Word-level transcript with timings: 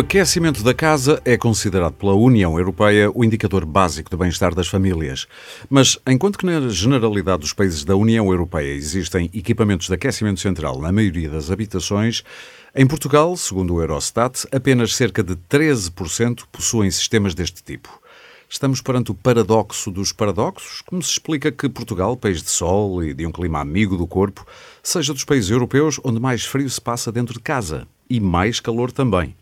O 0.00 0.02
aquecimento 0.02 0.62
da 0.62 0.72
casa 0.72 1.20
é 1.26 1.36
considerado 1.36 1.92
pela 1.92 2.14
União 2.14 2.58
Europeia 2.58 3.10
o 3.14 3.22
indicador 3.22 3.66
básico 3.66 4.08
do 4.10 4.16
bem-estar 4.16 4.54
das 4.54 4.66
famílias. 4.66 5.28
Mas, 5.68 5.98
enquanto 6.06 6.38
que 6.38 6.46
na 6.46 6.70
generalidade 6.70 7.42
dos 7.42 7.52
países 7.52 7.84
da 7.84 7.94
União 7.94 8.26
Europeia 8.30 8.72
existem 8.72 9.30
equipamentos 9.34 9.88
de 9.88 9.94
aquecimento 9.94 10.40
central 10.40 10.80
na 10.80 10.90
maioria 10.90 11.28
das 11.28 11.50
habitações, 11.50 12.24
em 12.74 12.86
Portugal, 12.86 13.36
segundo 13.36 13.74
o 13.74 13.80
Eurostat, 13.82 14.46
apenas 14.50 14.96
cerca 14.96 15.22
de 15.22 15.36
13% 15.36 16.44
possuem 16.50 16.90
sistemas 16.90 17.34
deste 17.34 17.62
tipo. 17.62 17.90
Estamos 18.48 18.80
perante 18.80 19.10
o 19.10 19.14
paradoxo 19.14 19.90
dos 19.90 20.12
paradoxos? 20.12 20.80
Como 20.80 21.02
se 21.02 21.10
explica 21.10 21.52
que 21.52 21.68
Portugal, 21.68 22.16
país 22.16 22.42
de 22.42 22.48
sol 22.48 23.04
e 23.04 23.12
de 23.12 23.26
um 23.26 23.30
clima 23.30 23.60
amigo 23.60 23.98
do 23.98 24.06
corpo, 24.06 24.46
seja 24.82 25.12
dos 25.12 25.24
países 25.24 25.50
europeus 25.50 26.00
onde 26.02 26.18
mais 26.18 26.46
frio 26.46 26.70
se 26.70 26.80
passa 26.80 27.12
dentro 27.12 27.34
de 27.34 27.40
casa 27.40 27.86
e 28.08 28.18
mais 28.18 28.60
calor 28.60 28.90
também? 28.90 29.36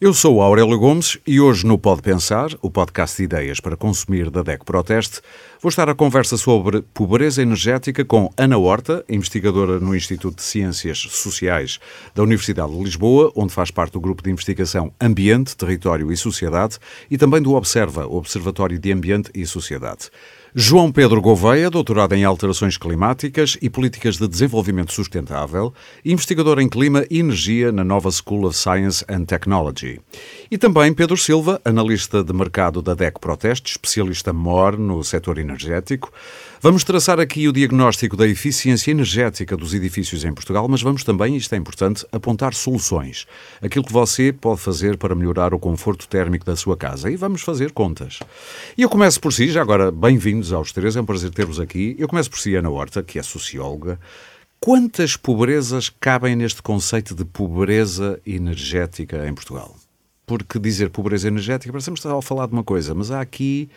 Eu 0.00 0.14
sou 0.14 0.40
Aurélio 0.40 0.78
Gomes 0.78 1.18
e 1.26 1.40
hoje 1.40 1.66
no 1.66 1.78
Pode 1.78 2.00
Pensar, 2.00 2.50
o 2.62 2.70
podcast 2.70 3.18
de 3.18 3.24
ideias 3.24 3.60
para 3.60 3.76
consumir 3.76 4.30
da 4.30 4.42
DECO 4.42 4.64
Proteste, 4.64 5.20
vou 5.60 5.68
estar 5.68 5.88
à 5.88 5.94
conversa 5.94 6.38
sobre 6.38 6.80
pobreza 6.94 7.42
energética 7.42 8.02
com 8.04 8.32
Ana 8.36 8.56
Horta, 8.56 9.04
investigadora 9.08 9.78
no 9.78 9.94
Instituto 9.94 10.36
de 10.36 10.42
Ciências 10.42 10.98
Sociais 10.98 11.78
da 12.14 12.22
Universidade 12.22 12.72
de 12.72 12.82
Lisboa, 12.82 13.30
onde 13.36 13.52
faz 13.52 13.70
parte 13.70 13.92
do 13.92 14.00
grupo 14.00 14.22
de 14.22 14.30
investigação 14.30 14.90
Ambiente, 14.98 15.54
Território 15.56 16.10
e 16.10 16.16
Sociedade, 16.16 16.78
e 17.10 17.18
também 17.18 17.42
do 17.42 17.52
Observa, 17.52 18.06
Observatório 18.06 18.78
de 18.78 18.90
Ambiente 18.90 19.30
e 19.34 19.44
Sociedade. 19.44 20.10
João 20.52 20.90
Pedro 20.90 21.20
Gouveia, 21.20 21.70
doutorado 21.70 22.12
em 22.12 22.24
alterações 22.24 22.76
climáticas 22.76 23.56
e 23.62 23.70
políticas 23.70 24.16
de 24.16 24.26
desenvolvimento 24.26 24.92
sustentável, 24.92 25.72
investigador 26.04 26.58
em 26.58 26.68
clima 26.68 27.04
e 27.08 27.20
energia 27.20 27.70
na 27.70 27.84
Nova 27.84 28.10
School 28.10 28.46
of 28.46 28.56
Science 28.56 29.04
and 29.08 29.26
Technology. 29.26 30.00
E 30.50 30.58
também 30.58 30.92
Pedro 30.92 31.16
Silva, 31.16 31.60
analista 31.64 32.24
de 32.24 32.32
mercado 32.32 32.82
da 32.82 32.94
DEC 32.94 33.20
Proteste, 33.20 33.70
especialista 33.70 34.32
MOR 34.32 34.76
no 34.76 35.04
setor 35.04 35.38
energético. 35.38 36.12
Vamos 36.62 36.84
traçar 36.84 37.18
aqui 37.18 37.48
o 37.48 37.54
diagnóstico 37.54 38.14
da 38.18 38.28
eficiência 38.28 38.90
energética 38.90 39.56
dos 39.56 39.72
edifícios 39.72 40.26
em 40.26 40.34
Portugal, 40.34 40.68
mas 40.68 40.82
vamos 40.82 41.02
também, 41.02 41.34
isto 41.34 41.54
é 41.54 41.56
importante, 41.56 42.04
apontar 42.12 42.52
soluções. 42.52 43.26
Aquilo 43.62 43.82
que 43.82 43.90
você 43.90 44.30
pode 44.30 44.60
fazer 44.60 44.98
para 44.98 45.14
melhorar 45.14 45.54
o 45.54 45.58
conforto 45.58 46.06
térmico 46.06 46.44
da 46.44 46.54
sua 46.54 46.76
casa. 46.76 47.10
E 47.10 47.16
vamos 47.16 47.40
fazer 47.40 47.72
contas. 47.72 48.18
E 48.76 48.82
eu 48.82 48.90
começo 48.90 49.18
por 49.18 49.32
si, 49.32 49.48
já 49.48 49.62
agora, 49.62 49.90
bem-vindos 49.90 50.52
aos 50.52 50.70
três, 50.70 50.96
é 50.96 51.00
um 51.00 51.06
prazer 51.06 51.30
ter-vos 51.30 51.58
aqui. 51.58 51.96
Eu 51.98 52.06
começo 52.06 52.28
por 52.28 52.38
si, 52.38 52.54
Ana 52.54 52.68
Horta, 52.68 53.02
que 53.02 53.18
é 53.18 53.22
socióloga. 53.22 53.98
Quantas 54.60 55.16
pobrezas 55.16 55.88
cabem 55.88 56.36
neste 56.36 56.60
conceito 56.60 57.14
de 57.14 57.24
pobreza 57.24 58.20
energética 58.26 59.26
em 59.26 59.32
Portugal? 59.32 59.74
Porque 60.26 60.58
dizer 60.58 60.90
pobreza 60.90 61.26
energética, 61.26 61.72
parecemos 61.72 62.00
estar 62.00 62.14
a 62.14 62.20
falar 62.20 62.48
de 62.48 62.52
uma 62.52 62.62
coisa, 62.62 62.94
mas 62.94 63.10
há 63.10 63.22
aqui 63.22 63.70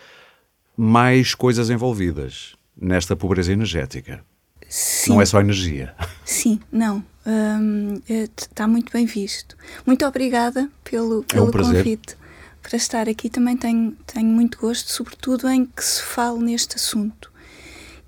mais 0.75 1.33
coisas 1.33 1.69
envolvidas 1.69 2.61
nesta 2.75 3.15
pobreza 3.15 3.51
energética. 3.51 4.23
Sim. 4.67 5.11
Não 5.11 5.21
é 5.21 5.25
só 5.25 5.39
energia. 5.39 5.93
Sim, 6.25 6.59
não. 6.71 7.03
Hum, 7.25 8.01
está 8.09 8.67
muito 8.67 8.91
bem 8.91 9.05
visto. 9.05 9.55
Muito 9.85 10.05
obrigada 10.05 10.69
pelo, 10.83 11.23
pelo 11.23 11.45
é 11.45 11.49
um 11.49 11.51
convite 11.51 12.17
para 12.61 12.77
estar 12.77 13.07
aqui. 13.07 13.29
Também 13.29 13.55
tenho, 13.55 13.95
tenho 14.07 14.27
muito 14.27 14.57
gosto, 14.57 14.91
sobretudo 14.91 15.47
em 15.47 15.65
que 15.65 15.83
se 15.83 16.01
fale 16.01 16.39
neste 16.39 16.75
assunto. 16.75 17.31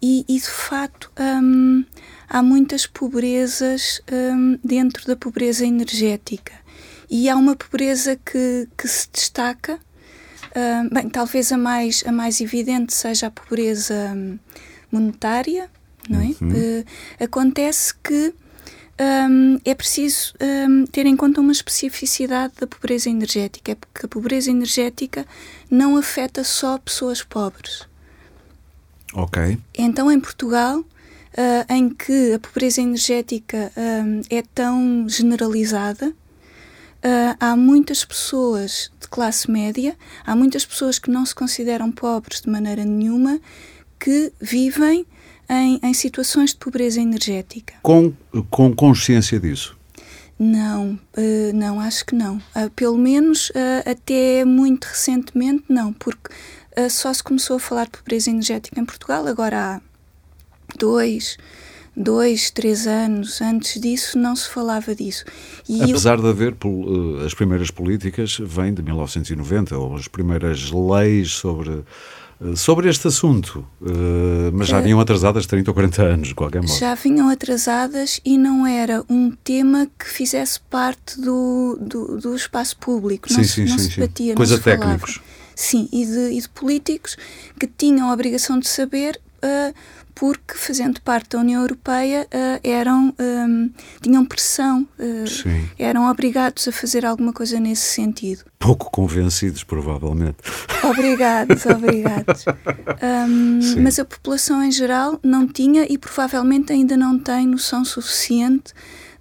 E, 0.01 0.25
e 0.27 0.39
de 0.39 0.47
facto, 0.47 1.11
hum, 1.19 1.85
há 2.27 2.41
muitas 2.41 2.85
pobrezas 2.85 4.01
hum, 4.11 4.57
dentro 4.63 5.05
da 5.07 5.15
pobreza 5.15 5.65
energética. 5.65 6.53
E 7.09 7.29
há 7.29 7.35
uma 7.35 7.55
pobreza 7.55 8.15
que, 8.15 8.67
que 8.77 8.87
se 8.87 9.07
destaca. 9.11 9.79
Hum, 10.55 10.89
bem, 10.91 11.09
talvez 11.09 11.51
a 11.51 11.57
mais, 11.57 12.03
a 12.07 12.11
mais 12.11 12.39
evidente 12.39 12.93
seja 12.93 13.27
a 13.27 13.31
pobreza 13.31 14.13
hum, 14.15 14.39
monetária, 14.91 15.69
não 16.09 16.21
é? 16.21 16.33
Uhum. 16.41 16.51
Uh, 16.51 16.85
acontece 17.19 17.93
que 17.95 18.33
um, 19.29 19.59
é 19.65 19.75
preciso 19.75 20.33
um, 20.41 20.85
ter 20.85 21.05
em 21.05 21.15
conta 21.15 21.41
uma 21.41 21.51
especificidade 21.51 22.53
da 22.59 22.65
pobreza 22.65 23.09
energética, 23.09 23.73
é 23.73 23.75
porque 23.75 24.05
a 24.05 24.09
pobreza 24.09 24.49
energética 24.49 25.25
não 25.69 25.97
afeta 25.97 26.43
só 26.43 26.77
pessoas 26.77 27.21
pobres. 27.21 27.87
Ok. 29.13 29.57
Então, 29.77 30.09
em 30.11 30.19
Portugal, 30.19 30.79
uh, 30.79 31.73
em 31.73 31.89
que 31.89 32.33
a 32.33 32.39
pobreza 32.39 32.81
energética 32.81 33.71
um, 33.75 34.21
é 34.29 34.41
tão 34.53 35.07
generalizada, 35.09 36.13
uh, 37.05 37.37
há 37.39 37.55
muitas 37.55 38.03
pessoas 38.03 38.91
de 38.99 39.07
classe 39.07 39.49
média, 39.49 39.95
há 40.25 40.35
muitas 40.35 40.65
pessoas 40.65 40.97
que 40.97 41.11
não 41.11 41.25
se 41.25 41.35
consideram 41.35 41.91
pobres 41.91 42.41
de 42.41 42.49
maneira 42.49 42.83
nenhuma, 42.83 43.39
que 43.99 44.33
vivem 44.41 45.05
em, 45.47 45.79
em 45.81 45.93
situações 45.93 46.51
de 46.51 46.57
pobreza 46.57 46.99
energética. 46.99 47.75
Com, 47.83 48.11
com 48.49 48.75
consciência 48.75 49.39
disso? 49.39 49.77
Não, 50.37 50.99
uh, 51.17 51.53
não, 51.53 51.79
acho 51.79 52.05
que 52.05 52.15
não. 52.15 52.37
Uh, 52.37 52.69
pelo 52.75 52.97
menos 52.97 53.51
até 53.85 54.43
muito 54.43 54.85
recentemente, 54.85 55.63
não, 55.69 55.93
porque 55.93 56.33
só 56.89 57.13
se 57.13 57.23
começou 57.23 57.55
a 57.55 57.59
falar 57.59 57.85
de 57.85 57.91
pobreza 57.91 58.29
energética 58.29 58.81
em 58.81 58.83
Portugal 58.83 59.25
agora 59.27 59.57
há 59.57 59.81
dois, 60.77 61.37
dois, 61.95 62.49
três 62.49 62.87
anos. 62.87 63.41
Antes 63.41 63.79
disso 63.79 64.17
não 64.17 64.35
se 64.35 64.49
falava 64.49 64.93
disso. 64.93 65.25
E 65.67 65.81
Apesar 65.83 66.17
eu... 66.17 66.23
de 66.23 66.29
haver 66.29 66.55
as 67.25 67.33
primeiras 67.33 67.71
políticas, 67.71 68.37
vêm 68.39 68.73
de 68.73 68.81
1990, 68.81 69.77
ou 69.77 69.95
as 69.95 70.07
primeiras 70.07 70.71
leis 70.71 71.31
sobre 71.31 71.83
sobre 72.55 72.89
este 72.89 73.07
assunto, 73.07 73.65
mas 74.53 74.67
já 74.67 74.81
vinham 74.81 74.99
atrasadas 74.99 75.45
30 75.45 75.71
ou 75.71 75.73
40 75.73 76.03
anos, 76.03 76.27
de 76.27 76.35
qualquer 76.35 76.61
modo. 76.61 76.77
Já 76.77 76.93
vinham 76.93 77.29
atrasadas 77.29 78.19
e 78.25 78.37
não 78.37 78.67
era 78.67 79.03
um 79.09 79.31
tema 79.31 79.87
que 79.97 80.07
fizesse 80.07 80.59
parte 80.59 81.19
do, 81.19 81.77
do, 81.79 82.19
do 82.19 82.35
espaço 82.35 82.77
público, 82.77 83.29
sim, 83.29 83.37
não, 83.37 83.43
sim, 83.45 83.67
se, 83.67 83.71
não 83.71 83.79
sim, 83.79 83.89
se 83.89 83.99
batia, 83.99 84.31
sim. 84.31 84.35
Coisa 84.35 84.59
técnicos. 84.59 85.13
Falava. 85.13 85.35
Sim, 85.55 85.87
e 85.91 86.05
de, 86.05 86.37
e 86.37 86.41
de, 86.41 86.49
políticos 86.49 87.15
que 87.57 87.65
tinham 87.65 88.09
a 88.09 88.13
obrigação 88.13 88.59
de 88.59 88.67
saber 88.67 89.19
uh, 89.37 89.73
porque, 90.15 90.55
fazendo 90.55 91.01
parte 91.01 91.31
da 91.31 91.39
União 91.39 91.61
Europeia, 91.61 92.25
uh, 92.33 92.59
eram, 92.63 93.13
um, 93.19 93.69
tinham 94.01 94.25
pressão, 94.25 94.87
uh, 94.97 95.69
eram 95.77 96.09
obrigados 96.09 96.65
a 96.69 96.71
fazer 96.71 97.05
alguma 97.05 97.33
coisa 97.33 97.59
nesse 97.59 97.83
sentido. 97.83 98.45
Pouco 98.57 98.89
convencidos, 98.89 99.65
provavelmente. 99.65 100.37
Obrigados, 100.81 101.65
obrigados. 101.67 102.45
Um, 103.27 103.81
mas 103.83 103.99
a 103.99 104.05
população 104.05 104.63
em 104.63 104.71
geral 104.71 105.19
não 105.21 105.45
tinha 105.45 105.85
e 105.91 105.97
provavelmente 105.97 106.71
ainda 106.71 106.95
não 106.95 107.19
tem 107.19 107.45
noção 107.45 107.83
suficiente 107.83 108.73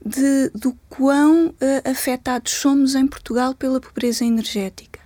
de, 0.06 0.50
do 0.55 0.76
quão 0.88 1.49
uh, 1.49 1.91
afetados 1.91 2.53
somos 2.53 2.94
em 2.94 3.06
Portugal 3.09 3.53
pela 3.53 3.81
pobreza 3.81 4.25
energética. 4.25 5.00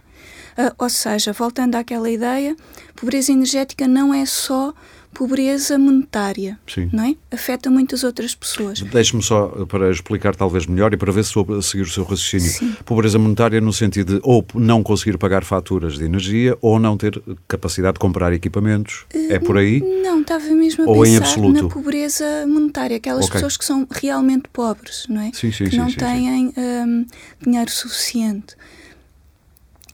ou 0.76 0.91
seja, 0.91 1.32
voltando 1.32 1.76
àquela 1.76 2.10
ideia, 2.10 2.55
pobreza 2.94 3.32
energética 3.32 3.88
não 3.88 4.12
é 4.12 4.26
só 4.26 4.75
pobreza 5.12 5.78
monetária, 5.78 6.58
Sim. 6.66 6.90
não 6.93 7.05
é? 7.05 7.16
Afeta 7.32 7.70
muitas 7.70 8.05
outras 8.05 8.34
pessoas. 8.34 8.81
Deixe-me 8.81 9.22
só 9.22 9.49
para 9.66 9.90
explicar 9.90 10.37
talvez 10.37 10.66
melhor 10.66 10.93
e 10.93 10.96
para 10.96 11.10
ver 11.10 11.25
se 11.25 11.31
estou 11.31 11.56
a 11.56 11.62
seguir 11.62 11.82
o 11.82 11.90
seu 11.90 12.05
raciocínio. 12.05 12.49
Sim. 12.49 12.76
Pobreza 12.84 13.19
monetária 13.19 13.60
no 13.60 13.72
sentido 13.72 14.14
de 14.14 14.20
ou 14.22 14.46
não 14.55 14.82
conseguir 14.82 15.19
pagar 15.19 15.44
faturas 15.44 15.99
de 15.99 16.05
energia 16.05 16.56
ou 16.60 16.78
não 16.78 16.96
ter 16.96 17.20
capacidade 17.46 17.94
de 17.94 18.00
comprar 18.00 18.32
equipamentos. 18.32 19.06
Uh, 19.14 19.32
é 19.32 19.38
por 19.38 19.56
aí? 19.56 19.81
Não, 20.02 20.20
estava 20.20 20.44
mesmo 20.50 20.84
a 20.84 20.88
ou 20.88 21.02
pensar 21.02 21.12
em 21.12 21.16
absoluto? 21.16 21.62
na 21.62 21.69
pobreza 21.69 22.46
monetária, 22.46 22.96
aquelas 22.96 23.26
okay. 23.26 23.34
pessoas 23.34 23.56
que 23.56 23.64
são 23.64 23.87
realmente 23.90 24.49
pobres, 24.52 25.06
não 25.08 25.20
é? 25.20 25.31
Sim, 25.32 25.50
sim, 25.50 25.64
que 25.64 25.70
sim, 25.70 25.76
não 25.78 25.90
sim, 25.90 25.96
têm 25.96 26.52
um, 26.56 27.06
dinheiro 27.40 27.70
suficiente. 27.70 28.54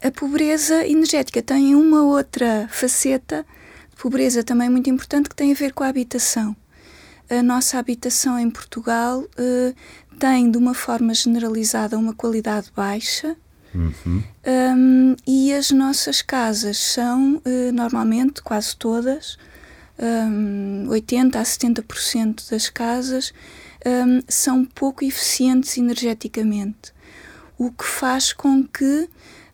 A 0.02 0.10
pobreza 0.10 0.87
energética 0.87 1.40
tem 1.43 1.75
uma 1.75 2.02
outra 2.02 2.69
faceta 2.70 3.46
pobreza 3.94 4.43
também 4.43 4.69
muito 4.69 4.88
importante 4.91 5.29
que 5.29 5.37
tem 5.37 5.52
a 5.52 5.55
ver 5.55 5.73
com 5.73 5.85
a 5.85 5.88
habitação. 5.88 6.56
A 7.31 7.43
nossa 7.43 7.79
habitação 7.79 8.38
em 8.38 8.50
Portugal 8.50 9.20
uh, 9.20 9.75
tem, 10.19 10.50
de 10.50 10.58
uma 10.58 10.75
forma 10.75 11.14
generalizada, 11.14 11.99
uma 11.99 12.14
qualidade 12.14 12.70
baixa. 12.75 13.37
Uhum. 13.75 14.23
Um, 14.46 15.17
e 15.26 15.52
as 15.52 15.70
nossas 15.70 16.23
casas 16.23 16.76
são, 16.79 17.37
uh, 17.37 17.73
normalmente, 17.73 18.43
quase 18.43 18.76
todas, 18.76 19.37
um, 19.99 20.87
80% 20.88 21.37
a 21.37 21.43
70% 21.43 22.50
das 22.50 22.69
casas 22.69 23.32
um, 23.87 24.23
são 24.29 24.64
pouco 24.64 25.05
eficientes 25.05 25.76
energeticamente, 25.76 26.93
o 27.58 27.70
que 27.70 27.85
faz 27.85 28.32
com 28.32 28.64
que 28.64 29.08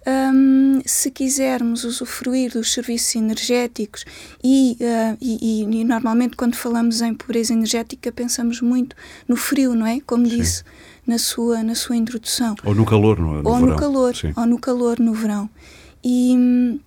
um, 0.07 0.81
se 0.85 1.11
quisermos 1.11 1.85
usufruir 1.85 2.53
dos 2.53 2.73
serviços 2.73 3.15
energéticos 3.17 4.05
e, 4.43 4.77
uh, 4.81 5.17
e, 5.21 5.63
e, 5.63 5.85
normalmente 5.85 6.37
quando 6.37 6.55
falamos 6.55 7.03
em 7.03 7.15
pobreza 7.15 7.53
energética 7.53 8.11
pensamos 8.11 8.61
muito 8.61 8.97
no 9.29 9.37
frio, 9.37 9.75
não 9.75 9.87
é? 9.87 10.01
Como 10.01 10.27
Sim. 10.27 10.37
disse 10.37 10.65
na 11.07 11.19
sua, 11.19 11.63
na 11.63 11.75
sua 11.75 11.97
introdução. 11.97 12.55
Ou 12.65 12.75
no 12.75 12.87
calor, 12.87 13.19
no, 13.19 13.43
no 13.43 13.49
ou 13.49 13.57
verão. 13.57 13.67
no 13.69 13.77
calor, 13.77 14.17
Sim. 14.17 14.33
ou 14.37 14.47
no 14.47 14.59
calor 14.59 14.99
no 14.99 15.13
verão. 15.13 15.51
E, 16.03 16.81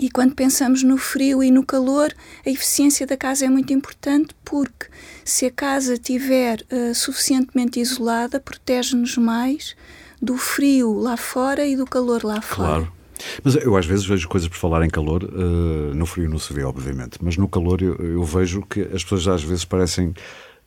e 0.00 0.10
quando 0.10 0.34
pensamos 0.34 0.82
no 0.82 0.96
frio 0.96 1.42
e 1.42 1.50
no 1.50 1.64
calor, 1.64 2.12
a 2.44 2.50
eficiência 2.50 3.06
da 3.06 3.16
casa 3.16 3.44
é 3.44 3.48
muito 3.48 3.72
importante 3.72 4.34
porque 4.44 4.86
se 5.24 5.46
a 5.46 5.50
casa 5.50 5.94
estiver 5.94 6.64
uh, 6.72 6.94
suficientemente 6.94 7.78
isolada, 7.78 8.40
protege-nos 8.40 9.16
mais 9.16 9.76
do 10.20 10.36
frio 10.36 10.98
lá 10.98 11.16
fora 11.16 11.66
e 11.66 11.76
do 11.76 11.86
calor 11.86 12.24
lá 12.24 12.40
fora. 12.40 12.68
Claro. 12.68 12.92
Mas 13.44 13.54
eu 13.56 13.76
às 13.76 13.86
vezes 13.86 14.06
vejo 14.06 14.28
coisas 14.28 14.48
por 14.48 14.56
falar 14.56 14.84
em 14.84 14.88
calor, 14.88 15.24
uh, 15.24 15.94
no 15.94 16.06
frio 16.06 16.28
não 16.28 16.38
se 16.38 16.52
vê, 16.52 16.64
obviamente, 16.64 17.18
mas 17.20 17.36
no 17.36 17.46
calor 17.48 17.82
eu, 17.82 17.94
eu, 17.96 18.24
vejo 18.24 18.62
que 18.62 18.80
as 18.80 19.02
pessoas 19.02 19.28
às 19.28 19.42
vezes 19.42 19.64
parecem 19.64 20.14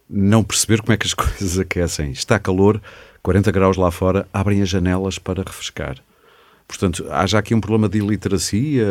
não 0.10 0.44
perceber 0.44 0.82
como 0.82 0.94
é 0.94 0.98
que 0.98 1.08
as 1.08 1.14
coisas 1.16 1.58
aquecem. 1.58 2.12
Está 2.12 2.38
calor, 2.38 2.82
40 3.24 3.52
graus 3.52 3.78
lá 3.78 3.90
fora, 3.90 4.28
abrem 4.32 4.62
as 4.62 4.70
janelas 4.70 5.18
para 5.18 5.42
refrescar. 5.42 5.98
Portanto, 6.68 7.06
há 7.10 7.26
já 7.28 7.40
aqui 7.40 7.54
um 7.54 7.62
problema 7.62 7.88
de 7.88 8.00
iliteracia, 8.00 8.88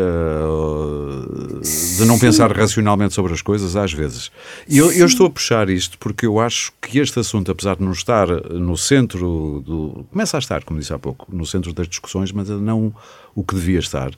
de 1.97 2.05
não 2.05 2.15
Sim. 2.15 2.21
pensar 2.21 2.53
racionalmente 2.53 3.15
sobre 3.15 3.33
as 3.33 3.43
coisas, 3.43 3.75
às 3.77 3.93
vezes. 3.93 4.31
E 4.69 4.79
eu, 4.79 4.93
eu, 4.93 5.07
estou 5.07 5.27
a 5.27 5.31
puxar 5.31 5.69
isto 5.69 5.99
porque 5.99 6.27
eu 6.27 6.39
acho 6.39 6.73
que 6.81 6.99
este 6.99 7.19
assunto, 7.19 7.51
apesar 7.51 7.77
de 7.77 7.83
não 7.83 7.93
estar 7.93 8.29
no 8.29 8.77
centro 8.77 9.63
do. 9.67 10.07
começa 10.11 10.37
a 10.37 10.41
estar, 10.41 10.63
como 10.65 10.79
disse 10.79 10.93
há 10.93 10.99
pouco, 10.99 11.27
no 11.35 11.45
centro 11.45 11.73
das 11.73 11.89
discussões, 11.89 12.31
mas 12.31 12.49
não 12.49 12.95
o 13.35 13.43
que 13.43 13.55
devia 13.55 13.79
estar. 13.79 14.13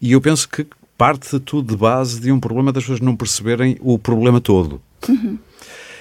E 0.00 0.12
eu 0.12 0.20
penso 0.20 0.48
que 0.48 0.66
parte 0.96 1.38
tudo 1.40 1.72
de 1.72 1.76
base 1.76 2.20
de 2.20 2.30
um 2.30 2.38
problema 2.38 2.72
das 2.72 2.84
pessoas 2.84 3.00
não 3.00 3.16
perceberem 3.16 3.76
o 3.80 3.98
problema 3.98 4.40
todo. 4.40 4.80
Uhum. 5.08 5.38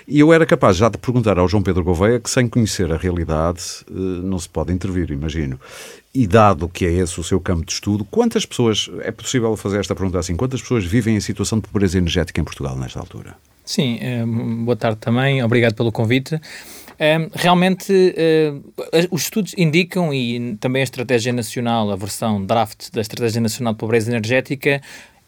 E 0.07 0.19
eu 0.19 0.33
era 0.33 0.45
capaz 0.45 0.77
já 0.77 0.89
de 0.89 0.97
perguntar 0.97 1.37
ao 1.37 1.47
João 1.47 1.63
Pedro 1.63 1.83
Gouveia 1.83 2.19
que, 2.19 2.29
sem 2.29 2.47
conhecer 2.47 2.91
a 2.91 2.97
realidade, 2.97 3.61
eh, 3.89 3.93
não 3.93 4.39
se 4.39 4.49
pode 4.49 4.73
intervir, 4.73 5.11
imagino. 5.11 5.59
E 6.13 6.27
dado 6.27 6.67
que 6.67 6.85
é 6.85 6.91
esse 6.91 7.19
o 7.19 7.23
seu 7.23 7.39
campo 7.39 7.65
de 7.65 7.71
estudo, 7.71 8.03
quantas 8.05 8.45
pessoas, 8.45 8.89
é 9.01 9.11
possível 9.11 9.55
fazer 9.55 9.79
esta 9.79 9.95
pergunta 9.95 10.19
assim, 10.19 10.35
quantas 10.35 10.61
pessoas 10.61 10.83
vivem 10.85 11.15
em 11.15 11.19
situação 11.19 11.59
de 11.59 11.67
pobreza 11.67 11.97
energética 11.97 12.41
em 12.41 12.43
Portugal 12.43 12.75
nesta 12.75 12.99
altura? 12.99 13.35
Sim, 13.63 13.97
eh, 14.01 14.25
boa 14.25 14.75
tarde 14.75 14.97
também, 14.99 15.43
obrigado 15.43 15.75
pelo 15.75 15.91
convite. 15.91 16.39
Eh, 16.99 17.29
realmente, 17.33 17.93
os 19.09 19.23
estudos 19.23 19.55
indicam, 19.57 20.13
e 20.13 20.55
também 20.59 20.81
a 20.81 20.83
Estratégia 20.83 21.31
Nacional, 21.31 21.89
a 21.89 21.95
versão 21.95 22.45
draft 22.45 22.91
da 22.91 23.01
Estratégia 23.01 23.41
Nacional 23.41 23.73
de 23.73 23.79
Pobreza 23.79 24.11
Energética, 24.11 24.81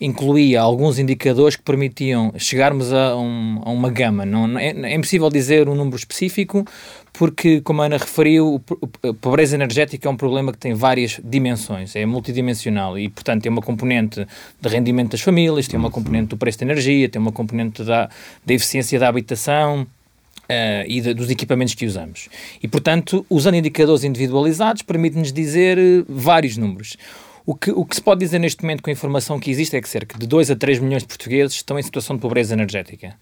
incluía 0.03 0.59
alguns 0.59 1.00
indicadores 1.00 1.55
que 1.55 1.63
permitiam 1.63 2.33
chegarmos 2.38 2.91
a, 2.91 3.15
um, 3.15 3.61
a 3.63 3.69
uma 3.71 3.89
gama. 3.89 4.25
Não, 4.25 4.59
é, 4.59 4.71
é, 4.71 4.95
impossível 4.95 5.29
dizer 5.29 5.69
um 5.69 5.75
número 5.75 5.95
específico, 5.95 6.65
porque, 7.13 7.61
como 7.61 7.81
a 7.81 7.85
Ana 7.85 7.97
referiu, 7.97 8.61
a 9.01 9.13
pobreza 9.13 9.55
energética 9.55 10.09
é 10.09 10.11
um 10.11 10.17
problema 10.17 10.51
que 10.51 10.57
tem 10.57 10.73
várias 10.73 11.21
dimensões, 11.23 11.95
é 11.95 12.05
multidimensional 12.05 13.00
e, 13.00 13.07
portanto, 13.07 13.44
tem 13.44 13.51
uma 13.51 13.61
componente 13.61 14.27
de 14.59 14.69
rendimento 14.69 15.11
das 15.11 15.21
famílias, 15.21 15.69
tem 15.69 15.79
uma 15.79 15.88
uhum. 15.88 15.94
componente 15.94 16.27
do 16.27 16.38
preço 16.38 16.59
da 16.59 16.65
energia, 16.65 17.07
tem 17.07 17.21
uma 17.21 17.31
componente 17.31 17.81
da, 17.83 18.09
da 18.45 18.53
eficiência 18.53 18.99
da 18.99 19.07
habitação. 19.07 19.88
Uh, 20.44 20.83
e 20.85 20.99
de, 20.99 21.13
dos 21.13 21.29
equipamentos 21.29 21.73
que 21.73 21.85
usamos. 21.85 22.27
E, 22.61 22.67
portanto, 22.67 23.25
usando 23.29 23.56
indicadores 23.56 24.03
individualizados, 24.03 24.81
permite-nos 24.81 25.31
dizer 25.31 25.77
uh, 25.79 26.06
vários 26.09 26.57
números. 26.57 26.97
O 27.45 27.56
que, 27.56 27.72
o 27.72 27.84
que 27.84 27.95
se 27.95 28.01
pode 28.01 28.22
dizer 28.22 28.40
neste 28.40 28.62
momento 28.62 28.81
com 28.81 28.90
a 28.90 28.94
informação 28.94 29.40
que 29.40 29.51
existe 29.51 29.75
é 29.75 29.81
que 29.81 29.90
cerca 29.90 30.18
de 30.18 30.25
2 30.25 30.51
a 30.51 30.56
3 30.56 30.80
milhões 30.80 31.04
de 31.04 31.07
portugueses 31.07 31.56
estão 31.56 31.78
em 31.78 31.84
situação 31.84 32.16
de 32.16 32.22
pobreza 32.22 32.54
energética. 32.54 33.16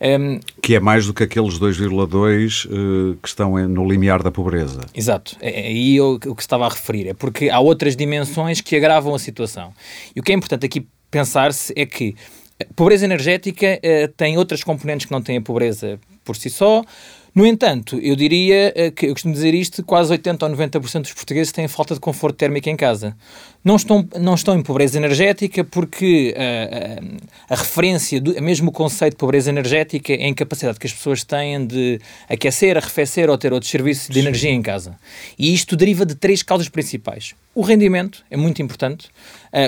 Um, 0.00 0.40
que 0.62 0.74
é 0.74 0.80
mais 0.80 1.06
do 1.06 1.12
que 1.12 1.24
aqueles 1.24 1.58
2,2 1.58 2.64
uh, 2.64 3.12
eh, 3.12 3.16
que 3.22 3.28
estão 3.28 3.58
no 3.68 3.86
limiar 3.86 4.22
da 4.22 4.30
pobreza. 4.30 4.80
Exato, 4.94 5.36
é, 5.42 5.60
é 5.60 5.66
aí 5.66 6.00
o, 6.00 6.14
o 6.14 6.34
que 6.34 6.40
estava 6.40 6.64
a 6.64 6.70
referir. 6.70 7.08
É 7.08 7.12
porque 7.12 7.50
há 7.50 7.60
outras 7.60 7.94
dimensões 7.94 8.62
que 8.62 8.74
agravam 8.74 9.14
a 9.14 9.18
situação. 9.18 9.74
E 10.16 10.20
o 10.20 10.22
que 10.22 10.32
é 10.32 10.34
importante 10.34 10.64
aqui 10.64 10.86
pensar-se 11.10 11.70
é 11.76 11.84
que 11.84 12.14
a 12.58 12.64
pobreza 12.74 13.04
energética 13.04 13.78
uh, 13.78 14.08
tem 14.16 14.38
outras 14.38 14.64
componentes 14.64 15.04
que 15.04 15.12
não 15.12 15.20
têm 15.20 15.36
a 15.36 15.42
pobreza 15.42 16.00
por 16.24 16.34
si 16.34 16.48
só. 16.48 16.82
No 17.34 17.46
entanto, 17.46 17.98
eu 17.98 18.16
diria 18.16 18.74
uh, 18.76 18.92
que, 18.92 19.06
eu 19.06 19.12
costumo 19.12 19.32
dizer 19.32 19.54
isto, 19.54 19.84
quase 19.84 20.10
80 20.12 20.46
ou 20.46 20.52
90% 20.52 21.02
dos 21.02 21.12
portugueses 21.12 21.52
têm 21.52 21.68
falta 21.68 21.94
de 21.94 22.00
conforto 22.00 22.36
térmico 22.36 22.68
em 22.68 22.76
casa 22.76 23.16
não 23.62 23.76
estão, 23.76 24.08
não 24.18 24.34
estão 24.34 24.58
em 24.58 24.62
pobreza 24.62 24.96
energética 24.96 25.62
porque 25.62 26.34
a, 26.36 27.52
ah, 27.52 27.54
a, 27.54 27.56
referência, 27.56 28.20
do, 28.20 28.40
mesmo 28.40 28.70
o 28.70 28.72
conceito 28.72 29.12
de 29.12 29.18
pobreza 29.18 29.50
energética 29.50 30.12
é 30.12 30.24
a 30.24 30.28
incapacidade 30.28 30.78
que 30.78 30.86
as 30.86 30.92
pessoas 30.92 31.24
têm 31.24 31.66
de 31.66 32.00
aquecer, 32.28 32.76
arrefecer 32.76 33.28
ou 33.28 33.36
ter 33.36 33.52
outros 33.52 33.70
serviços 33.70 34.08
de 34.08 34.18
energia 34.18 34.50
em 34.50 34.62
casa. 34.62 34.96
E 35.38 35.52
isto 35.52 35.76
deriva 35.76 36.06
de 36.06 36.14
três 36.14 36.42
causas 36.42 36.68
principais. 36.68 37.34
O 37.54 37.62
rendimento 37.62 38.24
é 38.30 38.36
muito 38.36 38.62
importante, 38.62 39.10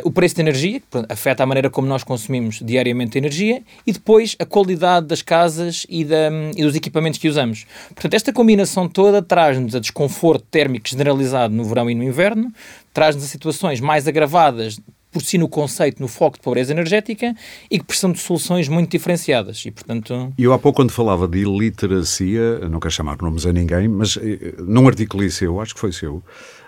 o 0.05 0.11
preço 0.11 0.37
de 0.37 0.41
energia, 0.41 0.81
que 0.81 0.87
afeta 1.09 1.43
a 1.43 1.47
maneira 1.47 1.69
como 1.69 1.87
nós 1.87 2.05
consumimos 2.05 2.61
diariamente 2.63 3.19
energia, 3.19 3.63
e 3.87 3.93
depois 3.93 4.37
a 4.39 4.45
qualidade 4.45 5.07
das 5.07 5.23
casas 5.23 5.87
e, 5.89 6.05
da, 6.05 6.31
e 6.57 6.63
dos 6.63 6.77
equipamentos 6.77 7.19
que 7.19 7.29
usamos. 7.29 7.67
Portanto, 7.95 8.15
esta 8.15 8.33
combinação 8.33 8.89
toda 8.89 9.21
traz-nos 9.21 9.75
a 9.75 9.81
desconforto 9.81 10.47
térmico 10.51 10.89
generalizado 10.89 11.55
no 11.55 11.65
verão 11.65 11.91
e 11.91 11.95
no 11.95 12.05
inverno, 12.05 12.53
traz-nos 12.93 13.25
a 13.25 13.29
situações 13.29 13.81
mais 13.81 14.07
agravadas 14.07 14.79
por 15.13 15.23
si 15.23 15.37
no 15.37 15.49
conceito, 15.49 16.01
no 16.01 16.09
foco 16.09 16.39
de 16.39 16.43
pobreza 16.43 16.73
energética 16.73 17.35
e 17.71 17.79
que 17.79 17.85
precisam 17.85 18.13
de 18.13 18.19
soluções 18.19 18.67
muito 18.67 18.91
diferenciadas 18.91 19.65
e, 19.67 19.71
portanto... 19.71 20.33
Eu 20.39 20.53
há 20.53 20.59
pouco 20.59 20.77
quando 20.77 20.91
falava 20.91 21.29
de 21.29 21.41
iliteracia, 21.41 22.61
não 22.69 22.81
quero 22.81 22.95
chamar 22.95 23.19
nomes 23.21 23.45
a 23.45 23.53
ninguém, 23.53 23.87
mas 23.89 24.17
eh, 24.17 24.55
num 24.59 24.89
artigo 24.89 25.21
li 25.21 25.31
seu, 25.31 25.61
acho 25.61 25.75
que 25.75 25.81
foi 25.81 25.93
seu, 25.93 26.23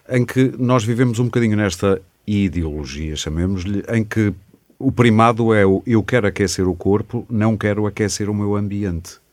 em 0.09 0.25
que 0.25 0.53
nós 0.59 0.85
vivemos 0.85 1.19
um 1.19 1.25
bocadinho 1.25 1.57
nesta 1.57 2.01
ideologia, 2.27 3.17
chamemos-lhe, 3.17 3.83
em 3.89 4.05
que 4.05 4.33
o 4.79 4.93
primado 4.93 5.55
é 5.55 5.65
o 5.65 5.83
eu 5.87 6.03
quero 6.03 6.27
aquecer 6.27 6.69
o 6.69 6.75
corpo, 6.75 7.27
não 7.31 7.57
quero 7.57 7.87
aquecer 7.87 8.29
o 8.29 8.35
meu 8.35 8.57
ambiente. 8.57 9.24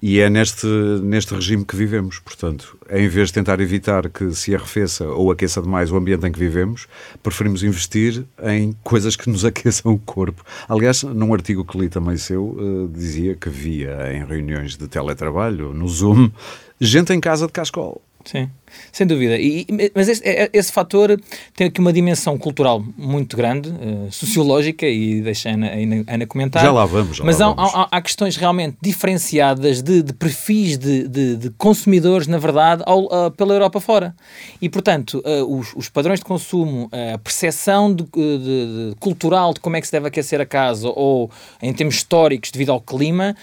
E 0.00 0.20
é 0.20 0.28
neste, 0.28 0.66
neste 1.02 1.34
regime 1.34 1.64
que 1.64 1.74
vivemos. 1.74 2.18
Portanto, 2.18 2.76
em 2.90 3.08
vez 3.08 3.28
de 3.28 3.34
tentar 3.34 3.60
evitar 3.60 4.08
que 4.10 4.34
se 4.34 4.54
arrefeça 4.54 5.06
ou 5.06 5.30
aqueça 5.30 5.62
demais 5.62 5.90
o 5.90 5.96
ambiente 5.96 6.26
em 6.26 6.32
que 6.32 6.38
vivemos, 6.38 6.86
preferimos 7.22 7.62
investir 7.62 8.24
em 8.42 8.74
coisas 8.84 9.16
que 9.16 9.30
nos 9.30 9.44
aqueçam 9.46 9.92
o 9.92 9.98
corpo. 9.98 10.44
Aliás, 10.68 11.02
num 11.02 11.32
artigo 11.32 11.64
que 11.64 11.78
li 11.78 11.88
também 11.88 12.16
seu, 12.16 12.44
uh, 12.44 12.88
dizia 12.88 13.34
que 13.34 13.48
via 13.48 14.12
em 14.12 14.24
reuniões 14.24 14.76
de 14.76 14.86
teletrabalho, 14.86 15.72
no 15.72 15.88
Zoom, 15.88 16.30
gente 16.78 17.12
em 17.12 17.20
casa 17.20 17.46
de 17.46 17.52
cascol. 17.52 18.02
Sim, 18.26 18.50
sem 18.90 19.06
dúvida. 19.06 19.38
E, 19.38 19.64
mas 19.94 20.08
esse, 20.08 20.20
é, 20.28 20.50
esse 20.52 20.72
fator 20.72 21.18
tem 21.54 21.68
aqui 21.68 21.80
uma 21.80 21.92
dimensão 21.92 22.36
cultural 22.36 22.84
muito 22.98 23.36
grande, 23.36 23.68
uh, 23.68 24.10
sociológica, 24.10 24.84
e 24.84 25.20
deixa 25.20 25.48
a 25.48 25.52
Ana, 25.52 25.68
a 26.08 26.14
Ana 26.14 26.26
comentar. 26.26 26.60
Já 26.60 26.72
lá 26.72 26.84
vamos. 26.84 27.18
Já 27.18 27.24
mas 27.24 27.38
lá 27.38 27.46
há, 27.46 27.54
vamos. 27.54 27.72
Há, 27.72 27.88
há, 27.88 28.02
questões 28.02 28.36
realmente 28.36 28.76
diferenciadas 28.82 29.80
de, 29.80 30.02
de 30.02 30.12
perfis 30.12 30.76
de, 30.76 31.06
de, 31.06 31.36
de, 31.36 31.50
consumidores, 31.50 32.26
na 32.26 32.38
verdade, 32.38 32.82
ao, 32.84 33.04
uh, 33.04 33.30
pela 33.30 33.54
Europa 33.54 33.78
fora. 33.80 34.12
E, 34.60 34.68
portanto, 34.68 35.22
uh, 35.24 35.58
os, 35.58 35.72
os, 35.76 35.88
padrões 35.88 36.18
de 36.18 36.24
consumo, 36.24 36.90
a 37.14 37.18
percepção 37.18 37.94
de, 37.94 38.04
cultural 38.98 39.54
de 39.54 39.60
como 39.60 39.76
é 39.76 39.80
que 39.80 39.86
se 39.86 39.92
deve 39.92 40.08
aquecer 40.08 40.40
a 40.40 40.46
casa, 40.46 40.88
ou 40.88 41.30
em 41.62 41.72
termos 41.72 41.94
históricos, 41.94 42.50
devido 42.50 42.72
ao 42.72 42.80
clima, 42.80 43.36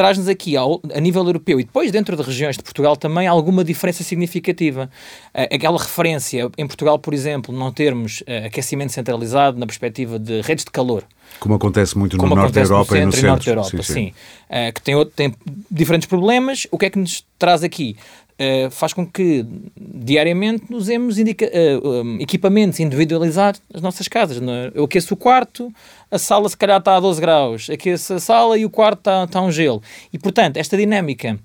traz-nos 0.00 0.28
aqui, 0.28 0.56
ao, 0.56 0.80
a 0.94 0.98
nível 0.98 1.22
europeu 1.26 1.60
e 1.60 1.64
depois 1.64 1.92
dentro 1.92 2.16
de 2.16 2.22
regiões 2.22 2.56
de 2.56 2.62
Portugal 2.62 2.96
também, 2.96 3.26
alguma 3.26 3.62
diferença 3.62 4.02
significativa. 4.02 4.90
Uh, 5.34 5.54
aquela 5.54 5.78
referência, 5.78 6.50
em 6.56 6.66
Portugal, 6.66 6.98
por 6.98 7.12
exemplo, 7.12 7.54
não 7.54 7.70
termos 7.70 8.22
uh, 8.22 8.46
aquecimento 8.46 8.94
centralizado 8.94 9.58
na 9.58 9.66
perspectiva 9.66 10.18
de 10.18 10.40
redes 10.40 10.64
de 10.64 10.70
calor. 10.70 11.04
Como 11.38 11.54
acontece 11.54 11.98
muito 11.98 12.16
no 12.16 12.34
Norte 12.34 12.54
da 12.54 12.62
Europa 12.62 12.94
no 12.94 13.02
e 13.02 13.04
no 13.04 13.12
centro. 13.12 13.26
E 13.26 13.30
norte 13.30 13.44
da 13.44 13.50
Europa, 13.52 13.70
sim. 13.70 13.82
sim. 13.82 13.92
sim. 13.92 14.12
Uh, 14.48 14.72
que 14.72 14.80
tem, 14.80 15.06
tem 15.14 15.34
diferentes 15.70 16.08
problemas. 16.08 16.66
O 16.70 16.78
que 16.78 16.86
é 16.86 16.90
que 16.90 16.98
nos 16.98 17.22
traz 17.38 17.62
aqui? 17.62 17.94
Uh, 18.40 18.70
faz 18.70 18.94
com 18.94 19.06
que 19.06 19.44
diariamente 19.78 20.64
usemos 20.72 21.18
uh, 21.18 21.22
um, 21.86 22.18
equipamentos 22.18 22.80
individualizados 22.80 23.60
nas 23.70 23.82
nossas 23.82 24.08
casas. 24.08 24.40
É? 24.40 24.72
Eu 24.74 24.84
aqueço 24.84 25.12
o 25.12 25.16
quarto, 25.16 25.70
a 26.10 26.18
sala 26.18 26.48
se 26.48 26.56
calhar 26.56 26.78
está 26.78 26.96
a 26.96 27.00
12 27.00 27.20
graus, 27.20 27.68
aqueço 27.68 28.14
a 28.14 28.18
sala 28.18 28.56
e 28.56 28.64
o 28.64 28.70
quarto 28.70 29.00
está, 29.00 29.24
está 29.24 29.38
a 29.40 29.42
um 29.42 29.52
gelo. 29.52 29.82
E 30.10 30.18
portanto, 30.18 30.56
esta 30.56 30.74
dinâmica 30.74 31.38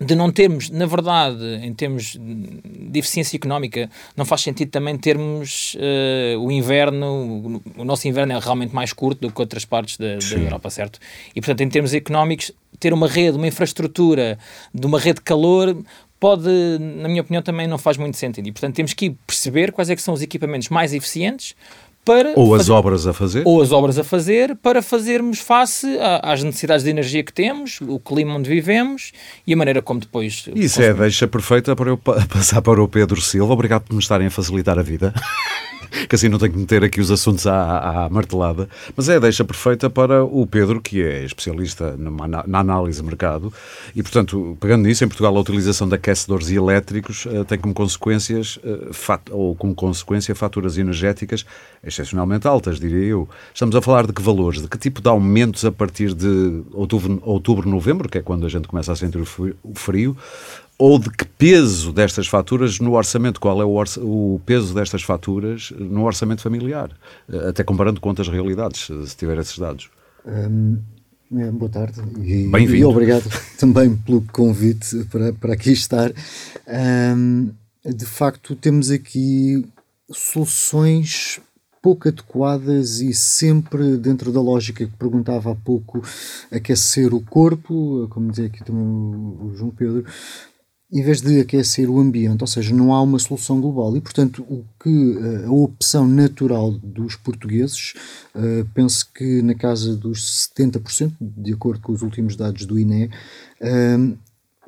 de 0.00 0.14
não 0.14 0.30
termos, 0.30 0.70
na 0.70 0.86
verdade, 0.86 1.60
em 1.62 1.72
termos 1.72 2.18
de 2.18 2.98
eficiência 2.98 3.36
económica, 3.36 3.88
não 4.16 4.24
faz 4.24 4.40
sentido 4.40 4.70
também 4.70 4.96
termos 4.98 5.76
uh, 5.76 6.38
o 6.40 6.50
inverno, 6.50 7.62
o 7.76 7.84
nosso 7.84 8.08
inverno 8.08 8.32
é 8.32 8.38
realmente 8.38 8.74
mais 8.74 8.92
curto 8.92 9.20
do 9.20 9.32
que 9.32 9.40
outras 9.40 9.64
partes 9.64 9.96
da, 9.96 10.16
da 10.16 10.42
Europa, 10.42 10.68
certo? 10.70 10.98
E 11.34 11.40
portanto, 11.40 11.60
em 11.60 11.68
termos 11.68 11.94
económicos, 11.94 12.50
ter 12.80 12.92
uma 12.92 13.06
rede, 13.06 13.36
uma 13.36 13.46
infraestrutura 13.46 14.38
de 14.74 14.86
uma 14.86 14.98
rede 14.98 15.16
de 15.16 15.22
calor 15.22 15.76
pode, 16.24 16.48
na 16.80 17.06
minha 17.06 17.20
opinião, 17.20 17.42
também 17.42 17.66
não 17.66 17.76
faz 17.76 17.98
muito 17.98 18.16
sentido. 18.16 18.48
E, 18.48 18.52
portanto, 18.52 18.74
temos 18.74 18.94
que 18.94 19.10
perceber 19.26 19.70
quais 19.72 19.90
é 19.90 19.94
que 19.94 20.00
são 20.00 20.14
os 20.14 20.22
equipamentos 20.22 20.70
mais 20.70 20.94
eficientes 20.94 21.54
para 22.02 22.32
ou 22.34 22.48
fazer, 22.52 22.62
as 22.62 22.70
obras 22.70 23.06
a 23.06 23.12
fazer. 23.12 23.42
ou 23.44 23.60
as 23.60 23.72
obras 23.72 23.98
a 23.98 24.04
fazer 24.04 24.56
para 24.56 24.80
fazermos 24.80 25.38
face 25.38 25.86
às 26.22 26.42
necessidades 26.42 26.82
de 26.82 26.88
energia 26.88 27.22
que 27.22 27.32
temos, 27.32 27.78
o 27.82 27.98
clima 27.98 28.36
onde 28.36 28.48
vivemos 28.48 29.12
e 29.46 29.52
a 29.52 29.56
maneira 29.56 29.82
como 29.82 30.00
depois 30.00 30.48
isso 30.54 30.80
é 30.80 30.94
deixa 30.94 31.28
perfeita 31.28 31.76
para 31.76 31.90
eu 31.90 31.98
passar 32.32 32.62
para 32.62 32.82
o 32.82 32.88
Pedro 32.88 33.20
Silva. 33.20 33.52
Obrigado 33.52 33.82
por 33.82 33.92
me 33.92 34.00
estarem 34.00 34.26
a 34.26 34.30
facilitar 34.30 34.78
a 34.78 34.82
vida 34.82 35.12
que 36.08 36.14
assim 36.14 36.28
não 36.28 36.38
tenho 36.38 36.52
que 36.52 36.58
meter 36.58 36.84
aqui 36.84 37.00
os 37.00 37.10
assuntos 37.10 37.46
à, 37.46 38.04
à 38.04 38.08
martelada. 38.08 38.68
Mas 38.96 39.08
é 39.08 39.16
a 39.16 39.18
deixa 39.18 39.44
perfeita 39.44 39.88
para 39.88 40.24
o 40.24 40.46
Pedro, 40.46 40.80
que 40.80 41.02
é 41.02 41.24
especialista 41.24 41.96
numa, 41.96 42.26
na 42.26 42.58
análise 42.58 43.00
de 43.00 43.06
mercado, 43.06 43.52
e 43.94 44.02
portanto, 44.02 44.56
pegando 44.60 44.86
nisso, 44.86 45.04
em 45.04 45.08
Portugal 45.08 45.36
a 45.36 45.40
utilização 45.40 45.88
de 45.88 45.94
aquecedores 45.94 46.50
elétricos 46.50 47.26
uh, 47.26 47.44
tem 47.44 47.58
como 47.58 47.74
consequências, 47.74 48.56
uh, 48.56 49.20
ou 49.30 49.54
como 49.54 49.74
consequência, 49.74 50.34
faturas 50.34 50.78
energéticas 50.78 51.44
excepcionalmente 51.86 52.46
altas, 52.46 52.80
diria 52.80 53.04
eu. 53.04 53.28
Estamos 53.52 53.76
a 53.76 53.82
falar 53.82 54.06
de 54.06 54.12
que 54.12 54.22
valores, 54.22 54.62
de 54.62 54.68
que 54.68 54.78
tipo 54.78 55.00
de 55.00 55.08
aumentos 55.08 55.64
a 55.64 55.72
partir 55.72 56.14
de 56.14 56.62
outubro, 56.72 57.20
outubro 57.22 57.68
novembro, 57.68 58.08
que 58.08 58.18
é 58.18 58.22
quando 58.22 58.46
a 58.46 58.48
gente 58.48 58.66
começa 58.66 58.92
a 58.92 58.96
sentir 58.96 59.18
o 59.18 59.74
frio, 59.74 60.16
ou 60.78 60.98
de 60.98 61.10
que 61.10 61.24
peso 61.24 61.92
destas 61.92 62.26
faturas 62.26 62.80
no 62.80 62.94
orçamento, 62.94 63.40
qual 63.40 63.60
é 63.60 63.64
o, 63.64 63.70
orça, 63.70 64.00
o, 64.00 64.40
peso 64.44 64.74
destas 64.74 65.02
faturas 65.02 65.72
no 65.78 66.04
orçamento 66.04 66.42
familiar, 66.42 66.90
eh, 67.30 67.48
até 67.48 67.62
comparando 67.62 68.00
com 68.00 68.08
outras 68.08 68.28
realidades, 68.28 68.88
se 69.06 69.16
tiver 69.16 69.38
esses 69.38 69.58
dados. 69.58 69.88
Hum, 70.26 70.78
é, 71.36 71.50
boa 71.50 71.70
tarde 71.70 72.00
e, 72.22 72.48
e, 72.48 72.84
obrigado 72.84 73.24
também 73.58 73.96
pelo 73.96 74.22
convite 74.32 75.04
para, 75.10 75.32
para 75.32 75.54
aqui 75.54 75.72
estar. 75.72 76.12
Hum, 77.16 77.50
de 77.84 78.06
facto, 78.06 78.56
temos 78.56 78.90
aqui 78.90 79.64
soluções 80.10 81.40
pouco 81.84 82.08
adequadas 82.08 83.00
e 83.00 83.12
sempre 83.12 83.98
dentro 83.98 84.32
da 84.32 84.40
lógica 84.40 84.86
que 84.86 84.96
perguntava 84.96 85.52
há 85.52 85.54
pouco, 85.54 86.02
aquecer 86.50 87.12
o 87.12 87.20
corpo, 87.20 88.08
como 88.08 88.30
dizia 88.30 88.46
aqui 88.46 88.64
também 88.64 88.82
o, 88.82 89.48
o 89.50 89.54
João 89.54 89.70
Pedro, 89.70 90.02
em 90.92 91.02
vez 91.02 91.20
de 91.20 91.40
aquecer 91.40 91.90
o 91.90 91.98
ambiente, 91.98 92.40
ou 92.42 92.46
seja, 92.46 92.74
não 92.74 92.94
há 92.94 93.02
uma 93.02 93.18
solução 93.18 93.60
global. 93.60 93.96
E, 93.96 94.00
portanto, 94.00 94.42
o 94.48 94.64
que 94.80 95.18
eh, 95.18 95.46
a 95.46 95.50
opção 95.50 96.06
natural 96.06 96.70
dos 96.70 97.16
portugueses, 97.16 97.94
uh, 98.34 98.64
penso 98.74 99.10
que 99.12 99.42
na 99.42 99.54
casa 99.54 99.96
dos 99.96 100.48
70%, 100.56 101.12
de 101.20 101.52
acordo 101.52 101.80
com 101.80 101.92
os 101.92 102.02
últimos 102.02 102.36
dados 102.36 102.64
do 102.66 102.78
INE, 102.78 103.06
uh, 103.60 104.16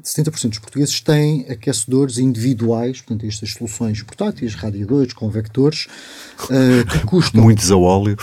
70% 0.02 0.48
dos 0.48 0.58
portugueses 0.58 1.00
têm 1.00 1.46
aquecedores 1.48 2.18
individuais, 2.18 3.00
portanto, 3.00 3.26
estas 3.26 3.52
soluções 3.52 4.02
portáteis, 4.02 4.54
radiadores, 4.54 5.12
convectores, 5.12 5.86
uh, 6.44 6.86
que 6.90 7.00
custam. 7.06 7.42
Muitos 7.42 7.70
a 7.70 7.76
óleo. 7.76 8.16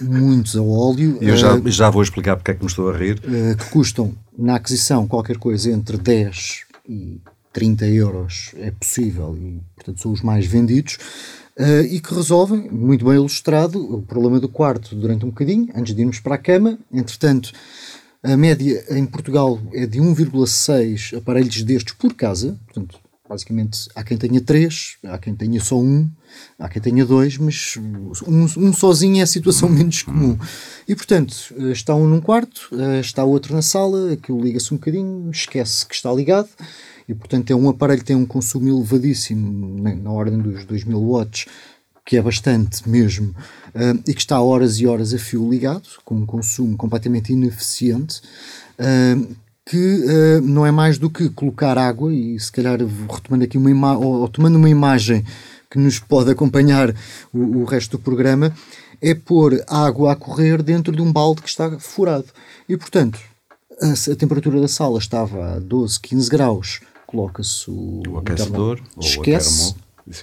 Muitos 0.00 0.56
a 0.56 0.62
óleo. 0.62 1.16
Eu 1.22 1.36
já, 1.36 1.58
já 1.66 1.90
vou 1.90 2.02
explicar 2.02 2.36
porque 2.36 2.50
é 2.50 2.54
que 2.54 2.60
me 2.60 2.68
estou 2.68 2.90
a 2.90 2.96
rir. 2.96 3.18
que 3.20 3.70
custam, 3.70 4.12
na 4.36 4.56
aquisição, 4.56 5.06
qualquer 5.06 5.38
coisa 5.38 5.70
entre 5.70 5.96
10 5.96 6.66
e 6.88 7.20
30 7.56 7.86
euros 7.86 8.50
é 8.58 8.70
possível 8.70 9.34
e, 9.34 9.62
portanto, 9.74 10.02
são 10.02 10.12
os 10.12 10.20
mais 10.20 10.44
vendidos. 10.44 10.98
Uh, 11.58 11.86
e 11.90 12.00
que 12.00 12.14
resolvem, 12.14 12.68
muito 12.70 13.02
bem 13.02 13.14
ilustrado, 13.14 13.80
o 13.80 14.02
problema 14.02 14.38
do 14.38 14.46
quarto 14.46 14.94
durante 14.94 15.24
um 15.24 15.30
bocadinho, 15.30 15.70
antes 15.74 15.94
de 15.94 16.02
irmos 16.02 16.20
para 16.20 16.34
a 16.34 16.38
cama. 16.38 16.78
Entretanto, 16.92 17.50
a 18.22 18.36
média 18.36 18.84
em 18.90 19.06
Portugal 19.06 19.58
é 19.72 19.86
de 19.86 19.98
1,6 19.98 21.16
aparelhos 21.16 21.62
destes 21.62 21.94
por 21.94 22.12
casa. 22.12 22.58
Portanto, 22.66 23.00
basicamente, 23.28 23.88
há 23.94 24.02
quem 24.02 24.16
tenha 24.16 24.40
três, 24.40 24.96
há 25.04 25.18
quem 25.18 25.34
tenha 25.34 25.60
só 25.60 25.78
um, 25.78 26.10
há 26.58 26.68
quem 26.68 26.80
tenha 26.80 27.04
dois, 27.04 27.38
mas 27.38 27.76
um, 27.76 28.44
um 28.56 28.72
sozinho 28.72 29.18
é 29.18 29.22
a 29.22 29.26
situação 29.26 29.68
menos 29.68 30.02
comum. 30.02 30.38
E, 30.86 30.94
portanto, 30.94 31.34
está 31.72 31.94
um 31.94 32.06
num 32.06 32.20
quarto, 32.20 32.68
ah, 32.72 33.00
está 33.00 33.24
outro 33.24 33.54
na 33.54 33.62
sala, 33.62 34.12
aquilo 34.12 34.40
liga-se 34.40 34.72
um 34.72 34.76
bocadinho, 34.76 35.30
esquece 35.30 35.86
que 35.86 35.94
está 35.94 36.12
ligado 36.12 36.48
e 37.08 37.14
portanto 37.14 37.50
é 37.50 37.54
um 37.54 37.68
aparelho 37.68 38.00
que 38.00 38.06
tem 38.06 38.16
um 38.16 38.26
consumo 38.26 38.68
elevadíssimo, 38.68 39.80
na, 39.80 39.94
na 39.94 40.10
ordem 40.10 40.38
dos 40.38 40.64
2000 40.64 41.00
watts, 41.00 41.46
que 42.04 42.16
é 42.16 42.22
bastante 42.22 42.88
mesmo, 42.88 43.30
uh, 43.74 44.02
e 44.06 44.14
que 44.14 44.20
está 44.20 44.40
horas 44.40 44.78
e 44.78 44.86
horas 44.86 45.12
a 45.12 45.18
fio 45.18 45.48
ligado, 45.48 45.88
com 46.04 46.16
um 46.16 46.26
consumo 46.26 46.76
completamente 46.76 47.32
ineficiente, 47.32 48.20
uh, 48.78 49.36
que 49.68 49.76
uh, 49.76 50.40
não 50.42 50.64
é 50.64 50.70
mais 50.70 50.96
do 50.96 51.10
que 51.10 51.28
colocar 51.28 51.76
água, 51.76 52.14
e 52.14 52.38
se 52.38 52.52
calhar 52.52 52.78
retomando 52.78 53.44
aqui 53.44 53.58
uma 53.58 53.70
imagem, 53.70 54.04
ou, 54.04 54.20
ou, 54.20 54.28
tomando 54.28 54.56
uma 54.56 54.70
imagem 54.70 55.24
que 55.68 55.76
nos 55.76 55.98
pode 55.98 56.30
acompanhar 56.30 56.94
o, 57.34 57.38
o 57.38 57.64
resto 57.64 57.98
do 57.98 58.02
programa, 58.02 58.54
é 59.02 59.12
pôr 59.12 59.60
água 59.66 60.12
a 60.12 60.16
correr 60.16 60.62
dentro 60.62 60.94
de 60.94 61.02
um 61.02 61.12
balde 61.12 61.42
que 61.42 61.48
está 61.48 61.78
furado. 61.80 62.26
E 62.68 62.76
portanto, 62.76 63.18
a, 63.82 64.12
a 64.12 64.16
temperatura 64.16 64.60
da 64.60 64.68
sala 64.68 64.98
estava 64.98 65.56
a 65.56 65.58
12, 65.58 65.98
15 65.98 66.30
graus, 66.30 66.80
coloca-se 67.04 67.68
o, 67.68 68.02
o 68.08 68.18
aquecedor, 68.18 68.80
o 68.94 69.00
esquece, 69.00 69.74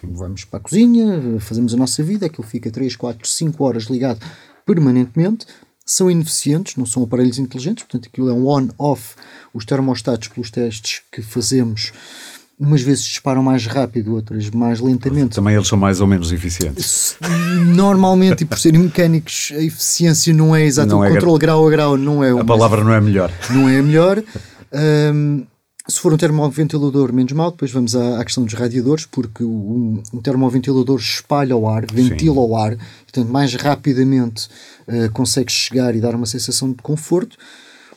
vamos 0.03 0.45
para 0.45 0.59
a 0.59 0.61
cozinha, 0.61 1.37
fazemos 1.41 1.73
a 1.73 1.77
nossa 1.77 2.01
vida, 2.01 2.27
aquilo 2.27 2.47
fica 2.47 2.71
3, 2.71 2.95
4, 2.95 3.27
5 3.27 3.61
horas 3.61 3.83
ligado 3.83 4.25
permanentemente, 4.65 5.45
são 5.85 6.09
ineficientes, 6.09 6.75
não 6.75 6.85
são 6.85 7.03
aparelhos 7.03 7.37
inteligentes, 7.37 7.83
portanto 7.83 8.09
aquilo 8.11 8.29
é 8.29 8.33
um 8.33 8.47
on-off, 8.47 9.15
os 9.53 9.65
termostatos 9.65 10.29
pelos 10.29 10.49
testes 10.49 11.01
que 11.11 11.21
fazemos 11.21 11.91
umas 12.59 12.81
vezes 12.81 13.03
disparam 13.03 13.43
mais 13.43 13.65
rápido, 13.65 14.13
outras 14.13 14.49
mais 14.49 14.79
lentamente. 14.79 15.35
Também 15.35 15.55
eles 15.55 15.67
são 15.67 15.77
mais 15.77 15.99
ou 15.99 16.07
menos 16.07 16.31
eficientes. 16.31 17.17
Normalmente, 17.75 18.43
e 18.43 18.45
por 18.45 18.57
serem 18.57 18.81
mecânicos, 18.81 19.51
a 19.55 19.61
eficiência 19.61 20.33
não 20.33 20.55
é 20.55 20.63
exata. 20.63 20.95
o 20.95 21.03
é 21.03 21.09
controle 21.09 21.39
grau 21.39 21.67
a 21.67 21.71
grau 21.71 21.97
não 21.97 22.23
é 22.23 22.31
A 22.31 22.45
palavra 22.45 22.83
não 22.83 22.93
é 22.93 23.01
melhor. 23.01 23.31
Não 23.49 23.67
é 23.67 23.81
melhor. 23.81 24.23
Um, 24.71 25.45
se 25.87 25.99
for 25.99 26.13
um 26.13 26.17
termoventilador, 26.17 27.11
menos 27.11 27.33
mal. 27.33 27.51
Depois 27.51 27.71
vamos 27.71 27.95
à, 27.95 28.19
à 28.19 28.23
questão 28.23 28.45
dos 28.45 28.53
radiadores, 28.53 29.05
porque 29.05 29.43
um, 29.43 30.01
um, 30.13 30.21
termoventilador 30.21 30.97
espalha 30.97 31.55
o 31.57 31.67
ar, 31.67 31.85
ventila 31.91 32.35
Sim. 32.35 32.39
o 32.39 32.55
ar, 32.55 32.77
portanto, 33.03 33.29
mais 33.29 33.53
rapidamente 33.55 34.47
uh, 34.87 35.11
consegue 35.11 35.51
chegar 35.51 35.93
e 35.95 35.99
dar 35.99 36.15
uma 36.15 36.25
sensação 36.25 36.71
de 36.71 36.81
conforto, 36.81 37.37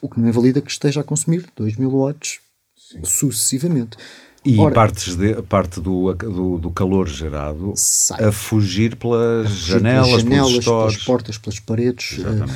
o 0.01 0.09
que 0.09 0.19
não 0.21 0.29
invalida 0.29 0.61
que 0.61 0.71
esteja 0.71 1.01
a 1.01 1.05
consumir 1.05 1.47
2000 1.57 1.91
watts 1.91 2.41
Sim. 2.77 3.01
sucessivamente. 3.05 3.97
E 4.45 4.59
Ora, 4.59 4.75
partes 4.75 5.17
de, 5.17 5.43
parte 5.43 5.81
do, 5.81 6.13
do, 6.15 6.59
do 6.59 6.71
calor 6.71 7.09
gerado 7.09 7.73
sai. 7.75 8.25
a 8.25 8.33
fugir 8.33 8.95
pelas 8.95 9.47
a 9.47 9.49
fugir 9.49 9.73
janelas, 9.73 10.09
pelas 10.09 10.23
janelas, 10.23 10.65
pelas 10.65 10.97
portas, 10.99 11.39
pelas 11.39 11.61
paredes, 11.61 12.19
uh, 12.19 12.47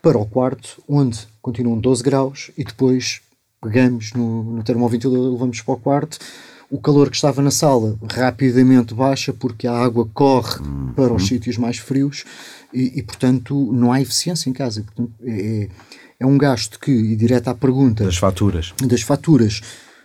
para 0.00 0.18
o 0.18 0.26
quarto, 0.26 0.82
onde 0.88 1.18
continuam 1.40 1.78
12 1.78 2.02
graus 2.02 2.50
e 2.56 2.62
depois 2.64 3.20
pegamos 3.62 4.12
no, 4.12 4.42
no 4.42 4.62
termoventilador, 4.62 5.32
levamos 5.32 5.60
para 5.60 5.74
o 5.74 5.76
quarto, 5.76 6.18
o 6.68 6.80
calor 6.80 7.10
que 7.10 7.16
estava 7.16 7.40
na 7.42 7.50
sala 7.50 7.96
rapidamente 8.10 8.94
baixa 8.94 9.32
porque 9.32 9.66
a 9.66 9.72
água 9.72 10.08
corre 10.12 10.60
uhum. 10.60 10.92
para 10.94 11.12
os 11.12 11.26
sítios 11.26 11.58
mais 11.58 11.78
frios 11.78 12.24
e, 12.72 12.98
e, 12.98 13.02
portanto, 13.02 13.70
não 13.72 13.92
há 13.92 14.00
eficiência 14.00 14.48
em 14.48 14.52
casa. 14.54 14.82
Portanto, 14.82 15.12
é, 15.22 15.68
é 16.18 16.26
um 16.26 16.38
gasto 16.38 16.80
que, 16.80 16.90
e 16.90 17.14
direto 17.14 17.48
à 17.48 17.54
pergunta... 17.54 18.04
Das 18.04 18.16
faturas. 18.16 18.72
Das 18.82 19.02
faturas 19.02 19.60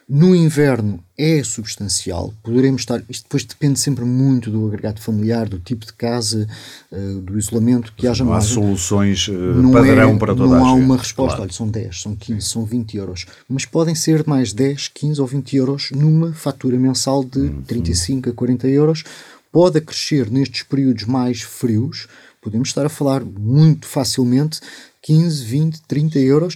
no 0.09 0.33
inverno 0.33 1.03
é 1.17 1.43
substancial, 1.43 2.33
poderemos 2.41 2.83
estar. 2.83 3.03
Isto 3.09 3.23
depois 3.23 3.43
depende 3.43 3.77
sempre 3.77 4.05
muito 4.05 4.49
do 4.49 4.65
agregado 4.65 5.01
familiar, 5.01 5.49
do 5.49 5.59
tipo 5.59 5.85
de 5.85 5.91
casa, 5.91 6.47
uh, 6.89 7.19
do 7.19 7.37
isolamento 7.37 7.91
que 7.93 8.07
haja 8.07 8.23
Não 8.23 8.31
há 8.31 8.39
soluções 8.39 9.27
uh, 9.27 9.33
não 9.33 9.71
padrão 9.71 10.15
é, 10.15 10.17
para 10.17 10.33
toda 10.33 10.55
Não 10.55 10.65
há 10.65 10.71
uma 10.71 10.95
resposta, 10.95 11.35
claro. 11.35 11.41
olha, 11.41 11.51
são 11.51 11.67
10, 11.67 12.01
são 12.01 12.15
15, 12.15 12.41
são 12.47 12.63
20 12.63 12.95
euros. 12.95 13.25
Mas 13.49 13.65
podem 13.65 13.93
ser 13.95 14.25
mais 14.25 14.53
10, 14.53 14.87
15 14.87 15.19
ou 15.19 15.27
20 15.27 15.57
euros 15.57 15.91
numa 15.91 16.31
fatura 16.31 16.77
mensal 16.79 17.21
de 17.21 17.39
hum, 17.39 17.61
35 17.67 18.29
hum. 18.29 18.31
a 18.31 18.35
40 18.35 18.67
euros. 18.69 19.03
Pode 19.51 19.81
crescer 19.81 20.31
nestes 20.31 20.63
períodos 20.63 21.03
mais 21.03 21.41
frios, 21.41 22.07
podemos 22.41 22.69
estar 22.69 22.85
a 22.85 22.89
falar 22.89 23.25
muito 23.25 23.85
facilmente 23.85 24.61
15, 25.01 25.43
20, 25.43 25.81
30 25.81 26.19
euros. 26.19 26.55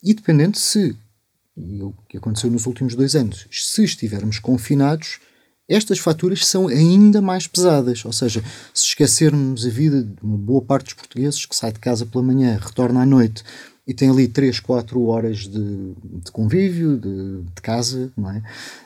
E 0.00 0.14
dependendo 0.14 0.58
se 0.58 0.94
e 1.56 1.82
o 1.82 1.94
que 2.08 2.16
aconteceu 2.16 2.50
nos 2.50 2.66
últimos 2.66 2.94
dois 2.94 3.14
anos, 3.14 3.46
se 3.50 3.84
estivermos 3.84 4.38
confinados, 4.38 5.20
estas 5.68 5.98
faturas 5.98 6.46
são 6.46 6.68
ainda 6.68 7.22
mais 7.22 7.46
pesadas. 7.46 8.04
Ou 8.04 8.12
seja, 8.12 8.42
se 8.72 8.86
esquecermos 8.86 9.64
a 9.64 9.70
vida 9.70 10.02
de 10.02 10.22
uma 10.22 10.36
boa 10.36 10.60
parte 10.60 10.86
dos 10.86 10.94
portugueses 10.94 11.46
que 11.46 11.56
sai 11.56 11.72
de 11.72 11.78
casa 11.78 12.04
pela 12.04 12.22
manhã, 12.22 12.58
retorna 12.60 13.02
à 13.02 13.06
noite 13.06 13.42
e 13.86 13.94
tem 13.94 14.10
ali 14.10 14.28
3, 14.28 14.60
4 14.60 15.02
horas 15.06 15.40
de, 15.40 15.94
de 16.24 16.30
convívio, 16.32 16.98
de, 16.98 17.42
de, 17.42 17.62
casa, 17.62 18.10
não 18.16 18.30
é? 18.30 18.42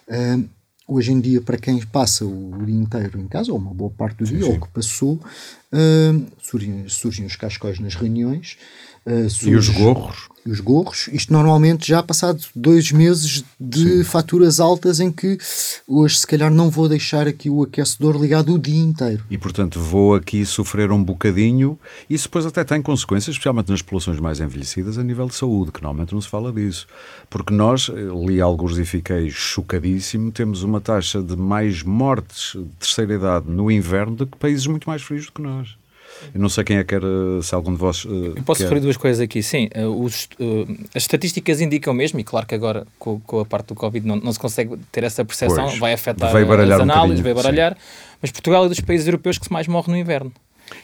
Uh, 0.08 0.48
hoje 0.88 1.12
em 1.12 1.20
dia, 1.20 1.40
para 1.40 1.56
quem 1.56 1.80
passa 1.86 2.24
o 2.24 2.64
dia 2.64 2.74
inteiro 2.74 3.20
em 3.20 3.28
casa, 3.28 3.52
ou 3.52 3.58
uma 3.58 3.72
boa 3.72 3.90
parte 3.90 4.18
do 4.18 4.24
dia, 4.24 4.38
sim, 4.38 4.44
sim. 4.44 4.52
ou 4.52 4.60
que 4.60 4.68
passou, 4.72 5.14
uh, 5.14 6.26
surgem, 6.40 6.88
surgem 6.88 7.26
os 7.26 7.36
cascóis 7.36 7.78
nas 7.78 7.94
reuniões 7.94 8.56
Uh, 9.08 9.48
e 9.48 9.56
os 9.56 9.68
gorros? 9.70 10.28
os 10.50 10.60
gorros, 10.60 11.08
isto 11.12 11.32
normalmente 11.32 11.86
já 11.86 12.02
passado 12.02 12.42
dois 12.54 12.90
meses 12.90 13.44
de 13.60 13.98
Sim. 13.98 14.04
faturas 14.04 14.60
altas 14.60 15.00
em 15.00 15.10
que 15.10 15.38
hoje 15.86 16.18
se 16.18 16.26
calhar 16.26 16.50
não 16.50 16.70
vou 16.70 16.88
deixar 16.88 17.26
aqui 17.26 17.50
o 17.50 17.62
aquecedor 17.62 18.20
ligado 18.20 18.54
o 18.54 18.58
dia 18.58 18.80
inteiro. 18.80 19.24
E 19.30 19.36
portanto 19.36 19.78
vou 19.78 20.14
aqui 20.14 20.44
sofrer 20.46 20.90
um 20.90 21.02
bocadinho, 21.02 21.78
isso 22.08 22.28
depois 22.28 22.46
até 22.46 22.64
tem 22.64 22.80
consequências, 22.80 23.34
especialmente 23.34 23.70
nas 23.70 23.82
populações 23.82 24.18
mais 24.18 24.40
envelhecidas, 24.40 24.98
a 24.98 25.02
nível 25.02 25.26
de 25.26 25.34
saúde, 25.34 25.72
que 25.72 25.82
normalmente 25.82 26.14
não 26.14 26.20
se 26.20 26.28
fala 26.28 26.52
disso. 26.52 26.86
Porque 27.28 27.52
nós, 27.52 27.90
li 28.26 28.40
alguns 28.40 28.78
e 28.78 28.84
fiquei 28.84 29.30
chocadíssimo, 29.30 30.32
temos 30.32 30.62
uma 30.62 30.80
taxa 30.80 31.22
de 31.22 31.36
mais 31.36 31.82
mortes 31.82 32.52
de 32.54 32.70
terceira 32.78 33.14
idade 33.14 33.50
no 33.50 33.70
inverno 33.70 34.16
do 34.16 34.26
que 34.26 34.36
países 34.36 34.66
muito 34.66 34.88
mais 34.88 35.02
frios 35.02 35.26
do 35.26 35.32
que 35.32 35.42
nós. 35.42 35.76
Eu 36.34 36.40
não 36.40 36.48
sei 36.48 36.64
quem 36.64 36.76
é 36.78 36.84
que 36.84 36.94
era, 36.94 37.06
se 37.42 37.54
algum 37.54 37.72
de 37.72 37.78
vós. 37.78 38.04
Uh, 38.04 38.34
eu 38.36 38.42
posso 38.42 38.62
referir 38.62 38.80
duas 38.80 38.96
coisas 38.96 39.20
aqui. 39.20 39.42
Sim, 39.42 39.68
uh, 39.76 40.02
os, 40.02 40.28
uh, 40.38 40.86
as 40.94 41.02
estatísticas 41.02 41.60
indicam 41.60 41.92
mesmo, 41.94 42.20
e 42.20 42.24
claro 42.24 42.46
que 42.46 42.54
agora 42.54 42.86
com, 42.98 43.20
com 43.20 43.40
a 43.40 43.44
parte 43.44 43.68
do 43.68 43.74
Covid 43.74 44.06
não, 44.06 44.16
não 44.16 44.32
se 44.32 44.38
consegue 44.38 44.76
ter 44.90 45.04
essa 45.04 45.24
percepção, 45.24 45.66
pois, 45.66 45.78
vai 45.78 45.92
afetar 45.92 46.32
vai 46.32 46.42
as 46.42 46.80
análises, 46.80 47.20
um 47.20 47.22
vai 47.22 47.34
baralhar. 47.34 47.74
Sim. 47.74 47.80
Mas 48.20 48.30
Portugal 48.30 48.64
é 48.64 48.68
dos 48.68 48.80
países 48.80 49.06
europeus 49.06 49.38
que 49.38 49.46
se 49.46 49.52
mais 49.52 49.68
morre 49.68 49.90
no 49.90 49.96
inverno. 49.96 50.32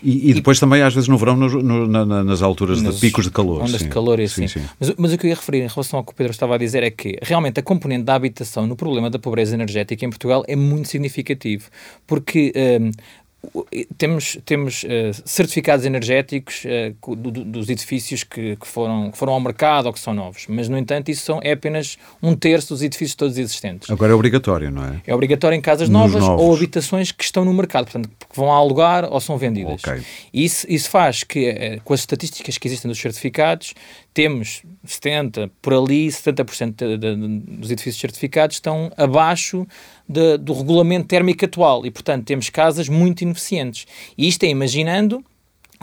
E, 0.03 0.31
e, 0.31 0.35
depois 0.35 0.59
e, 0.59 0.61
também, 0.61 0.83
às 0.83 0.95
vezes, 0.95 1.09
no 1.09 1.17
verão, 1.19 1.37
no, 1.37 1.49
no, 1.49 1.87
na, 1.87 2.25
nas 2.25 2.43
alturas 2.43 2.83
de 2.83 2.93
picos 3.00 3.25
de 3.25 3.31
calor. 3.31 3.62
Ondas 3.62 3.81
sim. 3.81 3.85
de 3.85 3.91
calor 3.91 4.21
e 4.21 4.25
assim. 4.25 4.47
Sim, 4.49 4.61
sim. 4.61 4.67
Mas, 4.79 4.93
mas, 4.97 5.12
o 5.12 5.19
que 5.19 5.26
eu 5.26 5.31
ia 5.31 5.35
referir 5.35 5.62
em 5.62 5.69
relação 5.69 5.99
ao 5.99 6.05
que 6.05 6.12
o 6.12 6.14
Pedro 6.14 6.33
estava 6.33 6.55
a 6.55 6.59
dizer 6.59 6.83
é 6.83 6.91
que 6.91 7.19
realmente 7.23 7.61
a 7.61 7.62
componente 7.62 8.05
da 8.05 8.14
habitação 8.14 8.67
no 8.67 8.76
problema 8.76 9.11
da 9.11 9.19
pobreza 9.19 9.55
energética 9.55 10.05
em 10.05 10.11
Portugal 10.11 10.45
é 10.47 10.57
muito 10.57 10.88
significativo. 10.88 11.69
Porque 12.07 12.53
um, 12.81 12.91
temos, 13.96 14.38
temos 14.44 14.84
uh, 14.84 14.88
certificados 15.24 15.84
energéticos 15.84 16.64
uh, 16.64 17.16
do, 17.16 17.30
do, 17.30 17.44
dos 17.44 17.68
edifícios 17.68 18.24
que, 18.24 18.56
que, 18.56 18.66
foram, 18.66 19.10
que 19.10 19.18
foram 19.18 19.32
ao 19.32 19.40
mercado 19.40 19.86
ou 19.86 19.92
que 19.92 20.00
são 20.00 20.14
novos, 20.14 20.46
mas 20.48 20.68
no 20.68 20.78
entanto 20.78 21.10
isso 21.10 21.24
são, 21.24 21.40
é 21.42 21.52
apenas 21.52 21.96
um 22.22 22.34
terço 22.34 22.74
dos 22.74 22.82
edifícios 22.82 23.14
todos 23.14 23.38
existentes. 23.38 23.90
Agora 23.90 24.12
é 24.12 24.14
obrigatório, 24.14 24.70
não 24.70 24.84
é? 24.84 25.00
É 25.06 25.14
obrigatório 25.14 25.56
em 25.56 25.60
casas 25.60 25.88
novas 25.88 26.22
ou 26.22 26.54
habitações 26.54 27.12
que 27.12 27.24
estão 27.24 27.44
no 27.44 27.52
mercado, 27.52 27.84
portanto, 27.84 28.08
que 28.08 28.36
vão 28.36 28.52
alugar 28.52 29.04
ou 29.12 29.20
são 29.20 29.36
vendidas. 29.36 29.82
Okay. 29.82 30.02
Isso, 30.32 30.66
isso 30.68 30.90
faz 30.90 31.24
que, 31.24 31.50
uh, 31.50 31.82
com 31.82 31.94
as 31.94 32.00
estatísticas 32.00 32.58
que 32.58 32.68
existem 32.68 32.88
dos 32.88 32.98
certificados, 32.98 33.74
temos 34.14 34.62
70, 34.85 35.50
por 35.61 35.75
ali, 35.75 36.06
70% 36.06 36.76
de, 36.76 36.97
de, 36.97 37.16
dos 37.59 37.71
edifícios 37.71 38.00
certificados 38.00 38.56
estão 38.56 38.90
abaixo 38.97 39.66
de, 40.09 40.38
do 40.38 40.52
regulamento 40.52 41.09
térmico 41.09 41.44
atual 41.44 41.85
e, 41.85 41.90
portanto, 41.90 42.25
temos 42.25 42.49
casas 42.49 42.88
muito 42.88 43.23
ineficientes. 43.23 43.87
E 44.16 44.28
isto 44.28 44.44
é 44.44 44.49
imaginando 44.49 45.23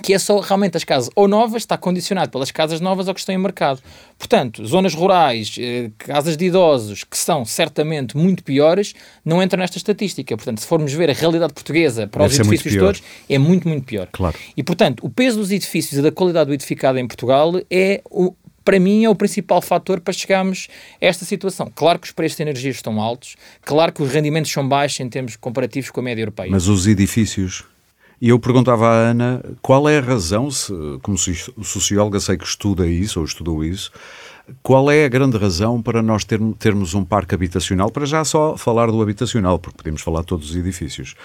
que 0.01 0.13
é 0.13 0.19
só 0.19 0.39
realmente 0.39 0.77
as 0.77 0.83
casas 0.83 1.09
ou 1.15 1.27
novas, 1.27 1.63
está 1.63 1.77
condicionado 1.77 2.31
pelas 2.31 2.51
casas 2.51 2.79
novas 2.79 3.07
ou 3.07 3.13
que 3.13 3.19
estão 3.19 3.33
em 3.33 3.37
mercado. 3.37 3.81
Portanto, 4.17 4.65
zonas 4.65 4.93
rurais, 4.93 5.55
eh, 5.59 5.91
casas 5.97 6.37
de 6.37 6.45
idosos, 6.45 7.03
que 7.03 7.17
são 7.17 7.45
certamente 7.45 8.15
muito 8.15 8.43
piores, 8.43 8.93
não 9.23 9.41
entram 9.41 9.59
nesta 9.59 9.77
estatística. 9.77 10.35
Portanto, 10.35 10.61
se 10.61 10.67
formos 10.67 10.93
ver 10.93 11.09
a 11.09 11.13
realidade 11.13 11.53
portuguesa 11.53 12.07
para 12.07 12.27
Deve 12.27 12.33
os 12.33 12.39
edifícios 12.47 12.75
todos, 12.75 13.03
é 13.29 13.37
muito, 13.37 13.67
muito 13.67 13.85
pior. 13.85 14.07
Claro. 14.11 14.37
E, 14.55 14.63
portanto, 14.63 15.05
o 15.05 15.09
peso 15.09 15.37
dos 15.37 15.51
edifícios 15.51 15.99
e 15.99 16.01
da 16.01 16.11
qualidade 16.11 16.47
do 16.47 16.53
edificado 16.53 16.97
em 16.97 17.07
Portugal 17.07 17.53
é 17.69 18.01
o, 18.09 18.33
para 18.63 18.79
mim, 18.79 19.03
é 19.03 19.09
o 19.09 19.15
principal 19.15 19.61
fator 19.61 19.99
para 19.99 20.13
chegarmos 20.13 20.67
a 21.01 21.05
esta 21.05 21.25
situação. 21.25 21.71
Claro 21.73 21.99
que 21.99 22.07
os 22.07 22.11
preços 22.11 22.37
de 22.37 22.43
energia 22.43 22.71
estão 22.71 23.01
altos, 23.01 23.35
claro 23.63 23.91
que 23.91 24.01
os 24.01 24.11
rendimentos 24.11 24.51
são 24.51 24.67
baixos 24.67 24.99
em 24.99 25.09
termos 25.09 25.35
comparativos 25.35 25.89
com 25.89 25.99
a 25.99 26.03
média 26.03 26.21
europeia. 26.21 26.49
Mas 26.51 26.67
os 26.67 26.87
edifícios. 26.87 27.63
E 28.21 28.29
eu 28.29 28.37
perguntava 28.37 28.87
à 28.87 28.93
Ana 28.93 29.43
qual 29.63 29.89
é 29.89 29.97
a 29.97 30.01
razão, 30.01 30.51
se, 30.51 30.71
como 31.01 31.17
socióloga 31.17 32.19
sei 32.19 32.37
que 32.37 32.45
estuda 32.45 32.87
isso, 32.87 33.19
ou 33.19 33.25
estudou 33.25 33.65
isso, 33.65 33.91
qual 34.61 34.91
é 34.91 35.05
a 35.05 35.09
grande 35.09 35.37
razão 35.37 35.81
para 35.81 36.01
nós 36.01 36.25
termos 36.59 36.93
um 36.93 37.03
parque 37.03 37.35
habitacional, 37.35 37.89
para 37.89 38.05
já 38.05 38.23
só 38.23 38.57
falar 38.57 38.87
do 38.87 39.01
habitacional, 39.01 39.59
porque 39.59 39.77
podemos 39.77 40.01
falar 40.01 40.21
de 40.21 40.27
todos 40.27 40.49
os 40.49 40.55
edifícios, 40.55 41.15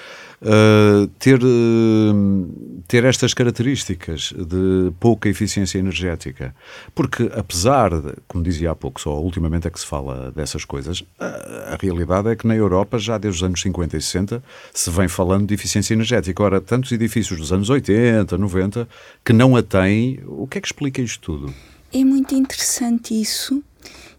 uh, 0.42 1.06
ter, 1.18 1.42
uh, 1.42 2.82
ter 2.86 3.04
estas 3.04 3.34
características 3.34 4.32
de 4.36 4.92
pouca 5.00 5.28
eficiência 5.28 5.78
energética? 5.78 6.54
Porque, 6.94 7.30
apesar 7.34 7.90
de, 8.00 8.14
como 8.28 8.44
dizia 8.44 8.70
há 8.70 8.74
pouco, 8.74 9.00
só 9.00 9.18
ultimamente 9.20 9.66
é 9.66 9.70
que 9.70 9.80
se 9.80 9.86
fala 9.86 10.30
dessas 10.32 10.64
coisas, 10.64 11.02
a, 11.18 11.74
a 11.74 11.78
realidade 11.80 12.28
é 12.28 12.36
que 12.36 12.46
na 12.46 12.54
Europa, 12.54 12.98
já 12.98 13.18
desde 13.18 13.42
os 13.42 13.46
anos 13.46 13.60
50 13.60 13.96
e 13.96 14.02
60, 14.02 14.42
se 14.72 14.90
vem 14.90 15.08
falando 15.08 15.46
de 15.46 15.54
eficiência 15.54 15.94
energética. 15.94 16.42
Ora, 16.42 16.60
tantos 16.60 16.92
edifícios 16.92 17.38
dos 17.38 17.52
anos 17.52 17.70
80, 17.70 18.36
90, 18.36 18.88
que 19.24 19.32
não 19.32 19.56
a 19.56 19.62
têm, 19.62 20.20
o 20.26 20.46
que 20.46 20.58
é 20.58 20.60
que 20.60 20.68
explica 20.68 21.00
isto 21.00 21.20
tudo? 21.20 21.54
É 21.92 22.04
muito 22.04 22.34
interessante 22.34 23.18
isso, 23.18 23.62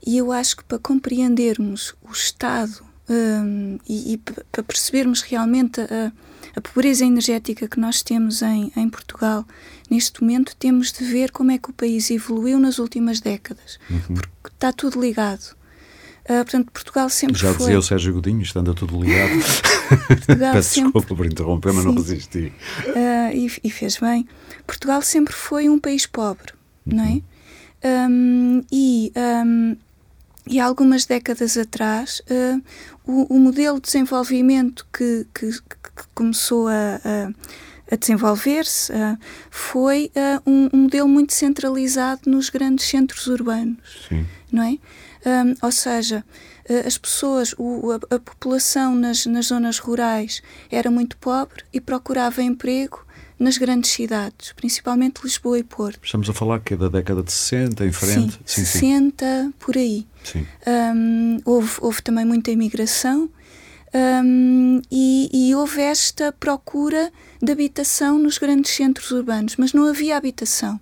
e 0.06 0.18
eu 0.18 0.32
acho 0.32 0.58
que 0.58 0.64
para 0.64 0.80
compreendermos 0.80 1.94
o 2.02 2.12
Estado 2.12 2.82
um, 3.10 3.78
e, 3.88 4.14
e 4.14 4.18
para 4.18 4.64
percebermos 4.64 5.22
realmente 5.22 5.82
a, 5.82 6.12
a, 6.56 6.62
pobreza 6.62 7.06
energética 7.06 7.68
que 7.68 7.80
nós 7.80 8.02
temos 8.02 8.42
em, 8.42 8.72
em 8.76 8.90
Portugal, 8.90 9.46
neste 9.90 10.22
momento, 10.22 10.56
temos 10.56 10.92
de 10.92 11.06
ver 11.06 11.32
como 11.32 11.52
é 11.52 11.58
que 11.58 11.70
o 11.70 11.74
país 11.74 12.12
evoluiu 12.12 12.60
nas 12.60 12.80
últimas 12.80 13.20
décadas, 13.20 13.80
uhum. 13.90 14.16
porque 14.16 14.50
está 14.54 14.72
tudo 14.72 15.00
ligado. 15.00 15.56
Uh, 16.24 16.44
portanto, 16.44 16.72
Portugal 16.72 17.10
sempre 17.10 17.38
Já 17.38 17.54
foi... 17.54 17.58
dizia 17.58 17.80
o 17.80 17.82
Sérgio 17.82 18.14
Godinho, 18.14 18.42
estando 18.42 18.74
tudo 18.74 19.02
ligado. 19.02 19.32
Peço 20.28 20.70
sempre... 20.70 20.92
desculpa 20.92 21.16
por 21.16 21.26
interromper, 21.26 21.72
mas 21.72 21.84
Sim. 21.84 21.90
não 21.90 21.96
resisti. 21.96 22.54
Uh, 22.86 23.34
e, 23.34 23.52
e, 23.64 23.70
fez 23.70 23.98
bem. 23.98 24.28
Portugal 24.66 25.02
sempre 25.02 25.34
foi 25.34 25.70
um 25.70 25.80
país 25.80 26.06
pobre, 26.06 26.52
uhum. 26.86 26.98
não 26.98 27.04
é? 27.06 27.22
Um, 27.84 28.64
e, 28.72 29.12
um, 29.16 29.78
e 30.48 30.60
há 30.60 30.66
algumas 30.66 31.06
décadas 31.06 31.58
atrás, 31.58 32.22
uh, 32.32 32.62
o, 33.06 33.36
o, 33.36 33.40
modelo 33.40 33.76
de 33.76 33.84
desenvolvimento 33.84 34.86
que, 34.92 35.28
que, 35.34 35.52
que 35.52 36.08
começou 36.16 36.68
a, 36.68 37.00
a, 37.04 37.94
a 37.94 37.96
desenvolver-se 37.96 38.92
uh, 38.92 39.18
foi 39.52 40.12
uh, 40.16 40.50
um, 40.50 40.70
um, 40.74 40.78
modelo 40.84 41.08
muito 41.08 41.34
centralizado 41.34 42.22
nos 42.26 42.50
grandes 42.50 42.88
centros 42.88 43.28
urbanos, 43.28 44.08
Sim. 44.10 44.26
não 44.52 44.64
é? 44.64 44.78
ou 45.62 45.72
seja, 45.74 46.24
as 46.86 46.98
pessoas, 46.98 47.54
o, 47.58 47.92
a, 47.92 48.16
a, 48.16 48.20
população 48.20 48.96
nas, 48.96 49.26
nas 49.26 49.48
zonas 49.48 49.78
rurais 49.78 50.42
era 50.72 50.90
muito 50.90 51.18
pobre 51.18 51.66
e 51.74 51.82
procurava 51.82 52.42
emprego 52.42 53.06
nas 53.40 53.58
grandes 53.58 53.92
cidades, 53.92 54.52
principalmente 54.54 55.22
Lisboa 55.24 55.60
e 55.60 55.64
Porto. 55.64 56.00
Estamos 56.04 56.30
a 56.30 56.34
falar 56.34 56.60
que 56.60 56.74
é 56.74 56.78
da 56.78 56.90
década 56.90 57.22
de 57.22 57.32
60 57.32 57.86
em 57.86 57.92
frente? 57.92 58.40
Sim, 58.46 58.66
sim 58.66 58.66
60 58.66 59.44
sim. 59.44 59.54
por 59.60 59.78
aí. 59.78 60.08
Sim. 60.24 60.46
Um, 60.96 61.38
houve, 61.46 61.72
houve 61.80 62.02
também 62.02 62.26
muita 62.26 62.52
imigração 62.52 63.30
um, 63.94 64.82
e, 64.92 65.30
e 65.32 65.56
houve 65.56 65.82
esta 65.82 66.32
procura 66.32 67.12
de 67.42 67.52
habitação 67.52 68.18
nos 68.18 68.38
grandes 68.38 68.72
centros 68.72 69.12
urbanos, 69.12 69.56
mas 69.58 69.74
não 69.74 69.88
havia 69.88 70.18
habitação. 70.18 70.80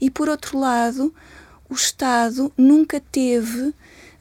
E 0.00 0.10
por 0.10 0.28
outro 0.28 0.58
lado, 0.58 1.14
o 1.68 1.74
Estado 1.74 2.52
nunca 2.56 3.00
teve 3.00 3.74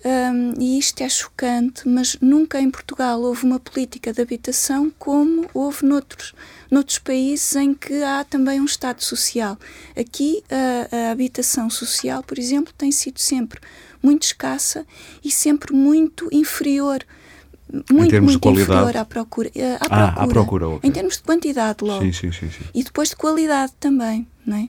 um, 0.03 0.59
e 0.59 0.79
isto 0.79 1.01
é 1.01 1.09
chocante, 1.09 1.87
mas 1.87 2.17
nunca 2.19 2.59
em 2.59 2.71
Portugal 2.71 3.21
houve 3.21 3.45
uma 3.45 3.59
política 3.59 4.11
de 4.11 4.21
habitação 4.21 4.91
como 4.97 5.47
houve 5.53 5.85
noutros, 5.85 6.33
noutros 6.71 6.97
países 6.97 7.55
em 7.55 7.73
que 7.73 8.01
há 8.01 8.23
também 8.23 8.61
um 8.61 8.65
Estado 8.65 9.03
social. 9.03 9.57
Aqui 9.95 10.41
a, 10.49 11.09
a 11.09 11.11
habitação 11.11 11.69
social, 11.69 12.23
por 12.23 12.39
exemplo, 12.39 12.73
tem 12.77 12.91
sido 12.91 13.19
sempre 13.19 13.59
muito 14.01 14.23
escassa 14.23 14.85
e 15.23 15.29
sempre 15.29 15.73
muito 15.73 16.29
inferior 16.31 17.05
muito, 17.89 18.21
muito 18.21 18.49
inferior 18.49 18.97
à 18.97 19.05
procura. 19.05 19.51
À 19.51 19.55
procura, 19.55 19.79
ah, 19.89 20.23
à 20.23 20.27
procura 20.27 20.67
okay. 20.67 20.89
Em 20.89 20.91
termos 20.91 21.17
de 21.17 21.23
quantidade, 21.23 21.83
logo. 21.83 22.03
Sim, 22.03 22.11
sim, 22.11 22.31
sim, 22.31 22.49
sim. 22.49 22.65
E 22.73 22.83
depois 22.83 23.09
de 23.09 23.15
qualidade 23.15 23.73
também, 23.79 24.27
não 24.45 24.57
é? 24.57 24.67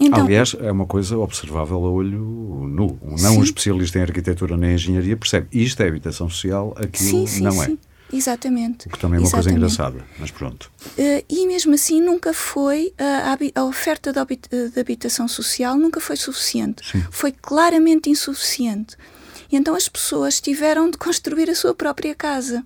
então, 0.00 0.24
Aliás, 0.24 0.56
é 0.58 0.72
uma 0.72 0.86
coisa 0.86 1.18
observável 1.18 1.76
a 1.84 1.90
olho 1.90 2.18
nu. 2.18 2.98
Não 3.02 3.18
sim. 3.18 3.38
um 3.38 3.42
especialista 3.42 3.98
em 3.98 4.02
arquitetura 4.02 4.56
nem 4.56 4.74
engenharia 4.74 5.16
percebe 5.16 5.46
isto 5.52 5.80
é 5.82 5.88
habitação 5.88 6.28
social, 6.28 6.74
aquilo 6.76 7.10
sim, 7.10 7.26
sim, 7.26 7.42
não 7.42 7.62
é. 7.62 7.76
Exatamente. 8.12 8.88
O 8.88 8.90
que 8.90 8.98
também 8.98 9.18
é 9.18 9.20
uma 9.20 9.26
Exatamente. 9.26 9.30
coisa 9.30 9.50
engraçada, 9.50 10.04
mas 10.18 10.30
pronto. 10.30 10.70
Uh, 10.98 11.24
e 11.28 11.46
mesmo 11.46 11.74
assim 11.74 12.00
nunca 12.00 12.32
foi, 12.32 12.92
uh, 12.98 13.50
a, 13.54 13.64
oferta 13.64 14.12
de, 14.12 14.18
habita 14.18 14.70
de, 14.70 14.80
habitação 14.80 15.28
social 15.28 15.76
nunca 15.76 16.00
foi 16.00 16.16
suficiente. 16.16 16.86
Sim. 16.90 17.04
Foi 17.10 17.32
claramente 17.32 18.10
insuficiente. 18.10 18.96
E 19.50 19.56
então 19.56 19.74
as 19.74 19.88
pessoas 19.88 20.40
tiveram 20.40 20.90
de 20.90 20.98
construir 20.98 21.48
a 21.50 21.54
sua 21.54 21.74
própria 21.74 22.14
casa. 22.14 22.64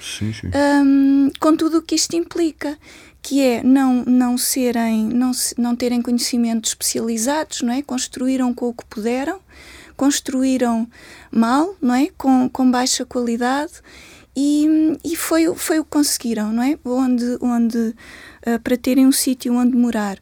Sim, 0.00 0.32
sim. 0.32 0.50
Um, 0.54 1.30
com 1.40 1.56
tudo 1.56 1.78
o 1.78 1.82
que 1.82 1.94
isto 1.94 2.14
implica 2.14 2.78
que 3.22 3.42
é 3.42 3.62
não, 3.62 4.04
não 4.04 4.38
serem, 4.38 5.04
não, 5.06 5.32
não 5.58 5.74
terem 5.74 6.00
conhecimentos 6.00 6.70
especializados, 6.70 7.60
não 7.60 7.72
é? 7.72 7.82
Construíram 7.82 8.54
com 8.54 8.68
o 8.68 8.72
que 8.72 8.84
puderam, 8.84 9.40
construíram 9.96 10.88
mal, 11.28 11.74
não 11.82 11.94
é? 11.94 12.08
Com, 12.16 12.48
com 12.48 12.70
baixa 12.70 13.04
qualidade 13.04 13.72
e, 14.36 14.98
e 15.02 15.16
foi, 15.16 15.52
foi 15.54 15.78
o 15.78 15.84
que 15.84 15.90
conseguiram, 15.90 16.52
não 16.52 16.62
é? 16.62 16.78
Onde, 16.84 17.38
onde 17.40 17.78
uh, 17.78 18.60
para 18.62 18.76
terem 18.76 19.06
um 19.06 19.12
sítio 19.12 19.54
onde 19.54 19.74
morar. 19.74 20.18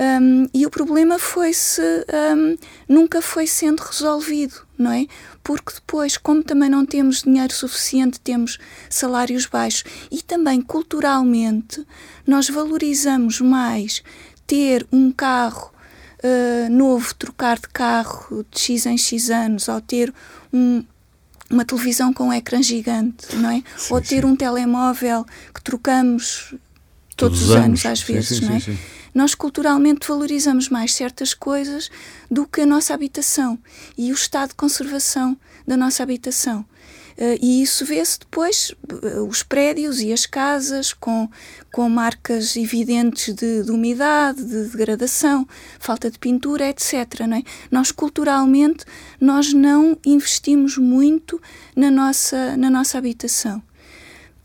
Um, 0.00 0.48
e 0.52 0.66
o 0.66 0.70
problema 0.70 1.18
foi-se, 1.18 1.80
um, 1.80 2.56
nunca 2.88 3.22
foi 3.22 3.46
sendo 3.46 3.80
resolvido, 3.80 4.66
não 4.76 4.90
é? 4.90 5.06
Porque 5.44 5.74
depois, 5.74 6.16
como 6.16 6.42
também 6.42 6.68
não 6.68 6.84
temos 6.84 7.22
dinheiro 7.22 7.52
suficiente, 7.52 8.18
temos 8.18 8.58
salários 8.90 9.46
baixos 9.46 9.84
e 10.10 10.20
também 10.20 10.60
culturalmente, 10.60 11.86
nós 12.26 12.48
valorizamos 12.48 13.40
mais 13.40 14.02
ter 14.46 14.84
um 14.90 15.12
carro 15.12 15.72
uh, 16.24 16.70
novo, 16.70 17.14
trocar 17.14 17.58
de 17.58 17.68
carro 17.68 18.44
de 18.50 18.58
X 18.58 18.86
em 18.86 18.98
X 18.98 19.30
anos, 19.30 19.68
ou 19.68 19.80
ter 19.80 20.12
um, 20.52 20.84
uma 21.52 21.64
televisão 21.64 22.12
com 22.12 22.28
um 22.28 22.32
ecrã 22.32 22.62
gigante, 22.62 23.36
não 23.36 23.50
é? 23.50 23.62
Sim, 23.76 23.94
ou 23.94 24.00
ter 24.00 24.22
sim. 24.22 24.24
um 24.24 24.34
telemóvel 24.34 25.24
que 25.54 25.62
trocamos 25.62 26.54
todos, 27.16 27.40
todos 27.40 27.42
os 27.42 27.50
anos, 27.50 27.64
anos 27.84 27.86
às 27.86 28.00
vezes, 28.02 28.38
sim, 28.38 28.46
não 28.46 28.56
é? 28.56 28.60
nós 29.14 29.34
culturalmente 29.34 30.08
valorizamos 30.08 30.68
mais 30.68 30.94
certas 30.94 31.34
coisas 31.34 31.90
do 32.30 32.46
que 32.46 32.62
a 32.62 32.66
nossa 32.66 32.94
habitação 32.94 33.58
e 33.96 34.10
o 34.10 34.14
estado 34.14 34.50
de 34.50 34.54
conservação 34.54 35.36
da 35.66 35.76
nossa 35.76 36.02
habitação. 36.02 36.64
Uh, 37.18 37.38
e 37.40 37.62
isso 37.62 37.84
vê-se 37.84 38.20
depois, 38.20 38.70
uh, 38.70 39.26
os 39.26 39.42
prédios 39.42 40.00
e 40.00 40.12
as 40.12 40.26
casas 40.26 40.92
com, 40.92 41.28
com 41.72 41.88
marcas 41.88 42.56
evidentes 42.56 43.34
de, 43.34 43.62
de, 43.62 43.70
umidade, 43.70 44.42
de 44.42 44.68
degradação, 44.68 45.46
falta 45.78 46.10
de 46.10 46.18
pintura, 46.18 46.68
etc. 46.68 47.20
Não 47.28 47.36
é? 47.36 47.42
Nós 47.70 47.92
culturalmente 47.92 48.84
nós 49.20 49.52
não 49.52 49.96
investimos 50.04 50.76
muito 50.76 51.40
na 51.76 51.90
nossa, 51.90 52.56
na 52.56 52.70
nossa 52.70 52.98
habitação. 52.98 53.62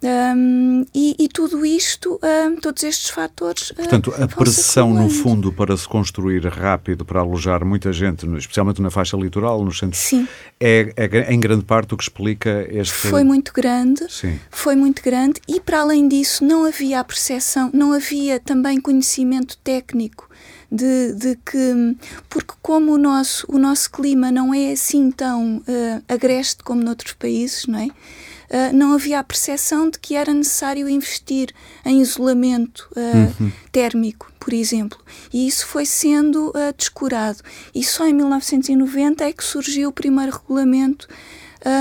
Um, 0.04 0.86
e, 0.94 1.16
e, 1.18 1.28
tudo 1.28 1.66
isto, 1.66 2.20
um, 2.22 2.56
todos 2.58 2.84
estes 2.84 3.10
fatores. 3.10 3.72
Portanto, 3.72 4.14
a 4.16 4.28
pressão, 4.28 4.94
no 4.94 5.10
fundo, 5.10 5.52
para 5.52 5.76
se 5.76 5.88
construir 5.88 6.46
rápido, 6.46 7.04
para 7.04 7.20
alojar 7.20 7.66
muita 7.66 7.92
gente, 7.92 8.28
especialmente 8.38 8.80
na 8.80 8.92
faixa 8.92 9.18
litoral, 9.18 9.64
no 9.66 9.74
centro, 9.74 9.98
Sim. 9.98 10.28
É, 10.60 10.94
é, 10.96 11.34
em 11.34 11.40
grande 11.40 11.66
parte 11.66 11.96
o 11.96 11.98
que 11.98 12.04
explica 12.04 12.68
este. 12.70 12.94
Foi 12.94 13.24
muito 13.24 13.52
grande. 13.52 14.06
Sim. 14.08 14.40
Foi 14.52 14.76
muito 14.76 15.02
grande, 15.02 15.42
e 15.48 15.60
para 15.60 15.80
além 15.80 16.08
disso, 16.08 16.46
não 16.46 16.66
havia 16.66 17.00
a 17.00 17.04
percepção, 17.04 17.72
não 17.74 17.92
havia 17.92 18.40
também 18.40 18.80
conhecimento 18.80 19.58
técnico. 19.64 20.28
De, 20.70 21.14
de, 21.14 21.38
que 21.38 21.96
porque 22.30 22.54
como 22.62 22.92
o 22.92 22.98
nosso 22.98 23.46
o 23.48 23.58
nosso 23.58 23.90
clima 23.90 24.30
não 24.30 24.54
é 24.54 24.74
assim 24.74 25.10
tão 25.10 25.60
uh, 25.60 26.04
agreste 26.10 26.62
como 26.62 26.84
noutros 26.84 27.14
países 27.14 27.66
não 27.68 27.80
é 27.80 27.88
uh, 28.50 28.76
não 28.76 28.94
havia 28.94 29.20
a 29.20 29.24
percepção 29.24 29.90
de 29.90 30.00
que 30.00 30.16
era 30.16 30.34
necessário 30.34 30.90
investir 30.90 31.50
em 31.86 32.02
isolamento 32.02 32.88
uh, 32.92 33.44
uhum. 33.44 33.52
térmico, 33.72 34.32
por 34.40 34.54
exemplo. 34.54 34.98
E 35.34 35.48
isso 35.48 35.66
foi 35.68 35.86
sendo 35.86 36.50
uh, 36.50 36.74
descurado. 36.76 37.40
E 37.74 37.84
só 37.84 38.08
em 38.08 38.14
1990 38.14 39.24
é 39.24 39.34
que 39.34 39.44
surgiu 39.44 39.90
o 39.90 39.94
primeiro 39.94 40.32
regulamento. 40.32 41.08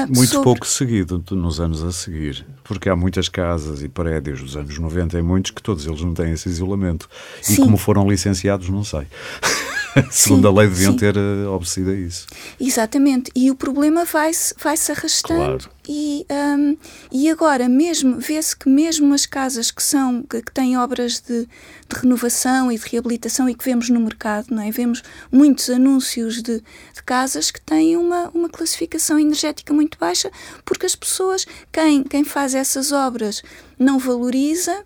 Muito 0.08 0.26
sobre... 0.26 0.44
pouco 0.44 0.66
seguido 0.66 1.22
nos 1.30 1.60
anos 1.60 1.84
a 1.84 1.92
seguir, 1.92 2.44
porque 2.64 2.88
há 2.88 2.96
muitas 2.96 3.28
casas 3.28 3.82
e 3.84 3.88
prédios 3.88 4.40
dos 4.40 4.56
anos 4.56 4.76
90 4.76 5.16
e 5.16 5.22
muitos 5.22 5.52
que 5.52 5.62
todos 5.62 5.86
eles 5.86 6.00
não 6.00 6.12
têm 6.12 6.32
esse 6.32 6.48
isolamento. 6.48 7.08
Sim. 7.40 7.52
E 7.52 7.56
como 7.58 7.76
foram 7.76 8.10
licenciados, 8.10 8.68
não 8.68 8.82
sei. 8.82 9.06
Segundo 10.10 10.48
sim, 10.48 10.54
a 10.54 10.58
lei, 10.58 10.68
deviam 10.68 10.92
sim. 10.92 10.98
ter 10.98 11.16
uh, 11.16 11.52
obedecido 11.52 11.90
a 11.90 11.94
isso. 11.94 12.26
Exatamente. 12.60 13.30
E 13.34 13.50
o 13.50 13.54
problema 13.54 14.04
vai-se 14.04 14.54
vai 14.62 14.76
-se 14.76 14.92
arrastando. 14.92 15.64
Claro. 15.64 15.76
E, 15.88 16.26
um, 16.30 16.76
e 17.12 17.30
agora, 17.30 17.68
mesmo, 17.68 18.18
vê-se 18.18 18.56
que 18.56 18.68
mesmo 18.68 19.14
as 19.14 19.24
casas 19.24 19.70
que 19.70 19.82
são, 19.82 20.22
que, 20.22 20.42
que 20.42 20.52
têm 20.52 20.76
obras 20.76 21.20
de, 21.20 21.42
de, 21.42 21.96
renovação 21.96 22.72
e 22.72 22.78
de 22.78 22.84
reabilitação 22.88 23.48
e 23.48 23.54
que 23.54 23.64
vemos 23.64 23.88
no 23.88 24.00
mercado, 24.00 24.48
não 24.50 24.62
é? 24.62 24.70
Vemos 24.70 25.02
muitos 25.30 25.70
anúncios 25.70 26.42
de, 26.42 26.58
de 26.58 27.02
casas 27.04 27.52
que 27.52 27.60
têm 27.60 27.96
uma, 27.96 28.30
uma 28.34 28.48
classificação 28.48 29.18
energética 29.18 29.72
muito 29.72 29.96
baixa, 29.96 30.30
porque 30.64 30.86
as 30.86 30.96
pessoas, 30.96 31.46
quem, 31.70 32.02
quem 32.02 32.24
faz 32.24 32.54
essas 32.54 32.90
obras 32.90 33.42
não 33.78 33.98
valoriza 33.98 34.84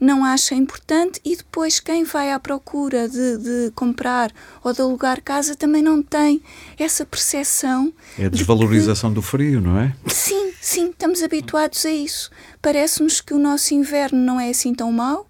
não 0.00 0.24
acha 0.24 0.54
importante 0.54 1.20
e 1.24 1.36
depois 1.36 1.78
quem 1.78 2.04
vai 2.04 2.32
à 2.32 2.40
procura 2.40 3.08
de, 3.08 3.36
de 3.36 3.72
comprar 3.74 4.32
ou 4.64 4.72
de 4.72 4.80
alugar 4.80 5.22
casa 5.22 5.54
também 5.54 5.82
não 5.82 6.02
tem 6.02 6.42
essa 6.78 7.04
percepção. 7.04 7.92
É 8.18 8.26
a 8.26 8.28
desvalorização 8.30 9.10
de 9.10 9.16
que, 9.16 9.20
do 9.20 9.22
frio, 9.22 9.60
não 9.60 9.78
é? 9.78 9.94
Sim, 10.06 10.52
sim, 10.60 10.88
estamos 10.88 11.22
habituados 11.22 11.84
a 11.84 11.90
isso. 11.90 12.30
Parece-nos 12.62 13.20
que 13.20 13.34
o 13.34 13.38
nosso 13.38 13.74
inverno 13.74 14.18
não 14.18 14.40
é 14.40 14.48
assim 14.48 14.74
tão 14.74 14.90
mau, 14.90 15.28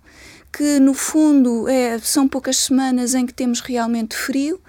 que 0.53 0.79
no 0.79 0.95
fundo 0.95 1.69
é, 1.69 1.99
são 1.99 2.29
poucas 2.29 2.57
semanas 2.57 3.15
em 3.15 3.27
que 3.27 3.35
temos 3.35 3.61
realmente 3.61 4.17
frio 4.17 4.61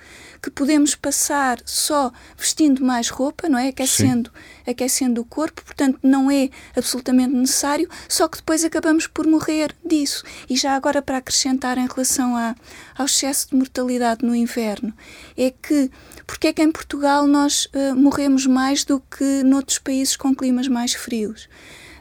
que 0.42 0.50
podemos 0.50 0.96
passar 0.96 1.60
só 1.66 2.12
vestindo 2.36 2.84
mais 2.84 3.10
roupa, 3.10 3.48
não 3.48 3.60
é? 3.60 3.68
Aquecendo, 3.68 4.32
aquecendo 4.68 5.22
o 5.22 5.26
corpo, 5.26 5.64
portanto 5.64 6.00
não 6.02 6.32
é 6.32 6.50
absolutamente 6.76 7.34
necessário, 7.34 7.88
só 8.10 8.28
que 8.28 8.38
depois 8.38 8.64
acabamos 8.64 9.06
por 9.06 9.28
morrer 9.28 9.76
disso. 9.86 10.24
E 10.50 10.56
já 10.56 10.76
agora 10.76 11.02
para 11.02 11.18
acrescentar 11.18 11.78
em 11.78 11.88
relação 11.88 12.36
a, 12.36 12.56
ao 12.98 13.06
excesso 13.06 13.50
de 13.50 13.56
mortalidade 13.56 14.26
no 14.26 14.36
inverno, 14.36 14.94
é 15.38 15.52
que 15.52 15.92
porque 16.26 16.48
é 16.48 16.54
que 16.54 16.64
em 16.64 16.72
Portugal 16.72 17.28
nós 17.28 17.66
uh, 17.66 17.96
morremos 17.96 18.48
mais 18.48 18.84
do 18.84 19.00
que 19.00 19.44
noutros 19.44 19.78
países 19.78 20.16
com 20.16 20.34
climas 20.34 20.68
mais 20.68 20.94
frios? 20.94 21.48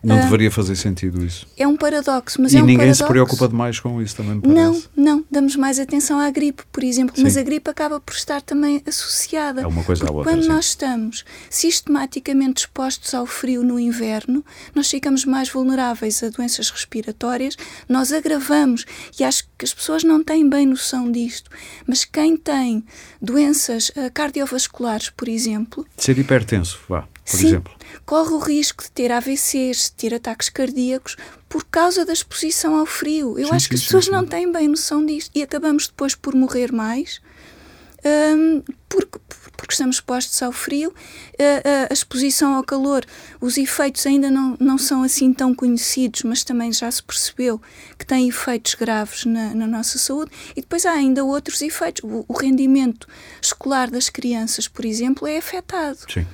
Não 0.02 0.18
uh, 0.18 0.22
deveria 0.22 0.50
fazer 0.50 0.76
sentido 0.76 1.24
isso. 1.24 1.46
É 1.56 1.66
um 1.66 1.76
paradoxo, 1.76 2.40
mas 2.40 2.52
e 2.52 2.56
é 2.56 2.62
um 2.62 2.64
ninguém 2.64 2.78
paradoxo. 2.78 3.04
se 3.04 3.08
preocupa 3.08 3.48
demais 3.48 3.78
com 3.78 4.00
isso 4.00 4.16
também. 4.16 4.40
Não, 4.44 4.82
não. 4.96 5.24
Damos 5.30 5.56
mais 5.56 5.78
atenção 5.78 6.18
à 6.18 6.30
gripe, 6.30 6.62
por 6.72 6.82
exemplo, 6.82 7.14
sim. 7.16 7.22
mas 7.22 7.36
a 7.36 7.42
gripe 7.42 7.68
acaba 7.70 8.00
por 8.00 8.14
estar 8.14 8.40
também 8.40 8.82
associada. 8.86 9.60
É 9.60 9.66
uma 9.66 9.84
coisa 9.84 10.06
à 10.06 10.12
outra. 10.12 10.32
Quando 10.32 10.42
sim. 10.42 10.48
nós 10.48 10.66
estamos 10.66 11.24
sistematicamente 11.50 12.62
expostos 12.62 13.12
ao 13.12 13.26
frio 13.26 13.62
no 13.62 13.78
inverno, 13.78 14.44
nós 14.74 14.90
ficamos 14.90 15.24
mais 15.24 15.50
vulneráveis 15.50 16.22
a 16.22 16.28
doenças 16.30 16.70
respiratórias, 16.70 17.56
nós 17.88 18.12
agravamos, 18.12 18.86
e 19.18 19.24
acho 19.24 19.44
que 19.58 19.64
as 19.64 19.74
pessoas 19.74 20.02
não 20.02 20.24
têm 20.24 20.48
bem 20.48 20.66
noção 20.66 21.10
disto, 21.10 21.50
mas 21.86 22.04
quem 22.04 22.36
tem 22.36 22.82
doenças 23.20 23.90
uh, 23.90 24.10
cardiovasculares, 24.14 25.10
por 25.10 25.28
exemplo. 25.28 25.86
Ser 25.96 26.18
hipertenso, 26.18 26.78
vá 26.88 27.06
por 27.30 27.38
Sim, 27.38 27.46
exemplo. 27.46 27.72
Corre 28.04 28.32
o 28.32 28.38
risco 28.38 28.82
de 28.84 28.90
ter 28.90 29.10
AVCs, 29.12 29.90
de 29.90 29.92
ter 29.92 30.14
ataques 30.14 30.48
cardíacos 30.48 31.16
por 31.48 31.64
causa 31.64 32.04
da 32.04 32.12
exposição 32.12 32.76
ao 32.76 32.86
frio. 32.86 33.38
Eu 33.38 33.48
sim, 33.48 33.54
acho 33.54 33.64
sim, 33.64 33.68
que 33.70 33.74
as 33.76 33.82
pessoas 33.82 34.04
sim, 34.06 34.10
não 34.10 34.26
têm 34.26 34.50
bem 34.50 34.68
noção 34.68 35.04
disto 35.04 35.30
e 35.34 35.42
acabamos 35.42 35.86
depois 35.88 36.14
por 36.14 36.34
morrer 36.34 36.72
mais 36.72 37.20
um, 38.04 38.62
porque, 38.88 39.18
porque 39.56 39.72
estamos 39.72 39.96
expostos 39.96 40.42
ao 40.42 40.52
frio, 40.52 40.92
a, 41.38 41.42
a, 41.44 41.86
a, 41.90 41.92
exposição 41.92 42.54
ao 42.54 42.64
calor, 42.64 43.04
os 43.40 43.58
efeitos 43.58 44.06
ainda 44.06 44.30
não, 44.30 44.56
não 44.58 44.78
são 44.78 45.02
assim 45.02 45.32
tão 45.32 45.54
conhecidos, 45.54 46.22
mas 46.22 46.42
também 46.42 46.72
já 46.72 46.90
se 46.90 47.02
percebeu 47.02 47.60
que 47.98 48.06
têm 48.06 48.28
efeitos 48.28 48.74
graves 48.74 49.24
na, 49.26 49.54
na 49.54 49.66
nossa 49.66 49.98
saúde. 49.98 50.30
E 50.56 50.62
depois 50.62 50.86
há 50.86 50.92
ainda 50.92 51.24
outros 51.24 51.60
efeitos. 51.60 52.02
O, 52.02 52.24
o 52.26 52.32
rendimento 52.32 53.06
escolar 53.40 53.90
das 53.90 54.08
crianças, 54.08 54.66
por 54.66 54.84
exemplo, 54.84 55.28
é 55.28 55.36
afetado. 55.36 55.98
Sim. 56.08 56.26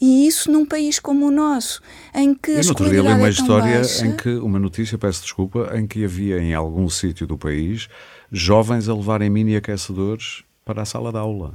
E 0.00 0.26
isso 0.26 0.50
num 0.50 0.64
país 0.64 0.98
como 0.98 1.26
o 1.26 1.30
nosso, 1.30 1.80
em 2.14 2.34
que 2.34 2.52
Eu 2.52 2.60
a 2.60 2.68
outro 2.68 2.88
dia 2.88 3.00
li 3.00 3.08
uma 3.08 3.26
é 3.26 3.30
história 3.30 3.78
baixa... 3.78 4.06
em 4.06 4.16
que, 4.16 4.30
uma 4.36 4.58
notícia, 4.58 4.96
peço 4.96 5.22
desculpa, 5.22 5.70
em 5.74 5.86
que 5.86 6.04
havia 6.04 6.38
em 6.38 6.54
algum 6.54 6.88
sítio 6.88 7.26
do 7.26 7.36
país 7.36 7.88
jovens 8.30 8.88
a 8.88 8.94
levarem 8.94 9.30
mini 9.30 9.56
aquecedores 9.56 10.44
para 10.64 10.82
a 10.82 10.84
sala 10.84 11.10
de 11.10 11.18
aula. 11.18 11.54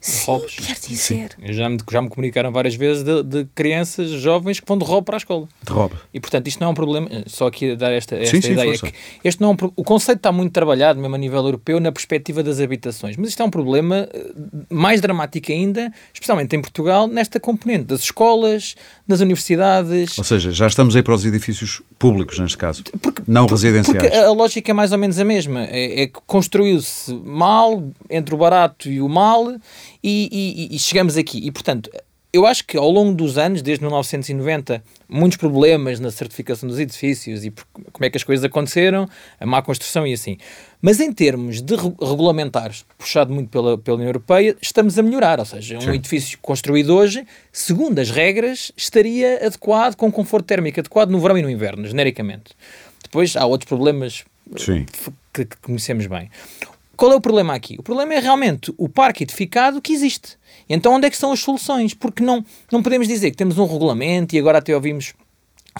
Sim, 0.00 0.26
roubos. 0.26 0.54
Quer 0.54 0.74
dizer. 0.74 0.96
Sim. 0.96 1.52
Já, 1.52 1.68
me, 1.68 1.78
já 1.90 2.02
me 2.02 2.08
comunicaram 2.08 2.50
várias 2.50 2.74
vezes 2.74 3.02
de, 3.02 3.22
de, 3.22 3.44
crianças 3.54 4.08
jovens 4.10 4.58
que 4.58 4.66
vão 4.66 4.78
de 4.78 4.84
roubo 4.84 5.04
para 5.04 5.16
a 5.16 5.18
escola. 5.18 5.46
De 5.62 5.70
roubo. 5.70 5.94
E 6.12 6.18
portanto, 6.18 6.46
isto 6.48 6.58
não 6.60 6.68
é 6.68 6.70
um 6.70 6.74
problema. 6.74 7.08
Só 7.26 7.48
aqui 7.48 7.72
a 7.72 7.74
dar 7.74 7.92
esta, 7.92 8.16
esta 8.16 8.40
sim, 8.40 8.52
ideia. 8.52 8.78
que 8.78 8.92
este 9.22 9.40
não 9.42 9.50
é 9.50 9.52
um, 9.52 9.72
o 9.76 9.84
conceito 9.84 10.18
está 10.18 10.32
muito 10.32 10.52
trabalhado, 10.52 10.98
mesmo 10.98 11.14
a 11.14 11.18
nível 11.18 11.44
europeu, 11.44 11.78
na 11.80 11.92
perspectiva 11.92 12.42
das 12.42 12.60
habitações. 12.60 13.16
Mas 13.18 13.28
isto 13.28 13.42
é 13.42 13.44
um 13.44 13.50
problema 13.50 14.08
eh, 14.12 14.32
mais 14.70 15.02
dramático 15.02 15.52
ainda, 15.52 15.92
especialmente 16.14 16.56
em 16.56 16.62
Portugal, 16.62 17.06
nesta 17.06 17.38
componente 17.38 17.84
das 17.84 18.00
escolas, 18.00 18.76
das 19.06 19.20
universidades. 19.20 20.16
Ou 20.16 20.24
seja, 20.24 20.50
já 20.50 20.66
estamos 20.66 20.96
aí 20.96 21.02
para 21.02 21.14
os 21.14 21.26
edifícios 21.26 21.82
públicos, 21.98 22.38
neste 22.38 22.56
caso, 22.56 22.82
porque, 23.02 23.22
não 23.26 23.46
residenciais. 23.46 24.00
Porque 24.00 24.16
a 24.16 24.30
lógica 24.30 24.70
é 24.70 24.74
mais 24.74 24.92
ou 24.92 24.98
menos 24.98 25.18
a 25.18 25.24
mesma. 25.24 25.64
É, 25.64 26.02
é 26.02 26.06
que 26.06 26.18
construiu-se 26.26 27.12
mal, 27.12 27.84
entre 28.08 28.34
o 28.34 28.38
barato 28.38 28.88
e 28.88 29.02
o 29.02 29.08
mal 29.08 29.60
e, 30.02 30.68
e, 30.70 30.76
e 30.76 30.78
chegamos 30.78 31.16
aqui. 31.16 31.38
E, 31.38 31.50
portanto, 31.50 31.90
eu 32.32 32.46
acho 32.46 32.64
que 32.64 32.76
ao 32.76 32.88
longo 32.90 33.12
dos 33.12 33.36
anos, 33.36 33.60
desde 33.60 33.84
1990, 33.84 34.82
muitos 35.08 35.36
problemas 35.36 35.98
na 35.98 36.10
certificação 36.12 36.68
dos 36.68 36.78
edifícios 36.78 37.44
e 37.44 37.52
como 37.92 38.04
é 38.04 38.10
que 38.10 38.16
as 38.16 38.22
coisas 38.22 38.44
aconteceram, 38.44 39.08
a 39.38 39.46
má 39.46 39.60
construção 39.60 40.06
e 40.06 40.12
assim. 40.12 40.38
Mas 40.80 41.00
em 41.00 41.12
termos 41.12 41.60
de 41.60 41.74
regulamentares, 41.74 42.84
puxado 42.96 43.34
muito 43.34 43.50
pela, 43.50 43.76
pela 43.76 43.96
União 43.96 44.08
Europeia, 44.08 44.56
estamos 44.62 44.96
a 44.98 45.02
melhorar. 45.02 45.40
Ou 45.40 45.44
seja, 45.44 45.78
um 45.78 45.80
Sim. 45.80 45.90
edifício 45.90 46.38
construído 46.40 46.94
hoje, 46.94 47.26
segundo 47.52 47.98
as 47.98 48.10
regras, 48.10 48.70
estaria 48.76 49.44
adequado, 49.44 49.96
com 49.96 50.10
conforto 50.10 50.46
térmico 50.46 50.78
adequado 50.78 51.10
no 51.10 51.18
verão 51.18 51.36
e 51.36 51.42
no 51.42 51.50
inverno, 51.50 51.86
genericamente. 51.86 52.52
Depois 53.02 53.36
há 53.36 53.44
outros 53.44 53.68
problemas 53.68 54.24
que, 54.54 55.44
que 55.44 55.56
conhecemos 55.60 56.06
bem 56.06 56.30
Qual 57.00 57.12
é 57.12 57.14
o 57.16 57.20
problema 57.20 57.54
aqui? 57.54 57.76
O 57.78 57.82
problema 57.82 58.12
é 58.12 58.18
realmente 58.18 58.74
o 58.76 58.86
parque 58.86 59.24
edificado 59.24 59.80
que 59.80 59.90
existe. 59.90 60.36
Então 60.68 60.92
onde 60.92 61.06
é 61.06 61.08
que 61.08 61.16
estão 61.16 61.32
as 61.32 61.40
soluções? 61.40 61.94
Porque 61.94 62.22
não, 62.22 62.44
não 62.70 62.82
podemos 62.82 63.08
dizer 63.08 63.30
que 63.30 63.38
temos 63.38 63.56
um 63.56 63.64
regulamento 63.64 64.36
e 64.36 64.38
agora 64.38 64.58
até 64.58 64.74
ouvimos 64.74 65.14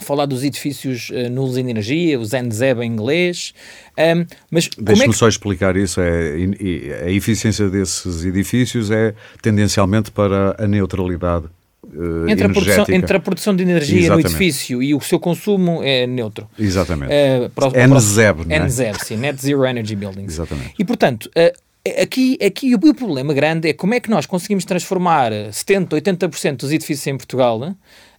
falar 0.01 0.25
dos 0.25 0.43
edifícios 0.43 1.11
uh, 1.11 1.29
nulos 1.29 1.57
em 1.57 1.69
energia, 1.69 2.19
os 2.19 2.31
NZEB 2.31 2.81
em 2.81 2.91
inglês. 2.91 3.53
Um, 3.99 4.25
mas 4.49 4.67
Deixe-me 4.75 5.09
é 5.09 5.11
que... 5.11 5.15
só 5.15 5.27
explicar 5.27 5.77
isso. 5.77 6.01
É, 6.01 7.03
a 7.05 7.11
eficiência 7.11 7.69
desses 7.69 8.25
edifícios 8.25 8.89
é 8.89 9.13
tendencialmente 9.43 10.09
para 10.09 10.55
a 10.57 10.67
neutralidade 10.67 11.45
Uh, 11.93 12.29
entre, 12.29 12.45
a 12.45 12.49
produção, 12.49 12.85
entre 12.89 13.17
a 13.17 13.19
produção 13.19 13.55
de 13.55 13.63
energia 13.63 13.99
Exatamente. 13.99 14.23
no 14.23 14.29
edifício 14.29 14.83
e 14.83 14.95
o 14.95 15.01
seu 15.01 15.19
consumo 15.19 15.81
é 15.83 16.07
neutro. 16.07 16.47
Exatamente. 16.57 17.11
Uh, 17.11 17.49
para, 17.49 17.87
NZEB, 17.87 18.45
não 18.45 18.55
é? 18.55 18.59
NZEB, 18.59 18.97
sim, 19.03 19.17
Net 19.17 19.41
Zero 19.41 19.65
Energy 19.65 19.95
Buildings. 19.95 20.33
Exatamente. 20.33 20.73
E, 20.79 20.85
portanto, 20.85 21.29
uh, 21.37 22.01
aqui, 22.01 22.37
aqui 22.41 22.73
o, 22.73 22.77
o, 22.77 22.93
problema 22.93 23.33
grande 23.33 23.69
é 23.69 23.73
como 23.73 23.93
é 23.93 23.99
que 23.99 24.09
nós 24.09 24.25
conseguimos 24.25 24.63
transformar 24.63 25.31
70%, 25.31 25.89
80% 25.89 26.57
dos 26.57 26.71
edifícios 26.71 27.05
em 27.07 27.17
Portugal 27.17 27.75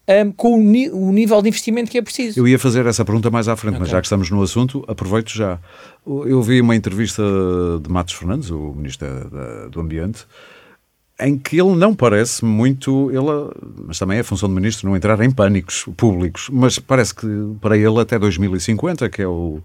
um, 0.09 0.33
com 0.33 0.55
o, 0.55 1.09
o, 1.09 1.13
nível 1.13 1.41
de 1.41 1.49
investimento 1.49 1.91
que 1.91 1.99
é 1.99 2.03
preciso. 2.03 2.39
Eu 2.39 2.49
ia 2.49 2.59
fazer 2.59 2.87
essa 2.87 3.05
pergunta 3.05 3.31
mais 3.31 3.49
à 3.49 3.57
frente, 3.57 3.75
okay. 3.75 3.81
mas 3.81 3.89
já 3.89 4.01
que 4.01 4.07
estamos 4.07 4.31
no 4.31 4.43
assunto, 4.43 4.85
aproveito 4.89 5.31
já. 5.31 5.59
Eu 6.07 6.43
vi 6.43 6.61
uma 6.61 6.75
entrevista 6.75 7.23
de 7.81 7.89
Matos 7.89 8.15
Fernandes, 8.15 8.51
o 8.51 8.75
Ministro 8.75 9.31
da, 9.31 9.69
do 9.69 9.81
Ambiente, 9.81 10.27
em 11.27 11.39
que 11.39 11.61
ele 11.61 11.75
não 11.75 11.95
parece 11.95 12.45
muito, 12.45 13.11
ele, 13.11 13.51
mas 13.87 13.99
também 13.99 14.19
é 14.19 14.23
função 14.23 14.49
do 14.49 14.55
ministro 14.55 14.89
não 14.89 14.97
entrar 14.97 15.21
em 15.21 15.31
pânicos 15.31 15.85
públicos, 15.97 16.49
mas 16.53 16.79
parece 16.79 17.15
que 17.15 17.27
para 17.61 17.77
ele 17.77 18.01
até 18.01 18.19
2050, 18.19 19.09
que 19.09 19.23
é 19.23 19.27
o, 19.27 19.61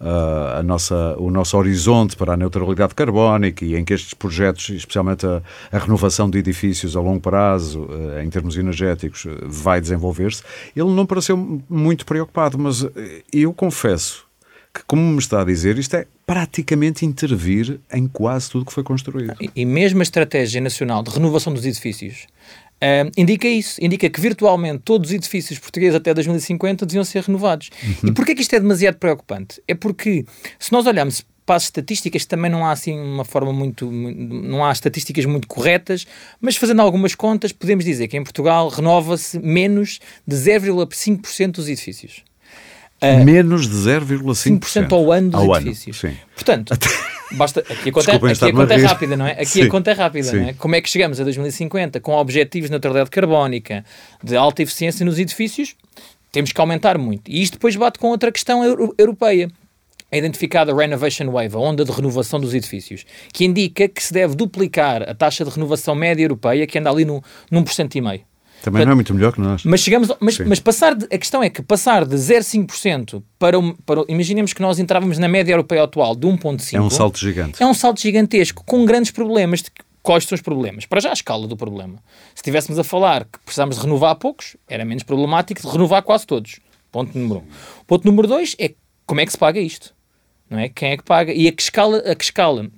uh, 0.00 0.58
a 0.58 0.62
nossa, 0.62 1.16
o 1.18 1.30
nosso 1.30 1.56
horizonte 1.56 2.16
para 2.16 2.34
a 2.34 2.36
neutralidade 2.36 2.94
carbónica 2.94 3.64
e 3.64 3.76
em 3.76 3.84
que 3.84 3.94
estes 3.94 4.14
projetos, 4.14 4.68
especialmente 4.70 5.26
a, 5.26 5.42
a 5.70 5.78
renovação 5.78 6.28
de 6.28 6.38
edifícios 6.38 6.96
a 6.96 7.00
longo 7.00 7.20
prazo, 7.20 7.82
uh, 7.82 8.20
em 8.22 8.30
termos 8.30 8.56
energéticos, 8.56 9.26
vai 9.44 9.80
desenvolver-se, 9.80 10.42
ele 10.74 10.90
não 10.90 11.06
pareceu 11.06 11.62
muito 11.68 12.06
preocupado, 12.06 12.58
mas 12.58 12.86
eu 13.32 13.52
confesso 13.52 14.24
que, 14.74 14.82
como 14.86 15.02
me 15.02 15.18
está 15.18 15.42
a 15.42 15.44
dizer, 15.44 15.78
isto 15.78 15.94
é 15.94 16.06
praticamente 16.26 17.06
intervir 17.06 17.78
em 17.92 18.08
quase 18.08 18.50
tudo 18.50 18.64
que 18.64 18.72
foi 18.72 18.82
construído. 18.82 19.34
E, 19.40 19.50
e 19.54 19.64
mesmo 19.64 20.00
a 20.00 20.02
Estratégia 20.02 20.60
Nacional 20.60 21.02
de 21.02 21.10
Renovação 21.10 21.54
dos 21.54 21.64
Edifícios 21.64 22.26
uh, 22.82 23.10
indica 23.16 23.46
isso, 23.46 23.82
indica 23.82 24.10
que 24.10 24.20
virtualmente 24.20 24.82
todos 24.84 25.10
os 25.10 25.14
edifícios 25.14 25.58
portugueses 25.58 25.94
até 25.94 26.12
2050 26.12 26.84
deviam 26.86 27.04
ser 27.04 27.22
renovados. 27.22 27.70
Uhum. 27.82 28.10
E 28.10 28.12
porquê 28.12 28.34
que 28.34 28.42
isto 28.42 28.54
é 28.54 28.60
demasiado 28.60 28.96
preocupante? 28.96 29.62
É 29.68 29.74
porque, 29.74 30.24
se 30.58 30.72
nós 30.72 30.86
olharmos 30.86 31.24
para 31.46 31.56
as 31.56 31.64
estatísticas 31.64 32.24
também 32.24 32.50
não 32.50 32.64
há 32.64 32.72
assim 32.72 32.98
uma 32.98 33.24
forma 33.24 33.52
muito, 33.52 33.90
não 33.90 34.64
há 34.64 34.72
estatísticas 34.72 35.26
muito 35.26 35.46
corretas, 35.46 36.06
mas 36.40 36.56
fazendo 36.56 36.80
algumas 36.80 37.14
contas 37.14 37.52
podemos 37.52 37.84
dizer 37.84 38.08
que 38.08 38.16
em 38.16 38.24
Portugal 38.24 38.68
renova-se 38.68 39.38
menos 39.38 40.00
de 40.26 40.36
0,5% 40.36 41.52
dos 41.52 41.68
edifícios. 41.68 42.22
Uh, 43.04 43.24
Menos 43.24 43.68
de 43.68 43.74
0,5% 43.76 44.92
ao 44.92 45.12
ano 45.12 45.30
dos 45.30 45.40
ao 45.40 45.56
edifícios. 45.56 46.04
Ano, 46.04 46.16
Portanto, 46.34 46.74
basta, 47.32 47.60
aqui 47.60 47.88
a 47.88 47.92
conta, 47.92 48.10
é- 48.12 48.14
aqui 48.14 48.44
a 48.44 48.52
conta 48.52 48.74
é 48.74 48.76
rápida, 48.78 49.16
não 49.16 49.26
é? 49.26 49.32
Aqui 49.32 49.46
sim, 49.46 49.62
a 49.62 49.68
conta 49.68 49.90
é 49.90 49.94
rápida, 49.94 50.30
sim. 50.30 50.36
não 50.36 50.48
é? 50.48 50.52
Como 50.54 50.74
é 50.74 50.80
que 50.80 50.88
chegamos 50.88 51.20
a 51.20 51.24
2050 51.24 52.00
com 52.00 52.12
objetivos 52.12 52.68
de 52.68 52.72
neutralidade 52.72 53.10
carbónica, 53.10 53.84
de 54.22 54.36
alta 54.36 54.62
eficiência 54.62 55.04
nos 55.04 55.18
edifícios? 55.18 55.74
Temos 56.32 56.50
que 56.52 56.60
aumentar 56.60 56.98
muito. 56.98 57.30
E 57.30 57.42
isto 57.42 57.54
depois 57.54 57.76
bate 57.76 57.98
com 57.98 58.08
outra 58.08 58.32
questão 58.32 58.64
europeia. 58.98 59.48
É 60.10 60.18
identificada 60.18 60.72
a 60.72 60.76
Renovation 60.76 61.30
Wave, 61.30 61.56
a 61.56 61.58
onda 61.58 61.84
de 61.84 61.90
renovação 61.90 62.38
dos 62.38 62.54
edifícios, 62.54 63.04
que 63.32 63.44
indica 63.44 63.88
que 63.88 64.02
se 64.02 64.12
deve 64.12 64.34
duplicar 64.36 65.02
a 65.08 65.14
taxa 65.14 65.44
de 65.44 65.50
renovação 65.50 65.94
média 65.94 66.22
europeia, 66.22 66.66
que 66.66 66.78
anda 66.78 66.90
ali 66.90 67.04
no, 67.04 67.22
num 67.50 67.64
por 67.64 67.72
cento 67.72 67.96
e 67.96 68.00
meio. 68.00 68.20
Também 68.64 68.78
Portanto, 68.78 68.86
não 68.86 68.92
é 68.92 68.94
muito 68.94 69.14
melhor 69.14 69.32
que 69.32 69.40
nós. 69.42 69.62
Mas 69.62 69.80
chegamos, 69.80 70.08
mas, 70.18 70.38
mas 70.38 70.58
passar 70.58 70.94
de, 70.94 71.04
a 71.04 71.18
questão 71.18 71.42
é 71.42 71.50
que 71.50 71.60
passar 71.60 72.06
de 72.06 72.16
0,5% 72.16 73.22
para, 73.38 73.58
para 73.84 74.04
imaginemos 74.08 74.54
que 74.54 74.62
nós 74.62 74.78
entrávamos 74.78 75.18
na 75.18 75.28
média 75.28 75.52
europeia 75.52 75.82
atual 75.82 76.16
de 76.16 76.26
1,5%. 76.26 76.74
É 76.74 76.80
um 76.80 76.88
salto 76.88 77.18
gigante. 77.18 77.62
É 77.62 77.66
um 77.66 77.74
salto 77.74 78.00
gigantesco 78.00 78.64
com 78.64 78.86
grandes 78.86 79.10
problemas. 79.10 79.60
De, 79.60 79.70
quais 80.02 80.24
são 80.24 80.34
os 80.34 80.40
problemas? 80.40 80.86
Para 80.86 80.98
já 80.98 81.10
a 81.10 81.12
escala 81.12 81.46
do 81.46 81.58
problema. 81.58 81.96
Se 82.34 82.36
estivéssemos 82.36 82.78
a 82.78 82.84
falar 82.84 83.26
que 83.26 83.38
precisamos 83.44 83.76
de 83.76 83.82
renovar 83.82 84.16
poucos, 84.16 84.56
era 84.66 84.82
menos 84.82 85.02
problemático 85.02 85.60
de 85.60 85.68
renovar 85.68 86.02
quase 86.02 86.26
todos. 86.26 86.58
Ponto 86.90 87.18
número 87.18 87.40
um. 87.40 87.84
Ponto 87.86 88.06
número 88.06 88.26
dois 88.26 88.56
é 88.58 88.72
como 89.04 89.20
é 89.20 89.26
que 89.26 89.32
se 89.32 89.38
paga 89.38 89.60
isto? 89.60 89.94
Não 90.48 90.58
é? 90.58 90.70
Quem 90.70 90.92
é 90.92 90.96
que 90.96 91.04
paga? 91.04 91.34
E 91.34 91.46
a 91.48 91.52
que 91.52 91.62
escala, 91.62 91.98
a 91.98 92.14
que 92.14 92.24
escala 92.24 92.70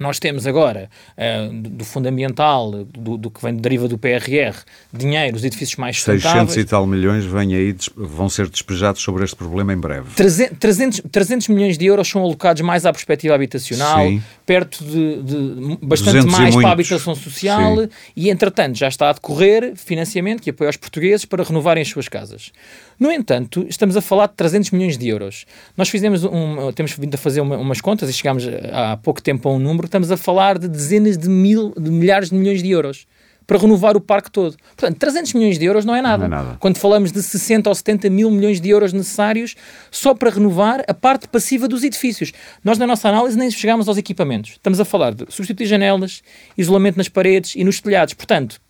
nós 0.00 0.18
temos 0.18 0.46
agora, 0.46 0.88
uh, 1.16 1.52
do, 1.52 1.70
do 1.70 1.84
fundamental, 1.84 2.70
do, 2.70 3.16
do, 3.16 3.30
que 3.30 3.42
vem 3.42 3.54
deriva 3.54 3.86
do 3.86 3.98
PRR, 3.98 4.56
dinheiro, 4.92 5.36
os 5.36 5.44
edifícios 5.44 5.76
mais 5.76 5.96
sustentáveis... 5.96 6.50
600 6.52 6.56
e 6.56 6.64
tal 6.64 6.86
milhões 6.86 7.24
vêm 7.24 7.54
aí, 7.54 7.76
vão 7.96 8.28
ser 8.28 8.48
despejados 8.48 9.02
sobre 9.02 9.24
este 9.24 9.36
problema 9.36 9.72
em 9.72 9.76
breve. 9.76 10.08
300, 10.14 11.02
300 11.10 11.48
milhões 11.48 11.76
de 11.76 11.86
euros 11.86 12.08
são 12.08 12.22
alocados 12.22 12.62
mais 12.62 12.86
à 12.86 12.92
perspectiva 12.92 13.34
habitacional, 13.34 14.06
Sim. 14.06 14.22
perto 14.46 14.82
de, 14.84 15.22
de 15.22 15.78
bastante 15.82 16.26
mais 16.26 16.54
para 16.54 16.68
a 16.68 16.72
habitação 16.72 17.14
social 17.14 17.76
Sim. 17.76 17.88
e, 18.16 18.30
entretanto, 18.30 18.76
já 18.76 18.88
está 18.88 19.10
a 19.10 19.12
decorrer 19.12 19.74
financiamento 19.76 20.42
que 20.42 20.50
apoia 20.50 20.70
os 20.70 20.76
portugueses 20.76 21.24
para 21.24 21.44
renovarem 21.44 21.82
as 21.82 21.88
suas 21.88 22.08
casas. 22.08 22.50
No 22.98 23.10
entanto, 23.10 23.66
estamos 23.68 23.96
a 23.96 24.00
falar 24.00 24.28
de 24.28 24.34
300 24.34 24.70
milhões 24.70 24.96
de 24.96 25.08
euros. 25.08 25.44
Nós 25.76 25.88
fizemos 25.88 26.24
um, 26.24 26.70
temos 26.72 26.92
vindo 26.92 27.14
a 27.14 27.18
fazer 27.18 27.40
uma, 27.40 27.56
umas 27.56 27.80
contas 27.80 28.08
e 28.08 28.12
chegámos 28.12 28.44
há 28.72 28.96
pouco 28.96 29.20
tempo 29.20 29.48
a 29.48 29.52
um 29.52 29.58
número, 29.58 29.81
estamos 29.86 30.10
a 30.10 30.16
falar 30.16 30.58
de 30.58 30.68
dezenas 30.68 31.16
de, 31.16 31.28
mil, 31.28 31.72
de 31.78 31.90
milhares 31.90 32.30
de 32.30 32.36
milhões 32.36 32.62
de 32.62 32.70
euros 32.70 33.06
para 33.46 33.58
renovar 33.58 33.96
o 33.96 34.00
parque 34.00 34.30
todo. 34.30 34.56
Portanto, 34.76 34.98
300 34.98 35.34
milhões 35.34 35.58
de 35.58 35.64
euros 35.64 35.84
não 35.84 35.94
é 35.94 36.02
nada. 36.02 36.28
Não 36.28 36.38
é 36.38 36.42
nada. 36.42 36.56
Quando 36.58 36.78
falamos 36.78 37.12
de 37.12 37.22
60 37.22 37.68
ou 37.68 37.74
70 37.74 38.08
mil 38.08 38.30
milhões 38.30 38.60
de 38.60 38.70
euros 38.70 38.92
necessários 38.92 39.54
só 39.90 40.14
para 40.14 40.30
renovar 40.30 40.84
a 40.88 40.94
parte 40.94 41.28
passiva 41.28 41.68
dos 41.68 41.82
edifícios. 41.82 42.32
Nós, 42.64 42.78
na 42.78 42.86
nossa 42.86 43.08
análise, 43.08 43.36
nem 43.36 43.50
chegámos 43.50 43.88
aos 43.88 43.98
equipamentos. 43.98 44.52
Estamos 44.52 44.80
a 44.80 44.84
falar 44.84 45.14
de 45.14 45.26
substituir 45.28 45.66
janelas, 45.66 46.22
isolamento 46.56 46.96
nas 46.96 47.08
paredes 47.08 47.54
e 47.54 47.64
nos 47.64 47.80
telhados. 47.80 48.14
Portanto, 48.14 48.60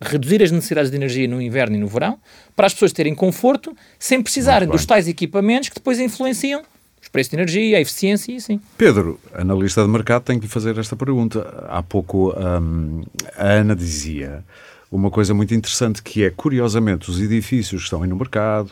reduzir 0.00 0.42
as 0.42 0.50
necessidades 0.50 0.90
de 0.90 0.96
energia 0.96 1.28
no 1.28 1.42
inverno 1.42 1.76
e 1.76 1.78
no 1.78 1.86
verão, 1.86 2.18
para 2.56 2.66
as 2.66 2.72
pessoas 2.72 2.92
terem 2.92 3.14
conforto, 3.14 3.76
sem 3.98 4.22
precisarem 4.22 4.66
dos 4.66 4.86
tais 4.86 5.06
equipamentos 5.06 5.68
que 5.68 5.74
depois 5.74 6.00
influenciam 6.00 6.62
os 7.10 7.12
preços 7.12 7.30
de 7.30 7.36
energia, 7.36 7.76
a 7.76 7.80
eficiência 7.80 8.32
e 8.32 8.36
assim. 8.36 8.60
Pedro, 8.78 9.18
analista 9.34 9.82
de 9.82 9.88
mercado, 9.88 10.22
tenho 10.22 10.38
que 10.38 10.46
lhe 10.46 10.52
fazer 10.52 10.78
esta 10.78 10.94
pergunta. 10.94 11.66
Há 11.68 11.82
pouco 11.82 12.32
um, 12.38 13.02
a 13.36 13.46
Ana 13.46 13.74
dizia 13.74 14.44
uma 14.90 15.10
coisa 15.10 15.34
muito 15.34 15.52
interessante 15.52 16.02
que 16.02 16.24
é, 16.24 16.30
curiosamente, 16.30 17.10
os 17.10 17.20
edifícios 17.20 17.82
que 17.82 17.86
estão 17.86 18.02
aí 18.02 18.08
no 18.08 18.16
mercado, 18.16 18.70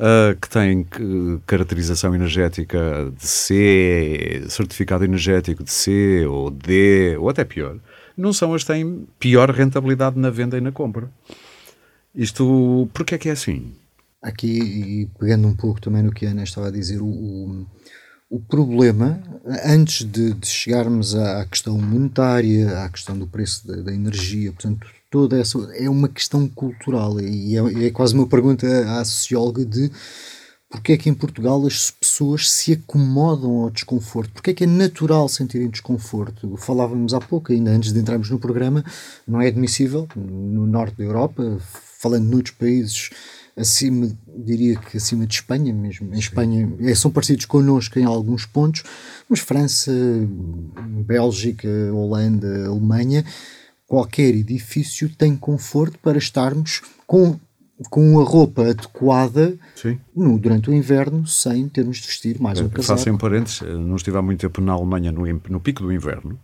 Uh, 0.00 0.34
que 0.40 0.48
têm 0.48 0.86
caracterização 1.46 2.14
energética 2.14 3.12
de 3.14 3.26
C, 3.26 4.46
certificado 4.48 5.04
energético 5.04 5.62
de 5.62 5.70
C 5.70 6.24
ou 6.26 6.50
D, 6.50 7.18
ou 7.18 7.28
até 7.28 7.44
pior, 7.44 7.76
não 8.16 8.32
são 8.32 8.54
as 8.54 8.62
que 8.62 8.72
têm 8.72 9.06
pior 9.18 9.50
rentabilidade 9.50 10.18
na 10.18 10.30
venda 10.30 10.56
e 10.56 10.60
na 10.62 10.72
compra. 10.72 11.10
Isto, 12.14 12.88
porquê 12.94 13.16
é 13.16 13.18
que 13.18 13.28
é 13.28 13.32
assim? 13.32 13.74
Aqui, 14.22 14.58
e 14.58 15.06
pegando 15.18 15.48
um 15.48 15.54
pouco 15.54 15.80
também 15.80 16.02
no 16.02 16.12
que 16.12 16.26
a 16.26 16.30
Ana 16.30 16.42
estava 16.42 16.68
a 16.68 16.70
dizer, 16.70 17.00
o, 17.00 17.06
o, 17.06 17.66
o 18.28 18.40
problema, 18.40 19.22
antes 19.64 20.04
de, 20.04 20.34
de, 20.34 20.46
chegarmos 20.46 21.14
à 21.14 21.44
questão 21.46 21.78
monetária, 21.78 22.84
à 22.84 22.88
questão 22.90 23.18
do 23.18 23.26
preço 23.26 23.66
da, 23.66 23.76
da 23.76 23.94
energia, 23.94 24.52
portanto, 24.52 24.86
toda 25.10 25.38
essa 25.38 25.58
é 25.74 25.88
uma 25.88 26.08
questão 26.08 26.46
cultural 26.48 27.18
e 27.20 27.56
é, 27.56 27.86
é 27.86 27.90
quase 27.90 28.14
uma 28.14 28.26
pergunta 28.26 28.66
à 28.98 29.04
socióloga 29.04 29.64
de 29.64 29.90
porque 30.70 30.92
é 30.92 30.96
que 30.96 31.10
em 31.10 31.14
Portugal 31.14 31.66
as 31.66 31.90
pessoas 31.90 32.48
se 32.48 32.74
acomodam 32.74 33.62
ao 33.62 33.70
desconforto? 33.70 34.32
Porque 34.32 34.50
é 34.50 34.54
que 34.54 34.62
é 34.62 34.66
natural 34.68 35.28
sentirem 35.28 35.68
desconforto? 35.68 36.56
Falávamos 36.56 37.12
há 37.12 37.20
pouco, 37.20 37.52
ainda 37.52 37.72
antes 37.72 37.92
de 37.92 37.98
entrarmos 37.98 38.30
no 38.30 38.38
programa, 38.38 38.84
não 39.26 39.40
é 39.40 39.48
admissível 39.48 40.06
no 40.14 40.68
norte 40.68 40.96
da 40.96 41.02
Europa, 41.02 41.58
falando 41.98 42.28
noutros 42.28 42.54
países 42.54 43.10
acima, 43.56 44.10
diria 44.26 44.76
que 44.76 44.96
acima 44.96 45.26
de 45.26 45.34
Espanha 45.34 45.72
mesmo. 45.72 46.14
Em 46.14 46.18
Espanha 46.18 46.72
é, 46.80 46.94
são 46.94 47.10
parecidos 47.10 47.44
connosco 47.44 47.98
em 47.98 48.04
alguns 48.04 48.46
pontos, 48.46 48.82
mas 49.28 49.40
França, 49.40 49.92
Bélgica, 51.06 51.68
Holanda, 51.92 52.66
Alemanha, 52.66 53.24
qualquer 53.86 54.34
edifício 54.34 55.08
tem 55.08 55.36
conforto 55.36 55.98
para 55.98 56.18
estarmos 56.18 56.82
com 57.06 57.38
com 57.88 58.20
a 58.20 58.24
roupa 58.24 58.62
adequada 58.68 59.58
no, 60.14 60.38
durante 60.38 60.68
o 60.68 60.74
inverno 60.74 61.26
sem 61.26 61.66
termos 61.66 61.96
de 61.98 62.08
vestir 62.08 62.38
mais 62.38 62.60
um 62.60 62.68
casaco. 62.68 62.82
Faço 62.82 63.08
em 63.08 63.16
parênteses, 63.16 63.62
não 63.62 63.96
estive 63.96 64.18
há 64.18 64.22
muito 64.22 64.40
tempo 64.40 64.60
na 64.60 64.72
Alemanha 64.72 65.10
no, 65.10 65.22
no 65.48 65.60
pico 65.60 65.82
do 65.82 65.90
inverno. 65.90 66.38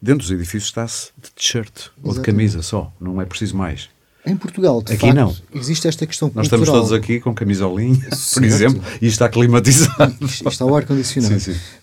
Dentro 0.00 0.22
dos 0.22 0.32
edifícios 0.32 0.64
está-se 0.64 1.12
de 1.16 1.30
t-shirt 1.30 1.90
ou 2.02 2.12
de 2.12 2.20
camisa 2.20 2.62
só, 2.62 2.92
não 3.00 3.20
é 3.20 3.24
preciso 3.24 3.56
mais. 3.56 3.88
Em 4.24 4.36
Portugal, 4.36 4.80
de 4.82 4.92
aqui 4.92 5.00
facto, 5.06 5.16
não. 5.16 5.36
existe 5.52 5.88
esta 5.88 6.06
questão 6.06 6.30
Nós 6.32 6.46
cultural. 6.48 6.62
estamos 6.62 6.88
todos 6.90 6.92
aqui 6.92 7.18
com 7.18 7.34
camisolinha, 7.34 7.98
por 8.08 8.16
Certo. 8.16 8.44
exemplo, 8.44 8.82
e 9.00 9.06
está 9.08 9.28
climatizado. 9.28 10.14
Isto 10.24 10.48
está 10.48 10.64
ao 10.64 10.76
ar-condicionado. 10.76 11.34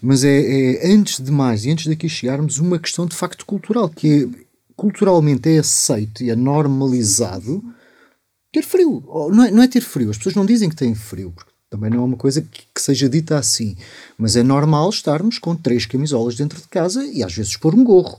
Mas 0.01 0.23
é, 0.23 0.39
é, 0.87 0.93
antes 0.93 1.19
de 1.19 1.31
mais, 1.31 1.65
e 1.65 1.71
antes 1.71 1.87
daqui 1.87 2.07
chegarmos, 2.07 2.57
uma 2.59 2.79
questão 2.79 3.05
de 3.05 3.13
facto 3.15 3.45
cultural, 3.45 3.89
que 3.89 4.23
é, 4.23 4.39
culturalmente 4.75 5.49
é 5.49 5.59
aceito 5.59 6.23
e 6.23 6.29
é 6.29 6.35
normalizado 6.35 7.61
ter 8.53 8.63
frio. 8.63 9.03
Não 9.33 9.43
é, 9.43 9.51
não 9.51 9.61
é 9.63 9.67
ter 9.67 9.81
frio, 9.81 10.09
as 10.09 10.17
pessoas 10.17 10.35
não 10.35 10.45
dizem 10.45 10.69
que 10.69 10.75
têm 10.77 10.95
frio, 10.95 11.31
porque 11.35 11.51
também 11.69 11.89
não 11.89 11.99
é 11.99 12.03
uma 12.05 12.17
coisa 12.17 12.41
que, 12.41 12.61
que 12.73 12.81
seja 12.81 13.09
dita 13.09 13.37
assim. 13.37 13.75
Mas 14.17 14.37
é 14.37 14.43
normal 14.43 14.89
estarmos 14.89 15.37
com 15.39 15.55
três 15.57 15.85
camisolas 15.85 16.35
dentro 16.35 16.59
de 16.61 16.67
casa 16.69 17.03
e 17.05 17.21
às 17.21 17.33
vezes 17.33 17.57
pôr 17.57 17.75
um 17.75 17.83
gorro 17.83 18.17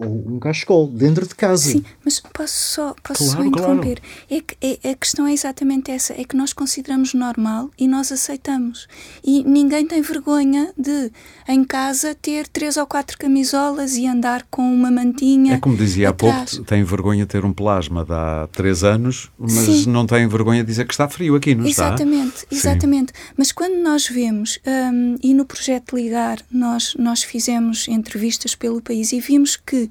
ou 0.00 0.34
um 0.34 0.38
cachecol 0.38 0.86
dentro 0.88 1.26
de 1.26 1.34
casa. 1.34 1.70
Sim, 1.70 1.84
mas 2.04 2.20
posso 2.20 2.54
só, 2.54 2.94
posso 3.02 3.24
Claro, 3.24 3.42
só 3.42 3.44
interromper? 3.44 4.00
É 4.30 4.40
que 4.40 4.56
é, 4.60 4.90
a 4.90 4.94
questão 4.94 5.26
é 5.26 5.32
exatamente 5.32 5.90
essa: 5.90 6.14
é 6.14 6.24
que 6.24 6.34
nós 6.34 6.52
consideramos 6.52 7.12
normal 7.12 7.70
e 7.78 7.86
nós 7.86 8.10
aceitamos. 8.10 8.88
E 9.22 9.44
ninguém 9.44 9.86
tem 9.86 10.00
vergonha 10.00 10.72
de, 10.76 11.12
em 11.46 11.62
casa, 11.64 12.14
ter 12.14 12.48
três 12.48 12.76
ou 12.76 12.86
quatro 12.86 13.18
camisolas 13.18 13.96
e 13.96 14.06
andar 14.06 14.46
com 14.50 14.62
uma 14.62 14.90
mantinha. 14.90 15.54
É 15.54 15.58
como 15.58 15.76
dizia 15.76 16.08
há 16.08 16.10
atrás. 16.10 16.52
pouco, 16.52 16.64
tem 16.64 16.82
vergonha 16.82 17.24
de 17.24 17.28
ter 17.28 17.44
um 17.44 17.52
plasma 17.52 18.04
de 18.04 18.12
há 18.12 18.48
três 18.50 18.82
anos, 18.82 19.30
mas 19.38 19.52
Sim. 19.52 19.86
não 19.90 20.06
tem 20.06 20.26
vergonha 20.26 20.62
de 20.62 20.66
dizer 20.68 20.86
que 20.86 20.94
está 20.94 21.08
frio 21.08 21.34
aqui, 21.34 21.54
não 21.54 21.66
está? 21.66 21.88
Exatamente, 21.88 22.46
exatamente. 22.50 23.12
Mas 23.36 23.52
quando 23.52 23.76
nós 23.82 24.08
vemos, 24.08 24.58
hum, 24.66 25.16
e 25.22 25.34
no 25.34 25.44
projeto 25.44 25.94
Ligar, 25.96 26.38
nós, 26.50 26.94
nós 26.98 27.22
fizemos 27.22 27.86
entrevistas 27.88 28.54
pelo 28.54 28.80
país 28.80 29.12
e 29.12 29.20
vimos 29.20 29.56
que 29.56 29.89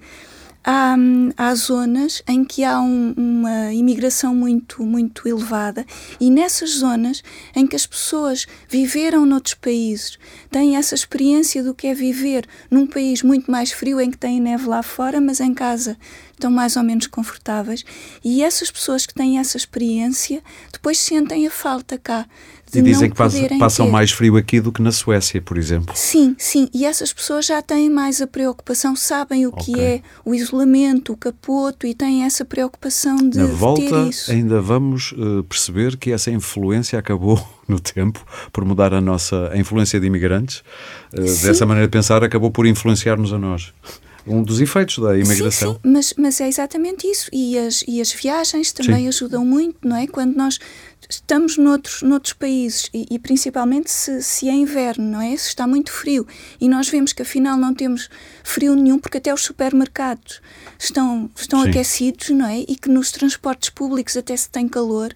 há, 0.63 0.95
há 1.37 1.55
zonas 1.55 2.21
em 2.27 2.43
que 2.43 2.63
há 2.63 2.79
um- 2.79 3.13
uma 3.17 3.73
imigração 3.73 4.35
muito, 4.35 4.83
muito 4.83 5.27
elevada 5.27 5.85
e 6.19 6.29
nessas 6.29 6.71
zonas 6.71 7.23
em 7.55 7.65
que 7.65 7.75
as 7.75 7.85
pessoas 7.87 8.45
viveram 8.67 9.25
noutros 9.25 9.55
países, 9.55 10.19
têm 10.51 10.75
essa 10.75 10.95
experiência 10.95 11.63
do 11.63 11.73
que 11.73 11.87
é 11.87 11.93
viver 11.93 12.45
num 12.69 12.85
país 12.85 13.23
muito 13.23 13.49
mais 13.49 13.71
frio 13.71 13.99
em 14.01 14.11
que 14.11 14.17
tem 14.17 14.39
neve 14.39 14.67
lá 14.67 14.83
fora, 14.83 15.19
mas 15.21 15.39
em 15.39 15.53
casa 15.53 15.97
estão 16.31 16.51
mais 16.51 16.77
ou 16.77 16.83
menos 16.83 17.07
confortáveis. 17.07 17.83
E 18.23 18.41
essas 18.43 18.71
pessoas 18.71 19.05
que 19.05 19.13
têm 19.13 19.39
essa 19.39 19.57
experiência 19.57 20.41
depois 20.71 20.97
sentem 20.99 21.45
a 21.47 21.51
falta 21.51 21.97
cá 21.97 22.25
E 22.75 22.81
dizem 22.81 23.09
que 23.09 23.15
passam 23.59 23.85
ter. 23.85 23.91
mais 23.91 24.11
frio 24.11 24.37
aqui 24.37 24.59
do 24.59 24.71
que 24.71 24.81
na 24.81 24.91
Suécia, 24.91 25.41
por 25.41 25.57
exemplo. 25.57 25.93
Sim, 25.95 26.35
sim, 26.37 26.69
e 26.73 26.85
essas 26.85 27.11
pessoas 27.13 27.45
já 27.45 27.61
têm 27.61 27.89
mais 27.89 28.21
a 28.21 28.27
preocupação, 28.27 28.95
sabem 28.95 29.47
o 29.47 29.51
que 29.51 29.71
Ok. 29.71 29.83
é 29.83 30.01
o 30.23 30.35
isolamento, 30.35 31.13
o 31.13 31.17
capoto 31.17 31.87
e 31.87 31.93
têm 31.93 32.23
essa 32.23 32.45
preocupação 32.45 33.17
de 33.17 33.37
Na 33.39 33.45
volta, 33.45 34.07
isso. 34.09 34.31
ainda 34.31 34.61
vamos 34.61 35.13
eh, 35.17 35.43
perceber 35.47 35.97
que 35.97 36.11
essa 36.11 36.29
influência 36.31 36.97
acabou 36.99 37.39
no 37.67 37.79
tempo 37.79 38.23
por 38.51 38.63
mudar 38.65 38.93
a 38.93 39.01
nossa 39.01 39.49
a 39.51 39.57
influência 39.57 39.99
de 39.99 40.07
imigrantes. 40.07 40.63
Sim. 41.15 41.47
dessa 41.47 41.65
maneira 41.65 41.87
de 41.87 41.91
pensar, 41.91 42.23
acabou 42.23 42.51
por 42.51 42.67
influenciar-nos 42.67 43.33
a 43.33 43.39
nós. 43.39 43.73
Um 44.27 44.43
dos 44.43 44.59
efeitos 44.61 44.99
da 44.99 45.17
imigração. 45.17 45.73
Sim, 45.73 45.79
sim, 45.83 45.89
mas, 45.91 46.13
mas 46.15 46.41
é 46.41 46.47
exatamente 46.47 47.07
isso. 47.07 47.29
E 47.33 47.57
as, 47.57 47.83
e 47.87 47.99
as 47.99 48.11
viagens 48.13 48.71
também 48.71 49.01
Sim. 49.03 49.07
ajudam 49.07 49.43
muito, 49.43 49.77
não 49.87 49.95
é? 49.95 50.05
Quando 50.05 50.35
nós 50.35 50.59
estamos 51.09 51.57
noutros, 51.57 52.03
noutros 52.03 52.33
países 52.33 52.89
e, 52.93 53.07
e 53.09 53.17
principalmente 53.17 53.89
se, 53.89 54.21
se 54.21 54.47
é 54.47 54.53
inverno, 54.53 55.03
não 55.03 55.19
é? 55.21 55.35
Se 55.35 55.47
está 55.47 55.65
muito 55.65 55.91
frio 55.91 56.25
e 56.61 56.69
nós 56.69 56.87
vemos 56.87 57.11
que 57.11 57.23
afinal 57.23 57.57
não 57.57 57.73
temos 57.73 58.09
frio 58.43 58.75
nenhum 58.75 58.99
porque 58.99 59.17
até 59.17 59.33
os 59.33 59.41
supermercados 59.41 60.39
estão, 60.77 61.29
estão 61.35 61.63
Sim. 61.63 61.69
aquecidos, 61.69 62.29
não 62.29 62.45
é? 62.45 62.59
E 62.59 62.75
que 62.75 62.89
nos 62.89 63.11
transportes 63.11 63.71
públicos 63.71 64.15
até 64.15 64.37
se 64.37 64.49
tem 64.49 64.67
calor. 64.67 65.15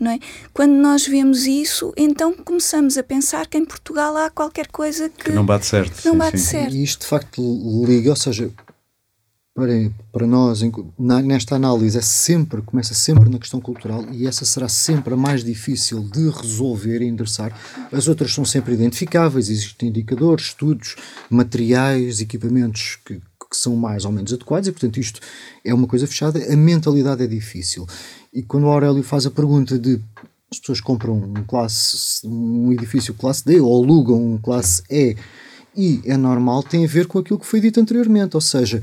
Não 0.00 0.12
é? 0.12 0.20
Quando 0.54 0.74
nós 0.74 1.04
vemos 1.08 1.44
isso, 1.44 1.92
então 1.96 2.32
começamos 2.32 2.96
a 2.96 3.02
pensar 3.02 3.48
que 3.48 3.58
em 3.58 3.64
Portugal 3.64 4.16
há 4.16 4.30
qualquer 4.30 4.68
coisa 4.68 5.08
que, 5.08 5.24
Que 5.24 5.32
não 5.32 5.44
bate 5.44 5.66
certo. 5.66 6.04
não 6.04 6.12
sim, 6.12 6.18
bate 6.18 6.38
sim. 6.38 6.44
certo. 6.50 6.72
E 6.72 6.84
isto 6.84 7.00
de 7.00 7.06
facto 7.08 7.84
liga, 7.84 8.10
ou 8.10 8.14
seja, 8.16 8.48
para, 10.12 10.26
nós, 10.26 10.62
nesta 10.98 11.56
análise, 11.56 11.98
é 11.98 12.00
sempre, 12.00 12.62
começa 12.62 12.94
sempre 12.94 13.28
na 13.28 13.38
questão 13.38 13.60
cultural 13.60 14.04
e 14.12 14.26
essa 14.26 14.44
será 14.44 14.68
sempre 14.68 15.14
a 15.14 15.16
mais 15.16 15.42
difícil 15.42 16.00
de 16.00 16.28
resolver 16.30 17.02
e 17.02 17.08
endereçar. 17.08 17.52
As 17.90 18.06
outras 18.06 18.32
são 18.32 18.44
sempre 18.44 18.74
identificáveis, 18.74 19.50
existem 19.50 19.88
indicadores, 19.88 20.46
estudos, 20.46 20.94
materiais, 21.28 22.20
equipamentos 22.20 22.98
que, 23.04 23.14
que 23.16 23.56
são 23.56 23.74
mais 23.74 24.04
ou 24.04 24.12
menos 24.12 24.32
adequados 24.32 24.68
e, 24.68 24.72
portanto, 24.72 25.00
isto 25.00 25.20
é 25.64 25.74
uma 25.74 25.88
coisa 25.88 26.06
fechada. 26.06 26.40
A 26.52 26.56
mentalidade 26.56 27.24
é 27.24 27.26
difícil. 27.26 27.84
E 28.32 28.42
quando 28.42 28.64
o 28.64 28.70
Aurélio 28.70 29.02
faz 29.02 29.26
a 29.26 29.30
pergunta 29.30 29.76
de 29.76 30.00
as 30.50 30.58
pessoas 30.58 30.80
compram 30.80 31.14
um, 31.14 31.44
classe, 31.44 32.26
um 32.26 32.72
edifício 32.72 33.12
classe 33.12 33.44
D 33.44 33.60
ou 33.60 33.82
alugam 33.82 34.34
um 34.34 34.38
classe 34.38 34.82
E 34.88 35.16
e 35.76 36.00
é 36.06 36.16
normal, 36.16 36.62
tem 36.62 36.84
a 36.84 36.88
ver 36.88 37.06
com 37.06 37.18
aquilo 37.18 37.38
que 37.38 37.46
foi 37.46 37.60
dito 37.60 37.78
anteriormente, 37.78 38.34
ou 38.34 38.40
seja, 38.40 38.82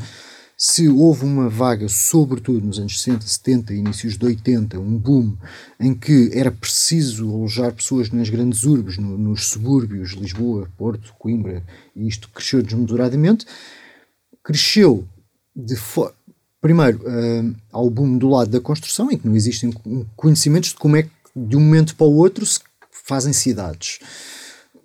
se 0.58 0.88
houve 0.88 1.26
uma 1.26 1.50
vaga, 1.50 1.90
sobretudo 1.90 2.66
nos 2.66 2.80
anos 2.80 3.02
60, 3.02 3.28
70, 3.28 3.74
inícios 3.74 4.18
de 4.18 4.26
80, 4.26 4.80
um 4.80 4.98
boom 4.98 5.36
em 5.80 5.94
que 5.94 6.30
era 6.34 6.50
preciso 6.50 7.30
alojar 7.30 7.74
pessoas 7.74 8.10
nas 8.10 8.30
grandes 8.30 8.64
urbes, 8.64 8.98
no- 8.98 9.18
nos 9.18 9.48
subúrbios, 9.50 10.12
Lisboa, 10.12 10.70
Porto, 10.78 11.14
Coimbra, 11.20 11.62
e 11.94 12.08
isto 12.08 12.30
cresceu 12.30 12.64
desmesuradamente, 12.64 13.46
cresceu 14.44 15.06
de 15.56 15.76
forma. 15.76 16.16
Primeiro, 16.62 17.02
ah, 17.06 17.54
ao 17.74 17.90
boom 17.90 18.18
do 18.18 18.30
lado 18.30 18.50
da 18.50 18.60
construção, 18.62 19.12
em 19.12 19.18
que 19.18 19.28
não 19.28 19.36
existem 19.36 19.72
conhecimentos 20.16 20.70
de 20.70 20.76
como 20.78 20.96
é 20.96 21.04
que 21.04 21.12
de 21.36 21.56
um 21.58 21.60
momento 21.60 21.96
para 21.96 22.08
o 22.08 22.16
outro 22.16 22.46
se 22.46 22.60
fazem 23.06 23.34
cidades. 23.34 24.00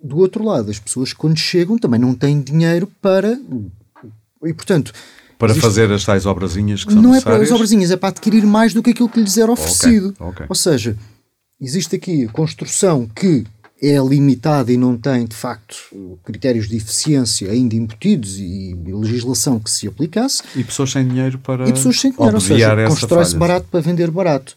Do 0.03 0.17
outro 0.17 0.43
lado, 0.43 0.69
as 0.69 0.79
pessoas 0.79 1.13
quando 1.13 1.37
chegam 1.37 1.77
também 1.77 1.99
não 1.99 2.13
têm 2.13 2.41
dinheiro 2.41 2.87
para. 3.01 3.39
E 4.43 4.53
portanto. 4.53 4.91
Para 5.41 5.51
existe- 5.51 5.61
fazer 5.67 5.91
as 5.91 6.05
tais 6.05 6.25
obrazinhas 6.25 6.83
que 6.85 6.93
são 6.93 7.01
não 7.01 7.09
é 7.13 7.19
para 7.21 7.31
necessárias. 7.33 7.49
as 7.49 7.55
obrazinhas, 7.55 7.91
é 7.91 7.97
para 7.97 8.09
adquirir 8.09 8.45
mais 8.45 8.73
do 8.73 8.81
que 8.81 8.91
aquilo 8.91 9.09
que 9.09 9.19
lhes 9.19 9.37
era 9.37 9.51
oferecido. 9.51 10.13
ok. 10.19 10.45
Ou 10.47 10.55
seja, 10.55 10.95
existe 11.59 11.95
aqui 11.95 12.25
a 12.25 12.29
construção 12.31 13.07
que 13.13 13.43
é 13.83 13.97
limitada 13.97 14.71
e 14.71 14.77
não 14.77 14.95
tem, 14.95 15.25
de 15.25 15.35
facto, 15.35 15.75
critérios 16.23 16.69
de 16.69 16.77
eficiência 16.77 17.51
ainda 17.51 17.75
embutidos 17.75 18.37
e 18.37 18.75
legislação 18.87 19.59
que 19.59 19.71
se 19.71 19.87
aplicasse, 19.87 20.43
E 20.55 20.63
pessoas 20.63 20.91
sem 20.91 21.07
dinheiro 21.07 21.39
para 21.39 21.67
e 21.67 21.73
pessoas 21.73 21.99
sem 21.99 22.11
dinheiro, 22.11 22.35
ou 22.35 22.41
seja, 22.41 22.87
constrói-se 22.87 23.35
barato 23.35 23.67
para 23.71 23.79
vender 23.81 24.11
barato. 24.11 24.53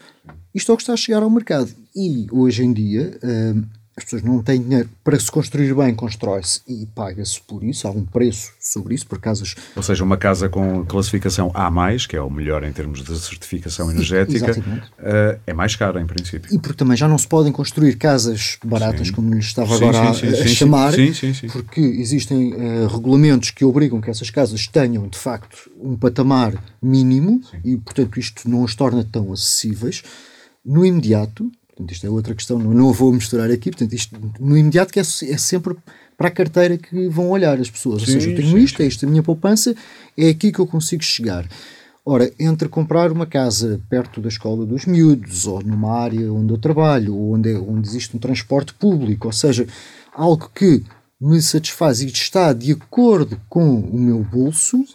Isto 0.53 0.71
é 0.71 0.73
o 0.73 0.77
que 0.77 0.83
está 0.83 0.93
a 0.93 0.97
chegar 0.97 1.23
ao 1.23 1.29
mercado. 1.29 1.69
E 1.95 2.27
hoje 2.31 2.63
em 2.63 2.71
dia 2.71 3.17
hum, 3.23 3.63
as 3.97 4.03
pessoas 4.03 4.23
não 4.23 4.43
têm 4.43 4.61
dinheiro 4.61 4.89
para 5.03 5.17
se 5.17 5.31
construir 5.31 5.73
bem, 5.73 5.95
constrói-se 5.95 6.59
e 6.67 6.85
paga-se 6.87 7.39
por 7.39 7.63
isso, 7.63 7.87
há 7.87 7.91
um 7.91 8.03
preço 8.03 8.51
sobre 8.59 8.93
isso, 8.93 9.07
por 9.07 9.19
casas 9.19 9.55
Ou 9.73 9.81
seja, 9.81 10.03
uma 10.03 10.17
casa 10.17 10.49
com 10.49 10.85
classificação 10.85 11.49
A+, 11.53 11.71
que 12.07 12.15
é 12.17 12.21
o 12.21 12.29
melhor 12.29 12.65
em 12.65 12.73
termos 12.73 13.01
de 13.01 13.17
certificação 13.17 13.89
energética, 13.89 14.51
eh, 14.99 15.39
é 15.47 15.53
mais 15.53 15.77
cara 15.77 16.01
em 16.01 16.05
princípio. 16.05 16.53
e 16.53 16.59
porque 16.59 16.77
também 16.77 16.97
já 16.97 17.07
não 17.07 17.17
se 17.17 17.27
podem 17.27 17.53
construir 17.53 17.95
casas 17.95 18.57
baratas, 18.65 19.07
Sim. 19.07 19.13
como 19.13 19.33
lhes 19.33 19.45
estava 19.45 19.77
Sim, 19.77 19.85
agora 19.87 20.13
sim, 20.13 20.27
a, 20.27 20.31
a 20.31 20.47
chamar, 20.47 20.93
sim, 20.93 21.13
sim, 21.13 21.33
sim. 21.33 21.47
porque 21.47 21.79
existem 21.79 22.53
eh, 22.53 22.87
regulamentos 22.91 23.51
que 23.51 23.63
obrigam 23.63 24.01
que 24.01 24.09
essas 24.09 24.29
casas 24.29 24.67
tenham, 24.67 25.07
de 25.07 25.17
facto, 25.17 25.71
um 25.79 25.95
patamar 25.95 26.53
mínimo 26.81 27.41
e, 27.63 27.77
portanto, 27.77 28.19
isto 28.19 28.49
não 28.49 28.65
as 28.65 28.75
torna 28.75 29.05
tão 29.09 29.31
acessíveis. 29.31 30.03
No 30.65 30.85
imediato, 30.85 31.49
portanto, 31.75 31.91
isto 31.91 32.07
é 32.07 32.09
outra 32.09 32.33
questão, 32.33 32.57
não, 32.57 32.89
a 32.89 32.93
vou 32.93 33.11
misturar 33.11 33.51
aqui, 33.51 33.69
portanto, 33.69 33.93
isto 33.93 34.15
no 34.39 34.57
imediato 34.57 34.93
que 34.93 34.99
é, 34.99 35.01
é 35.03 35.37
sempre 35.37 35.75
para 36.17 36.29
a 36.29 36.31
carteira 36.31 36.77
que 36.77 37.09
vão 37.09 37.29
olhar 37.29 37.59
as 37.59 37.69
pessoas. 37.69 38.01
Ou 38.01 38.07
Sim, 38.07 38.13
seja, 38.13 38.29
eu 38.31 38.35
tenho 38.37 38.57
sim, 38.57 38.63
isto, 38.63 38.81
é 38.81 38.85
isto 38.85 39.05
a 39.05 39.09
minha 39.09 39.21
poupança, 39.21 39.75
é 40.17 40.29
aqui 40.29 40.51
que 40.51 40.59
eu 40.59 40.65
consigo 40.67 41.03
chegar. 41.03 41.45
Ora, 42.05 42.31
entre 42.39 42.69
comprar 42.69 43.11
uma 43.11 43.25
casa 43.25 43.81
perto 43.89 44.21
da 44.21 44.29
escola 44.29 44.65
dos 44.65 44.85
miúdos, 44.85 45.47
ou 45.47 45.61
numa 45.61 45.91
área 45.99 46.31
onde 46.31 46.53
eu 46.53 46.57
trabalho, 46.57 47.15
ou 47.15 47.33
onde, 47.33 47.51
é- 47.51 47.57
onde 47.57 47.87
existe 47.87 48.15
um 48.15 48.19
transporte 48.19 48.73
público, 48.75 49.27
ou 49.27 49.33
seja, 49.33 49.67
algo 50.13 50.49
que 50.53 50.83
me 51.19 51.41
satisfaz 51.41 52.01
e 52.01 52.05
está 52.05 52.53
de 52.53 52.71
acordo 52.71 53.41
com 53.49 53.79
o 53.79 53.97
meu 53.99 54.23
bolso, 54.23 54.85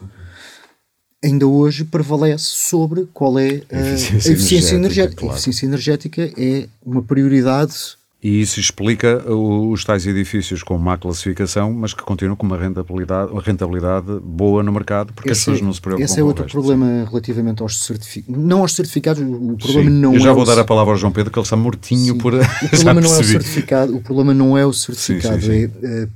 ainda 1.22 1.46
hoje 1.46 1.84
prevalece 1.84 2.44
sobre 2.44 3.06
qual 3.12 3.38
é 3.38 3.62
a, 3.72 3.76
a 3.76 3.80
Eficiência 3.92 4.32
eficiência 4.32 4.74
energética, 4.74 4.76
energética. 4.76 5.16
claro. 5.20 5.32
A 5.32 5.36
eficiência 5.36 5.66
energética 5.66 6.30
é 6.36 6.66
uma 6.84 7.02
prioridade 7.02 7.74
E 8.22 8.40
isso 8.40 8.60
explica 8.60 9.22
os 9.32 9.82
tais 9.84 10.06
edifícios 10.06 10.62
com 10.62 10.76
má 10.78 10.96
classificação, 10.98 11.72
mas 11.72 11.94
que 11.94 12.02
continuam 12.02 12.36
com 12.36 12.44
uma 12.46 12.56
rentabilidade, 12.58 13.32
uma 13.32 13.40
rentabilidade 13.42 14.06
boa 14.22 14.62
no 14.62 14.70
mercado, 14.72 15.12
porque 15.14 15.30
as 15.30 15.38
Esse 15.38 15.46
pessoas 15.46 15.60
é- 15.62 15.64
não 15.64 15.72
se 15.72 15.80
preocupam 15.80 16.04
Esse 16.04 16.20
é 16.20 16.22
outro 16.24 16.44
problema 16.46 17.06
relativamente 17.08 17.62
aos 17.62 17.82
certificados. 17.84 18.42
Não 18.42 18.60
aos 18.60 18.74
certificados, 18.74 19.22
o 19.22 19.56
problema 19.56 19.90
Sim. 19.90 19.96
não 20.00 20.14
Eu 20.14 20.20
já 20.20 20.30
é 20.30 20.32
vou 20.34 20.42
o 20.42 20.46
dar 20.46 20.58
a 20.58 20.64
palavra 20.64 20.92
ao 20.92 20.98
João 20.98 21.12
Pedro, 21.12 21.30
que 21.32 21.38
ele 21.38 21.44
está 21.44 21.56
mortinho 21.56 22.12
Sim. 22.14 22.18
por. 22.18 22.34
O 22.34 22.38
já 22.42 22.68
problema 22.68 23.00
não 23.00 23.14
é 23.14 23.18
o 23.20 23.24
certificado, 23.24 23.96
o 23.96 24.00
problema 24.02 24.34
não 24.34 24.58
é 24.58 24.66
o 24.66 24.72
certificado. 24.72 25.50
É, 25.52 25.64
é, 25.82 26.08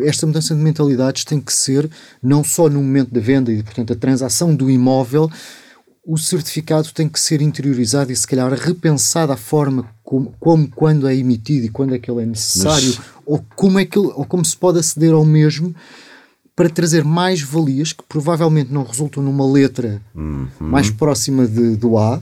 esta 0.00 0.26
mudança 0.26 0.54
de 0.54 0.60
mentalidades 0.60 1.24
tem 1.24 1.40
que 1.40 1.52
ser 1.52 1.90
não 2.22 2.42
só 2.42 2.68
no 2.68 2.82
momento 2.82 3.12
da 3.12 3.20
venda 3.20 3.52
e, 3.52 3.62
portanto, 3.62 3.92
a 3.92 3.96
transação 3.96 4.54
do 4.54 4.70
imóvel, 4.70 5.30
o 6.04 6.18
certificado 6.18 6.90
tem 6.92 7.08
que 7.08 7.20
ser 7.20 7.40
interiorizado 7.40 8.10
e 8.10 8.16
se 8.16 8.26
calhar 8.26 8.52
repensado 8.52 9.32
a 9.32 9.36
forma 9.36 9.88
como, 10.02 10.34
como 10.40 10.68
quando 10.68 11.06
é 11.06 11.14
emitido 11.14 11.66
e 11.66 11.68
quando 11.68 11.94
é 11.94 11.98
que 11.98 12.10
ele 12.10 12.22
é 12.22 12.26
necessário 12.26 12.94
Mas... 12.96 13.06
ou 13.24 13.44
como 13.54 13.78
é 13.78 13.84
que 13.84 13.98
ele, 13.98 14.08
ou 14.08 14.24
como 14.24 14.44
se 14.44 14.56
pode 14.56 14.78
aceder 14.78 15.12
ao 15.12 15.24
mesmo 15.24 15.74
para 16.56 16.68
trazer 16.68 17.04
mais 17.04 17.40
valias 17.40 17.92
que 17.92 18.02
provavelmente 18.08 18.72
não 18.72 18.84
resultam 18.84 19.22
numa 19.22 19.50
letra 19.50 20.02
uhum. 20.14 20.48
mais 20.60 20.90
próxima 20.90 21.46
de, 21.46 21.76
do 21.76 21.96
A, 21.96 22.20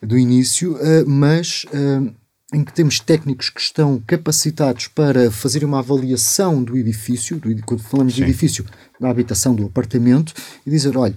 do 0.00 0.16
início, 0.18 0.74
uh, 0.74 1.08
mas 1.08 1.64
uh, 1.68 2.12
em 2.52 2.62
que 2.62 2.72
temos 2.72 3.00
técnicos 3.00 3.48
que 3.48 3.60
estão 3.60 4.02
capacitados 4.06 4.86
para 4.88 5.30
fazer 5.30 5.64
uma 5.64 5.78
avaliação 5.78 6.62
do 6.62 6.76
edifício, 6.76 7.38
do, 7.40 7.48
quando 7.64 7.82
falamos 7.82 8.12
Sim. 8.12 8.18
de 8.18 8.30
edifício, 8.30 8.66
da 9.00 9.08
habitação, 9.08 9.54
do 9.54 9.66
apartamento, 9.66 10.34
e 10.66 10.70
dizer, 10.70 10.96
olha, 10.96 11.16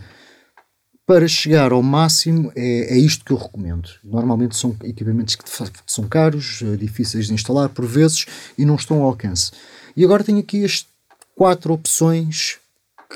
para 1.05 1.27
chegar 1.27 1.71
ao 1.71 1.83
máximo 1.83 2.51
é, 2.55 2.95
é 2.95 2.97
isto 2.97 3.23
que 3.23 3.31
eu 3.31 3.37
recomendo. 3.37 3.89
Normalmente 4.03 4.55
são 4.55 4.75
equipamentos 4.83 5.35
que 5.35 5.43
são 5.85 6.07
caros, 6.07 6.61
eh, 6.63 6.77
difíceis 6.77 7.27
de 7.27 7.33
instalar 7.33 7.69
por 7.69 7.85
vezes 7.85 8.25
e 8.57 8.65
não 8.65 8.75
estão 8.75 8.97
ao 8.97 9.09
alcance. 9.09 9.51
E 9.95 10.03
agora 10.03 10.23
tenho 10.23 10.39
aqui 10.39 10.65
as 10.65 10.85
quatro 11.35 11.73
opções 11.73 12.57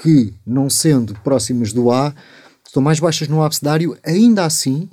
que, 0.03 0.33
não 0.45 0.69
sendo 0.69 1.15
próximas 1.21 1.73
do 1.73 1.91
A, 1.91 2.13
estão 2.63 2.83
mais 2.83 2.99
baixas 2.99 3.27
no 3.27 3.41
abcedário, 3.41 3.97
ainda 4.03 4.45
assim 4.45 4.87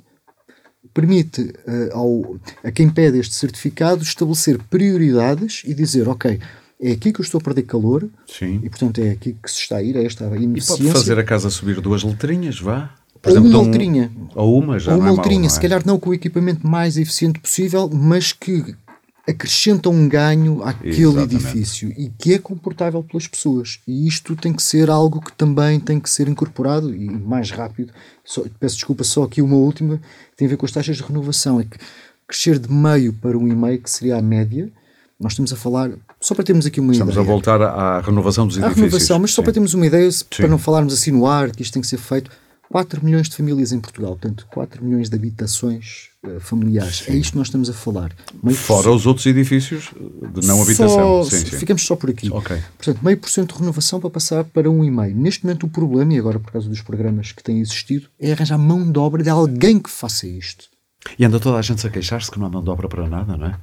permite 0.97 1.41
uh, 1.41 1.93
ao, 1.93 2.39
a 2.63 2.71
quem 2.71 2.89
pede 2.89 3.19
este 3.19 3.35
certificado 3.35 4.01
estabelecer 4.01 4.57
prioridades 4.67 5.61
e 5.63 5.71
dizer, 5.71 6.09
ok, 6.09 6.39
é 6.81 6.91
aqui 6.91 7.13
que 7.13 7.21
eu 7.21 7.23
estou 7.23 7.37
a 7.39 7.43
perder 7.43 7.61
calor 7.63 8.09
Sim. 8.25 8.61
e 8.63 8.69
portanto 8.69 8.99
é 8.99 9.11
aqui 9.11 9.37
que 9.39 9.51
se 9.51 9.59
está 9.59 9.77
a 9.77 9.83
ir 9.83 9.95
a 9.95 10.01
esta 10.01 10.25
ineficiência. 10.35 10.73
E 10.73 10.87
pode 10.87 10.99
fazer 10.99 11.19
a 11.19 11.23
casa 11.23 11.51
subir 11.51 11.79
duas 11.81 12.01
letrinhas, 12.01 12.59
vá? 12.59 12.95
Por 13.21 13.29
ou 13.29 13.37
exemplo, 13.37 13.49
uma 13.51 13.59
um, 13.59 13.65
letrinha. 13.67 14.11
Ou 14.33 14.57
uma 14.57 14.79
já 14.79 14.93
Ou 14.95 14.99
uma 14.99 15.09
é 15.09 15.11
letrinha, 15.11 15.41
mal, 15.41 15.47
é? 15.47 15.49
se 15.49 15.59
calhar 15.59 15.83
não 15.85 15.99
com 15.99 16.09
o 16.09 16.13
equipamento 16.15 16.67
mais 16.67 16.97
eficiente 16.97 17.39
possível, 17.39 17.87
mas 17.93 18.33
que 18.33 18.75
acrescenta 19.27 19.89
um 19.89 20.07
ganho 20.07 20.63
àquele 20.63 21.01
Exatamente. 21.01 21.35
edifício 21.35 21.93
e 21.97 22.09
que 22.17 22.33
é 22.33 22.39
comportável 22.39 23.03
pelas 23.03 23.27
pessoas. 23.27 23.79
E 23.85 24.07
isto 24.07 24.35
tem 24.37 24.53
que 24.53 24.63
ser 24.63 24.89
algo 24.89 25.19
que 25.19 25.33
também 25.33 25.79
tem 25.79 25.99
que 25.99 26.09
ser 26.09 26.29
incorporado 26.29 26.95
e 26.95 27.09
mais 27.09 27.51
rápido. 27.51 27.91
Só, 28.23 28.43
peço 28.57 28.75
desculpa, 28.75 29.03
só 29.03 29.23
aqui 29.23 29.41
uma 29.41 29.57
última, 29.57 29.99
tem 30.37 30.47
a 30.47 30.49
ver 30.49 30.55
com 30.55 30.65
as 30.65 30.71
taxas 30.71 30.95
de 30.95 31.03
renovação. 31.03 31.59
É 31.59 31.65
que 31.65 31.77
crescer 32.25 32.57
de 32.57 32.71
meio 32.71 33.11
para 33.11 33.37
um 33.37 33.47
e 33.47 33.55
meio, 33.55 33.81
que 33.81 33.89
seria 33.89 34.17
a 34.17 34.21
média, 34.21 34.71
nós 35.19 35.33
estamos 35.33 35.51
a 35.51 35.55
falar, 35.55 35.91
só 36.21 36.33
para 36.33 36.43
termos 36.43 36.65
aqui 36.65 36.79
uma 36.79 36.93
estamos 36.93 37.13
ideia. 37.13 37.23
Estamos 37.23 37.29
a 37.29 37.55
voltar 37.55 37.61
à 37.61 38.01
renovação 38.01 38.47
dos 38.47 38.57
edifícios. 38.57 38.77
À 38.77 38.85
renovação, 38.85 39.19
mas 39.19 39.31
só 39.31 39.41
Sim. 39.41 39.43
para 39.43 39.53
termos 39.53 39.73
uma 39.73 39.85
ideia, 39.85 40.09
para 40.37 40.47
não 40.47 40.57
falarmos 40.57 40.93
assim 40.93 41.11
no 41.11 41.25
ar, 41.25 41.51
que 41.51 41.61
isto 41.61 41.73
tem 41.73 41.81
que 41.81 41.87
ser 41.87 41.97
feito 41.97 42.29
4 42.69 43.03
milhões 43.03 43.29
de 43.29 43.35
famílias 43.35 43.71
em 43.71 43.79
Portugal, 43.79 44.11
portanto, 44.11 44.45
4 44.51 44.83
milhões 44.83 45.09
de 45.09 45.15
habitações 45.15 46.09
uh, 46.25 46.39
familiares. 46.39 46.97
Sim. 46.97 47.13
É 47.13 47.15
isto 47.15 47.31
que 47.31 47.37
nós 47.37 47.47
estamos 47.47 47.69
a 47.69 47.73
falar. 47.73 48.11
Meio 48.43 48.57
Fora 48.57 48.91
os 48.91 49.05
outros 49.05 49.25
edifícios 49.25 49.91
de 50.33 50.45
não 50.45 50.61
habitação. 50.61 51.23
Sim, 51.23 51.39
sim. 51.39 51.57
Ficamos 51.57 51.83
só 51.83 51.95
por 51.95 52.09
aqui. 52.09 52.29
Okay. 52.31 52.61
Portanto, 52.77 52.99
meio 53.03 53.17
por 53.17 53.29
cento 53.29 53.53
de 53.53 53.59
renovação 53.59 53.99
para 53.99 54.09
passar 54.09 54.43
para 54.43 54.69
um 54.69 54.83
e 54.83 54.91
meio. 54.91 55.15
Neste 55.15 55.45
momento, 55.45 55.65
o 55.65 55.69
problema, 55.69 56.13
e 56.13 56.19
agora 56.19 56.39
por 56.39 56.51
causa 56.51 56.67
dos 56.67 56.81
programas 56.81 57.31
que 57.31 57.43
têm 57.43 57.59
existido, 57.59 58.07
é 58.19 58.31
arranjar 58.31 58.57
mão 58.57 58.91
de 58.91 58.99
obra 58.99 59.23
de 59.23 59.29
alguém 59.29 59.79
que 59.79 59.89
faça 59.89 60.27
isto. 60.27 60.65
E 61.17 61.23
anda 61.23 61.39
toda 61.39 61.57
a 61.57 61.61
gente 61.61 61.85
a 61.85 61.89
queixar-se 61.89 62.29
que 62.29 62.39
não 62.39 62.47
há 62.47 62.49
mão 62.49 62.63
de 62.63 62.69
obra 62.69 62.87
para 62.87 63.07
nada, 63.07 63.37
não 63.37 63.47
é? 63.47 63.55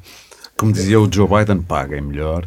Como 0.57 0.73
dizia 0.73 1.01
o 1.01 1.09
Joe 1.13 1.27
Biden, 1.29 1.63
paguem 1.63 2.01
melhor. 2.01 2.47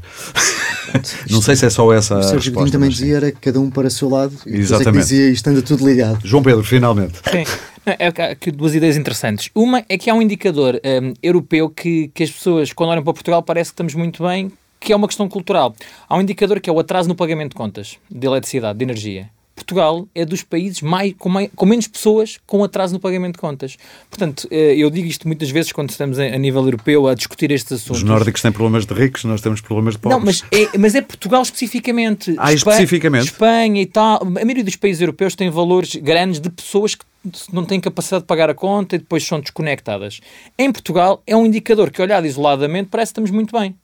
não 1.30 1.42
sei 1.42 1.56
se 1.56 1.66
é 1.66 1.70
só 1.70 1.92
essa. 1.94 2.20
O 2.20 2.24
Sérgio 2.24 2.54
Godinho 2.54 2.72
também 2.72 2.90
dizia 2.90 3.18
era 3.18 3.32
cada 3.32 3.60
um 3.60 3.70
para 3.70 3.88
o 3.88 3.92
seu 3.92 4.10
lado. 4.10 4.34
E 4.46 4.58
Exatamente. 4.58 4.90
É 4.90 4.92
que 4.92 4.98
dizia 5.00 5.30
isto 5.30 5.48
anda 5.50 5.62
tudo 5.62 5.88
ligado. 5.88 6.20
João 6.24 6.42
Pedro, 6.42 6.64
finalmente. 6.64 7.18
Sim. 7.30 7.44
É, 7.86 8.52
duas 8.52 8.76
ideias 8.76 8.98
interessantes. 8.98 9.50
Uma 9.56 9.84
é 9.88 9.98
que 9.98 10.10
há 10.10 10.14
um 10.14 10.22
indicador 10.22 10.76
um, 10.76 11.14
europeu 11.24 11.70
que, 11.70 12.10
que 12.14 12.24
as 12.24 12.30
pessoas, 12.30 12.74
quando 12.74 12.90
olham 12.90 13.04
para 13.04 13.14
Portugal, 13.14 13.42
parece 13.42 13.72
que 13.72 13.76
estamos 13.76 13.96
muito 13.96 14.24
bem, 14.24 14.52
que 14.78 14.92
é 14.92 14.96
uma 14.96 15.08
questão 15.08 15.30
cultural. 15.30 15.74
Há 16.08 16.18
um 16.18 16.22
indicador 16.22 16.60
que 16.60 16.70
é 16.70 16.74
o 16.74 16.80
atraso 16.80 17.08
no 17.08 17.16
pagamento 17.16 17.52
de 17.52 17.56
contas 17.56 17.98
de 18.12 18.28
eletricidade, 18.28 18.78
de 18.78 18.84
energia. 18.84 19.30
Portugal 19.58 20.08
é 20.14 20.24
dos 20.24 20.44
países 20.44 20.82
mais, 20.82 21.14
com, 21.18 21.30
mais, 21.30 21.50
com, 21.56 21.66
menos 21.66 21.88
pessoas 21.88 22.38
com 22.46 22.64
atraso 22.64 22.94
no 22.94 23.00
pagamento 23.00 23.34
de 23.34 23.40
contas. 23.40 23.76
Portanto, 24.08 24.48
eh, 24.52 24.76
eu 24.78 24.88
digo 24.92 25.08
isto 25.08 25.28
muitas 25.28 25.50
vezes 25.50 25.72
quando 25.72 25.90
estamos 25.90 26.20
a 26.20 26.38
nível 26.38 26.64
europeu 26.64 27.08
a 27.08 27.16
discutir 27.16 27.50
estes 27.50 27.74
assuntos. 27.74 28.04
Os 28.04 28.04
nórdicos 28.04 28.42
têm 28.42 28.52
problemas 28.52 28.86
de 28.86 28.94
ricos, 28.94 29.24
nós 29.24 29.42
temos 29.42 29.60
problemas 29.60 29.96
de 29.96 30.00
pobres. 30.00 30.20
Não, 30.20 30.26
mas 30.26 30.44
é, 30.52 30.78
mas 30.78 30.94
é 30.94 31.02
Portugal 31.02 31.42
especificamente. 31.42 32.36
Ah, 32.38 32.54
Espanha, 32.54 32.76
especificamente? 32.76 33.26
Espanha 33.26 33.82
e 33.82 33.86
tal. 33.88 34.22
A 34.22 34.26
maioria 34.26 34.64
dos 34.64 34.76
países 34.76 35.02
europeus 35.02 35.36
tem 35.36 35.50
valores 35.50 35.96
grandes 35.96 36.40
de 36.40 36.52
pessoas 36.52 36.94
que 36.94 37.06
não 37.52 37.66
têm 37.66 37.80
capacidade 37.80 38.24
de 38.24 38.28
pagar 38.28 38.50
a 38.52 38.54
conta 38.54 38.96
e 38.96 39.00
depois 39.00 39.26
são 39.26 39.40
desconectadas. 39.40 40.22
Em 40.58 40.72
Portugal 40.72 41.22
é 41.26 41.36
um 41.36 41.48
indicador 41.48 41.90
que, 41.90 42.02
olhado 42.02 42.28
isoladamente, 42.28 42.90
parece 42.92 43.10
que 43.10 43.20
estamos 43.20 43.32
muito 43.32 43.58
bem. 43.58 43.76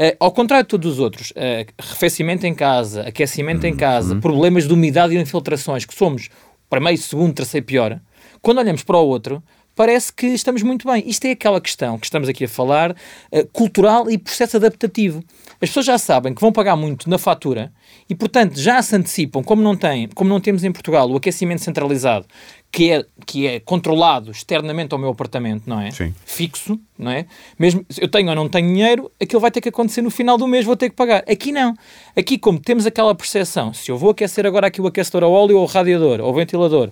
Uh, 0.00 0.16
ao 0.18 0.32
contrário 0.32 0.64
de 0.64 0.68
todos 0.70 0.92
os 0.92 0.98
outros, 0.98 1.30
uh, 1.32 1.70
arrefecimento 1.76 2.46
em 2.46 2.54
casa, 2.54 3.02
aquecimento 3.02 3.66
em 3.66 3.76
casa, 3.76 4.14
uhum. 4.14 4.20
problemas 4.20 4.66
de 4.66 4.72
umidade 4.72 5.14
e 5.14 5.20
infiltrações, 5.20 5.84
que 5.84 5.94
somos 5.94 6.30
primeiro, 6.70 7.02
segundo, 7.02 7.34
terceiro 7.34 7.66
pior, 7.66 8.00
quando 8.40 8.58
olhamos 8.58 8.82
para 8.82 8.96
o 8.96 9.06
outro, 9.06 9.42
parece 9.76 10.10
que 10.10 10.28
estamos 10.28 10.62
muito 10.62 10.90
bem. 10.90 11.02
Isto 11.06 11.26
é 11.26 11.32
aquela 11.32 11.60
questão 11.60 11.98
que 11.98 12.06
estamos 12.06 12.30
aqui 12.30 12.44
a 12.44 12.48
falar, 12.48 12.92
uh, 12.92 13.46
cultural 13.52 14.10
e 14.10 14.16
processo 14.16 14.56
adaptativo. 14.56 15.22
As 15.60 15.68
pessoas 15.68 15.84
já 15.84 15.98
sabem 15.98 16.32
que 16.32 16.40
vão 16.40 16.50
pagar 16.50 16.76
muito 16.76 17.10
na 17.10 17.18
fatura 17.18 17.70
e, 18.08 18.14
portanto, 18.14 18.58
já 18.58 18.80
se 18.80 18.96
antecipam, 18.96 19.42
como 19.42 19.60
não, 19.60 19.76
tem, 19.76 20.08
como 20.14 20.30
não 20.30 20.40
temos 20.40 20.64
em 20.64 20.72
Portugal 20.72 21.10
o 21.10 21.16
aquecimento 21.18 21.60
centralizado, 21.60 22.24
que 22.72 22.92
é, 22.92 23.04
que 23.26 23.46
é 23.46 23.60
controlado 23.60 24.30
externamente 24.30 24.92
ao 24.92 24.98
meu 24.98 25.10
apartamento, 25.10 25.64
não 25.66 25.80
é? 25.80 25.90
Sim. 25.90 26.14
Fixo, 26.24 26.78
não 26.96 27.10
é? 27.10 27.26
Mesmo 27.58 27.84
se 27.88 28.02
eu 28.02 28.08
tenho 28.08 28.28
ou 28.28 28.34
não 28.34 28.48
tenho 28.48 28.68
dinheiro, 28.68 29.10
aquilo 29.20 29.40
vai 29.40 29.50
ter 29.50 29.60
que 29.60 29.68
acontecer 29.68 30.02
no 30.02 30.10
final 30.10 30.38
do 30.38 30.46
mês, 30.46 30.64
vou 30.64 30.76
ter 30.76 30.88
que 30.88 30.96
pagar. 30.96 31.24
Aqui 31.28 31.50
não. 31.50 31.74
Aqui, 32.16 32.38
como 32.38 32.60
temos 32.60 32.86
aquela 32.86 33.14
percepção, 33.14 33.74
se 33.74 33.90
eu 33.90 33.98
vou 33.98 34.10
aquecer 34.10 34.46
agora 34.46 34.68
aqui 34.68 34.80
o 34.80 34.86
aquecedor 34.86 35.24
a 35.24 35.28
óleo 35.28 35.56
ou 35.58 35.64
o 35.64 35.66
radiador 35.66 36.20
ou 36.20 36.30
o 36.30 36.34
ventilador, 36.34 36.90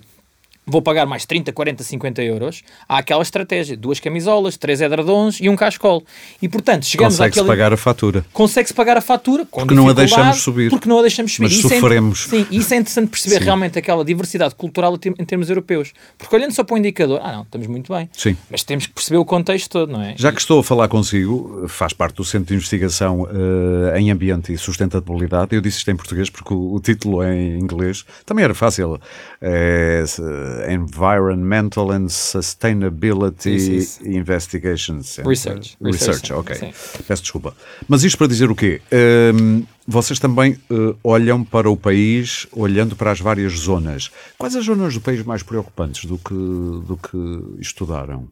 vou 0.69 0.81
pagar 0.81 1.05
mais 1.05 1.25
30, 1.25 1.51
40, 1.51 1.83
50 1.83 2.23
euros, 2.23 2.63
há 2.87 2.97
aquela 2.99 3.21
estratégia, 3.21 3.75
duas 3.75 3.99
camisolas, 3.99 4.57
três 4.57 4.81
edredons 4.81 5.39
e 5.39 5.49
um 5.49 5.55
cascol. 5.55 6.03
E 6.41 6.47
portanto, 6.47 6.85
chegamos 6.85 7.15
Consegue-se 7.15 7.39
àquele... 7.39 7.49
pagar 7.49 7.73
a 7.73 7.77
fatura. 7.77 8.25
Consegue-se 8.31 8.73
pagar 8.73 8.97
a 8.97 9.01
fatura, 9.01 9.45
porque 9.45 9.73
não 9.73 9.89
a 9.89 9.93
deixamos 9.93 10.37
subir. 10.37 10.69
Porque 10.69 10.87
não 10.87 10.99
a 10.99 11.01
deixamos 11.01 11.33
subir. 11.33 11.49
Mas 11.49 11.53
isso 11.53 11.69
sofremos. 11.69 12.25
É, 12.27 12.29
sim, 12.29 12.47
isso 12.51 12.73
é 12.73 12.77
interessante 12.77 13.09
perceber 13.09 13.39
sim. 13.39 13.43
realmente 13.43 13.79
aquela 13.79 14.03
diversidade 14.05 14.55
cultural 14.55 14.97
em 15.03 15.25
termos 15.25 15.49
europeus. 15.49 15.93
Porque 16.17 16.35
olhando 16.35 16.51
só 16.51 16.63
para 16.63 16.75
o 16.75 16.77
indicador, 16.77 17.19
ah 17.23 17.31
não, 17.31 17.41
estamos 17.43 17.67
muito 17.67 17.93
bem. 17.93 18.09
Sim. 18.13 18.37
Mas 18.49 18.63
temos 18.63 18.85
que 18.85 18.93
perceber 18.93 19.17
o 19.17 19.25
contexto 19.25 19.69
todo, 19.69 19.91
não 19.91 20.01
é? 20.01 20.15
Já 20.17 20.31
que 20.31 20.39
estou 20.39 20.59
a 20.59 20.63
falar 20.63 20.87
consigo, 20.87 21.65
faz 21.67 21.93
parte 21.93 22.15
do 22.15 22.25
Centro 22.25 22.47
de 22.47 22.55
Investigação 22.55 23.21
uh, 23.21 23.95
em 23.97 24.11
Ambiente 24.11 24.53
e 24.53 24.57
Sustentabilidade, 24.57 25.55
eu 25.55 25.61
disse 25.61 25.79
isto 25.79 25.91
em 25.91 25.95
português 25.95 26.29
porque 26.29 26.53
o, 26.53 26.75
o 26.75 26.79
título 26.79 27.21
é 27.23 27.35
em 27.35 27.59
inglês, 27.59 28.05
também 28.25 28.43
era 28.43 28.53
fácil. 28.53 28.99
É, 29.41 29.89
Environment 29.89 30.58
Environmental 30.67 31.91
and 31.91 32.09
Sustainability 32.09 33.55
isso, 33.55 33.71
isso. 33.71 34.07
Investigations. 34.07 35.17
Research. 35.17 35.77
Research, 35.81 36.31
Research 36.31 36.33
ok. 36.33 36.55
Sim. 36.55 36.73
Peço 37.07 37.23
desculpa. 37.23 37.55
Mas 37.87 38.03
isto 38.03 38.17
para 38.17 38.27
dizer 38.27 38.49
o 38.49 38.55
quê? 38.55 38.81
Um, 39.33 39.63
vocês 39.87 40.19
também 40.19 40.57
uh, 40.69 40.95
olham 41.03 41.43
para 41.43 41.69
o 41.69 41.75
país 41.75 42.45
olhando 42.51 42.95
para 42.95 43.11
as 43.11 43.19
várias 43.19 43.53
zonas. 43.53 44.11
Quais 44.37 44.55
as 44.55 44.65
zonas 44.65 44.93
do 44.93 45.01
país 45.01 45.23
mais 45.23 45.41
preocupantes 45.41 46.05
do 46.05 46.17
que, 46.17 46.33
do 46.33 46.97
que 47.01 47.61
estudaram? 47.61 48.27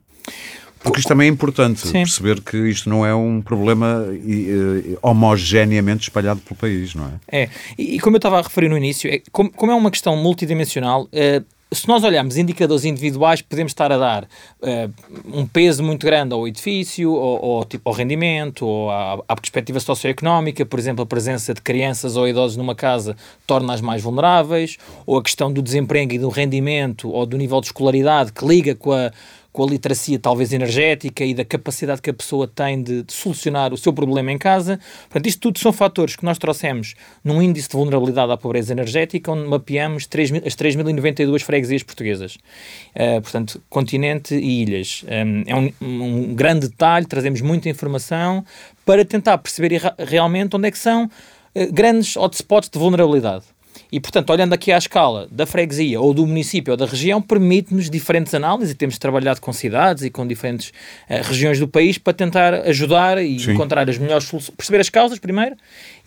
Porque 0.87 0.99
isto 0.99 1.07
também 1.07 1.27
é 1.27 1.31
importante, 1.31 1.81
Sim. 1.81 1.93
perceber 1.93 2.41
que 2.41 2.57
isto 2.69 2.89
não 2.89 3.05
é 3.05 3.13
um 3.13 3.41
problema 3.41 4.05
uh, 4.07 4.99
homogeneamente 5.01 6.03
espalhado 6.03 6.39
pelo 6.41 6.55
país, 6.55 6.93
não 6.93 7.05
é? 7.05 7.43
É, 7.43 7.49
e, 7.77 7.95
e 7.95 7.99
como 7.99 8.15
eu 8.15 8.19
estava 8.19 8.39
a 8.39 8.41
referir 8.41 8.69
no 8.69 8.77
início, 8.77 9.09
é, 9.09 9.21
como, 9.31 9.49
como, 9.51 9.71
é 9.71 9.75
uma 9.75 9.91
questão 9.91 10.15
multidimensional, 10.15 11.03
uh, 11.05 11.45
se 11.71 11.87
nós 11.87 12.03
olharmos 12.03 12.37
indicadores 12.37 12.85
individuais, 12.85 13.41
podemos 13.41 13.71
estar 13.71 13.91
a 13.91 13.97
dar 13.97 14.23
uh, 14.23 14.93
um 15.25 15.45
peso 15.45 15.83
muito 15.83 16.05
grande 16.05 16.33
ao 16.33 16.47
edifício, 16.47 17.11
ou, 17.11 17.43
ou 17.43 17.65
tipo, 17.65 17.89
ao 17.89 17.95
rendimento, 17.95 18.65
ou 18.65 18.89
à, 18.89 19.21
à, 19.27 19.35
perspectiva 19.35 19.79
socioeconómica, 19.79 20.65
por 20.65 20.79
exemplo, 20.79 21.03
a 21.03 21.05
presença 21.05 21.53
de 21.53 21.61
crianças 21.61 22.15
ou 22.15 22.27
idosos 22.27 22.55
numa 22.55 22.73
casa 22.73 23.17
torna-as 23.45 23.81
mais 23.81 24.01
vulneráveis, 24.01 24.77
ou 25.05 25.17
a 25.17 25.23
questão 25.23 25.51
do 25.51 25.61
desemprego 25.61 26.13
e 26.13 26.19
do 26.19 26.29
rendimento, 26.29 27.09
ou 27.09 27.25
do 27.25 27.37
nível 27.37 27.59
de 27.59 27.67
escolaridade 27.67 28.31
que 28.31 28.45
liga 28.45 28.73
com 28.73 28.93
a 28.93 29.11
com 29.57 29.63
a 29.63 29.67
literacia 29.67 30.19
talvez 30.19 30.53
energética 30.53 31.25
e 31.25 31.33
da 31.33 31.43
capacidade 31.43 31.99
que 31.99 32.11
a 32.11 32.13
pessoa 32.13 32.47
tem 32.47 32.79
de, 32.79 33.01
de, 33.01 33.11
solucionar 33.11 33.73
o 33.73 33.77
seu 33.77 33.91
problema 33.91 34.31
em 34.31 34.37
casa. 34.37 34.79
Portanto, 35.09 35.25
isto 35.25 35.39
tudo 35.39 35.57
são 35.57 35.73
fatores 35.73 36.15
que 36.15 36.23
nós 36.23 36.37
trouxemos 36.37 36.93
num 37.23 37.41
índice 37.41 37.67
de 37.67 37.75
vulnerabilidade 37.75 38.31
à 38.31 38.37
pobreza 38.37 38.71
energética, 38.71 39.31
onde 39.31 39.49
mapeamos 39.49 40.05
3, 40.05 40.33
as 40.45 40.55
3.092 40.55 41.41
freguesias 41.41 41.81
portuguesas. 41.81 42.35
Uh, 42.35 43.19
portanto, 43.19 43.59
continente 43.67 44.35
e 44.35 44.61
ilhas. 44.61 45.03
Um, 45.07 45.43
é 45.47 45.55
um, 45.55 45.73
um, 45.81 46.35
grande 46.35 46.67
detalhe, 46.67 47.07
trazemos 47.07 47.41
muita 47.41 47.67
informação 47.67 48.45
para 48.85 49.03
tentar 49.03 49.39
perceber 49.39 49.81
realmente 49.97 50.55
onde 50.55 50.67
é 50.67 50.71
que 50.71 50.77
são 50.77 51.05
uh, 51.05 51.73
grandes 51.73 52.15
hotspots 52.15 52.69
de 52.69 52.77
vulnerabilidade. 52.77 53.56
E, 53.91 53.99
portanto, 53.99 54.29
olhando 54.29 54.53
aqui 54.53 54.71
à 54.71 54.77
escala 54.77 55.27
da 55.31 55.45
freguesia 55.45 55.99
ou 55.99 56.13
do 56.13 56.25
município 56.25 56.71
ou 56.71 56.77
da 56.77 56.85
região, 56.85 57.21
permite-nos 57.21 57.89
diferentes 57.89 58.33
análises 58.33 58.73
e 58.73 58.75
temos 58.75 58.97
trabalhado 58.97 59.39
com 59.39 59.53
cidades 59.53 60.03
e 60.03 60.09
com 60.09 60.27
diferentes 60.27 60.69
uh, 61.09 61.23
regiões 61.23 61.59
do 61.59 61.67
país 61.67 61.97
para 61.97 62.13
tentar 62.13 62.53
ajudar 62.53 63.17
e 63.17 63.39
Sim. 63.39 63.51
encontrar 63.51 63.89
as 63.89 63.97
melhores 63.97 64.25
soluções, 64.25 64.55
perceber 64.55 64.79
as 64.79 64.89
causas 64.89 65.19
primeiro 65.19 65.55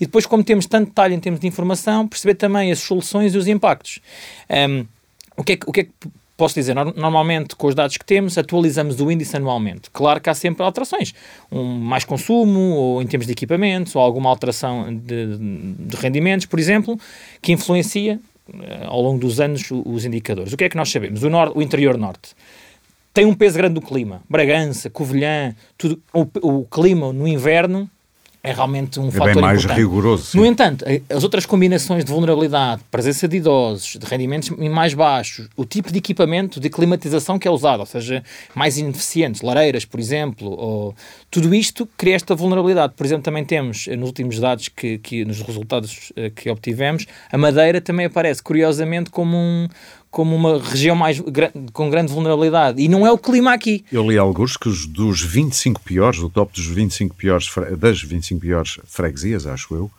e 0.01 0.07
depois, 0.07 0.27
como 0.27 0.45
temos 0.45 0.67
tanto 0.67 0.89
detalhe 0.89 1.15
em 1.15 1.21
termos 1.21 1.41
de 1.41 1.47
informação, 1.47 2.07
perceber 2.07 2.35
também 2.35 2.71
as 2.71 2.81
soluções 2.81 3.35
e 3.35 3.39
os 3.39 3.47
impactos. 3.47 4.01
Um, 4.51 4.87
o 5.37 5.45
que, 5.45 5.53
é 5.53 5.57
que, 5.57 5.69
o 5.69 5.73
que 5.73 5.81
é 5.81 5.85
que 5.85 5.91
posso 6.41 6.55
dizer, 6.55 6.75
normalmente 6.75 7.55
com 7.55 7.67
os 7.67 7.75
dados 7.75 7.99
que 7.99 8.05
temos, 8.05 8.39
atualizamos 8.39 8.99
o 8.99 9.11
índice 9.11 9.37
anualmente. 9.37 9.91
Claro 9.93 10.23
que 10.23 10.31
há 10.31 10.35
sempre 10.35 10.65
alterações, 10.65 11.15
um, 11.53 11.63
mais 11.63 12.03
consumo, 12.03 12.59
ou 12.59 13.03
em 13.03 13.07
termos 13.07 13.27
de 13.27 13.33
equipamentos, 13.33 13.95
ou 13.95 14.01
alguma 14.01 14.31
alteração 14.31 14.87
de, 14.91 15.37
de 15.37 15.97
rendimentos, 15.97 16.47
por 16.47 16.59
exemplo, 16.59 16.99
que 17.43 17.53
influencia 17.53 18.19
eh, 18.55 18.85
ao 18.87 19.03
longo 19.03 19.19
dos 19.19 19.39
anos 19.39 19.69
os 19.71 20.07
indicadores. 20.07 20.55
O 20.55 20.57
que 20.57 20.65
é 20.65 20.71
que 20.71 20.77
nós 20.79 20.91
sabemos? 20.91 21.23
O, 21.23 21.29
nor 21.29 21.53
o 21.55 21.61
interior 21.61 21.99
norte 21.99 22.31
tem 23.13 23.27
um 23.27 23.35
peso 23.35 23.59
grande 23.59 23.75
do 23.75 23.83
clima. 23.83 24.23
Bragança, 24.29 24.89
Covilhã, 24.89 25.55
tudo, 25.77 26.01
o, 26.15 26.27
o 26.41 26.65
clima 26.65 27.13
no 27.13 27.29
inverno 27.29 27.91
é 28.43 28.53
realmente 28.53 28.99
um 28.99 29.09
é 29.09 29.11
fator 29.11 29.35
bem 29.35 29.43
mais 29.43 29.59
importante. 29.61 29.79
rigoroso. 29.79 30.25
Sim. 30.25 30.39
No 30.39 30.47
entanto, 30.47 30.85
as 31.09 31.23
outras 31.23 31.45
combinações 31.45 32.05
de 32.05 32.11
vulnerabilidade, 32.11 32.83
presença 32.91 33.29
de 33.29 33.37
idosos, 33.37 33.97
de 33.99 34.07
rendimentos 34.07 34.49
mais 34.51 34.95
baixos, 34.95 35.49
o 35.57 35.65
tipo 35.65 35.93
de 35.93 35.99
equipamento 35.99 36.59
de 36.59 36.71
climatização 36.71 37.39
que 37.39 37.47
é 37.47 37.51
usado, 37.51 37.81
ou 37.81 37.87
seja, 37.87 38.23
mais 38.55 38.79
ineficientes, 38.79 39.43
lareiras, 39.43 39.85
por 39.85 40.01
exemplo, 40.01 40.51
ou, 40.51 40.95
tudo 41.31 41.55
isto 41.55 41.89
cria 41.97 42.17
esta 42.17 42.35
vulnerabilidade. 42.35 42.95
Por 42.97 43.05
exemplo, 43.05 43.23
também 43.23 43.45
temos, 43.45 43.87
nos 43.87 44.09
últimos 44.09 44.39
dados 44.41 44.69
que, 44.69 44.99
que 44.99 45.25
nos 45.25 45.41
resultados 45.43 46.13
eh, 46.17 46.31
que 46.31 46.51
obtivemos, 46.51 47.07
a 47.31 47.39
Madeira 47.39 47.81
também 47.81 48.07
aparece, 48.07 48.43
curiosamente, 48.43 49.11
como 49.11 49.37
um, 49.37 49.69
como 50.11 50.35
uma 50.35 50.59
região 50.59 50.97
mais 50.97 51.23
com 51.73 51.89
grande 51.89 52.13
vulnerabilidade. 52.13 52.83
E 52.83 52.89
não 52.89 53.07
é 53.07 53.13
o 53.13 53.19
clima 53.19 53.53
aqui. 53.53 53.85
Eu 53.93 54.11
li 54.11 54.19
alguns 54.19 54.57
que 54.57 54.69
os, 54.69 54.87
dos 54.87 55.23
25 55.23 55.81
piores, 55.81 56.21
o 56.21 56.29
top 56.29 56.53
dos 56.53 56.67
25 56.67 57.15
piores, 57.15 57.49
das 57.79 58.03
25 58.03 58.41
piores 58.41 58.81
freguesias, 58.85 59.47
acho 59.47 59.75
eu, 59.75 59.91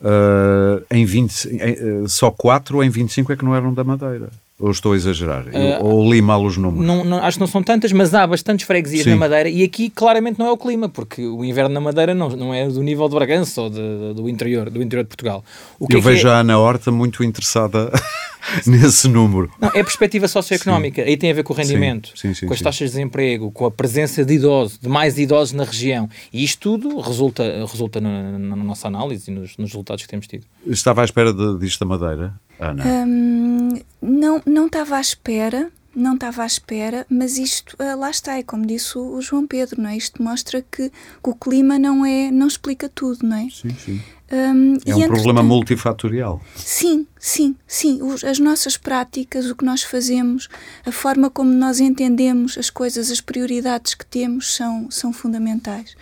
uh, 0.00 0.84
em 0.90 1.04
20, 1.04 1.44
em, 1.46 2.02
uh, 2.02 2.08
só 2.08 2.30
4 2.30 2.82
em 2.84 2.90
25 2.90 3.32
é 3.32 3.36
que 3.36 3.44
não 3.44 3.54
eram 3.54 3.74
da 3.74 3.82
Madeira. 3.82 4.30
Ou 4.60 4.72
estou 4.72 4.92
a 4.92 4.96
exagerar? 4.96 5.46
Uh, 5.46 5.84
ou 5.84 6.12
li 6.12 6.20
mal 6.20 6.44
os 6.44 6.56
números? 6.56 6.84
Não, 6.84 7.04
não, 7.04 7.18
acho 7.18 7.36
que 7.36 7.40
não 7.40 7.46
são 7.46 7.62
tantas, 7.62 7.92
mas 7.92 8.12
há 8.12 8.26
bastantes 8.26 8.66
freguesias 8.66 9.04
Sim. 9.04 9.10
na 9.10 9.16
Madeira 9.16 9.48
e 9.48 9.62
aqui 9.62 9.88
claramente 9.88 10.36
não 10.36 10.46
é 10.46 10.50
o 10.50 10.56
clima, 10.56 10.88
porque 10.88 11.24
o 11.24 11.44
inverno 11.44 11.72
na 11.72 11.80
Madeira 11.80 12.12
não, 12.12 12.28
não 12.30 12.52
é 12.52 12.66
do 12.66 12.82
nível 12.82 13.08
de 13.08 13.14
Bragança 13.14 13.62
ou 13.62 13.70
de, 13.70 13.76
de, 13.76 14.14
do, 14.14 14.28
interior, 14.28 14.68
do 14.68 14.82
interior 14.82 15.04
de 15.04 15.08
Portugal. 15.08 15.44
O 15.78 15.86
que 15.86 15.94
Eu 15.94 16.00
é 16.00 16.02
vejo 16.02 16.22
que 16.22 16.26
é... 16.26 16.30
a 16.30 16.40
Ana 16.40 16.58
Horta 16.58 16.90
muito 16.90 17.22
interessada 17.22 17.92
nesse 18.66 19.06
número. 19.06 19.48
Não, 19.60 19.68
é 19.68 19.80
a 19.80 19.84
perspectiva 19.84 20.26
socioeconómica, 20.26 21.04
sim. 21.04 21.08
aí 21.08 21.16
tem 21.16 21.30
a 21.30 21.34
ver 21.34 21.44
com 21.44 21.52
o 21.52 21.56
rendimento, 21.56 22.10
sim, 22.16 22.34
sim, 22.34 22.46
com 22.46 22.52
as 22.52 22.60
taxas 22.60 22.90
de 22.90 22.96
desemprego, 22.96 23.52
com 23.52 23.64
a 23.64 23.70
presença 23.70 24.24
de 24.24 24.34
idosos, 24.34 24.76
de 24.76 24.88
mais 24.88 25.18
idosos 25.18 25.52
na 25.52 25.62
região. 25.62 26.10
E 26.32 26.42
isto 26.42 26.58
tudo 26.76 26.98
resulta, 26.98 27.44
resulta 27.64 28.00
na, 28.00 28.36
na 28.36 28.56
nossa 28.56 28.88
análise 28.88 29.30
e 29.30 29.34
nos, 29.34 29.56
nos, 29.56 29.70
resultados 29.70 30.02
que 30.02 30.08
temos 30.08 30.26
tido. 30.26 30.44
Estava 30.66 31.02
à 31.02 31.04
espera 31.04 31.32
de, 31.32 31.60
disto 31.60 31.78
da 31.78 31.86
Madeira? 31.86 32.34
Ana? 32.58 32.84
Um, 32.84 33.68
não, 34.00 34.42
não 34.46 34.66
estava 34.66 34.96
à 34.96 35.00
espera, 35.00 35.70
não 35.94 36.14
estava 36.14 36.42
à 36.42 36.46
espera, 36.46 37.06
mas 37.10 37.38
isto 37.38 37.76
uh, 37.80 37.98
lá 37.98 38.10
está, 38.10 38.38
é 38.38 38.42
como 38.42 38.64
disse 38.64 38.96
o, 38.96 39.14
o, 39.14 39.22
João 39.22 39.46
Pedro, 39.46 39.80
não 39.82 39.90
é? 39.90 39.96
Isto 39.96 40.22
mostra 40.22 40.62
que, 40.62 40.90
que, 40.90 41.30
o 41.30 41.34
clima 41.34 41.78
não 41.78 42.06
é, 42.06 42.30
não 42.30 42.46
explica 42.46 42.88
tudo, 42.88 43.26
não 43.26 43.36
é? 43.36 43.48
Sim, 43.50 43.70
sim. 43.70 44.00
Um, 44.30 44.76
é 44.84 44.94
um 44.94 45.08
problema 45.08 45.42
multifatorial. 45.42 46.40
Sim, 46.54 47.06
sim, 47.18 47.56
sim. 47.66 48.02
Os, 48.02 48.22
as 48.22 48.38
nossas 48.38 48.76
práticas, 48.76 49.46
o 49.46 49.56
que 49.56 49.64
nós 49.64 49.82
fazemos, 49.82 50.48
a 50.84 50.92
forma 50.92 51.30
como 51.30 51.50
nós 51.50 51.80
entendemos 51.80 52.58
as 52.58 52.68
coisas, 52.68 53.10
as 53.10 53.20
prioridades 53.20 53.94
que 53.94 54.04
temos 54.04 54.54
são, 54.54 54.90
são 54.90 55.12
fundamentais. 55.12 55.96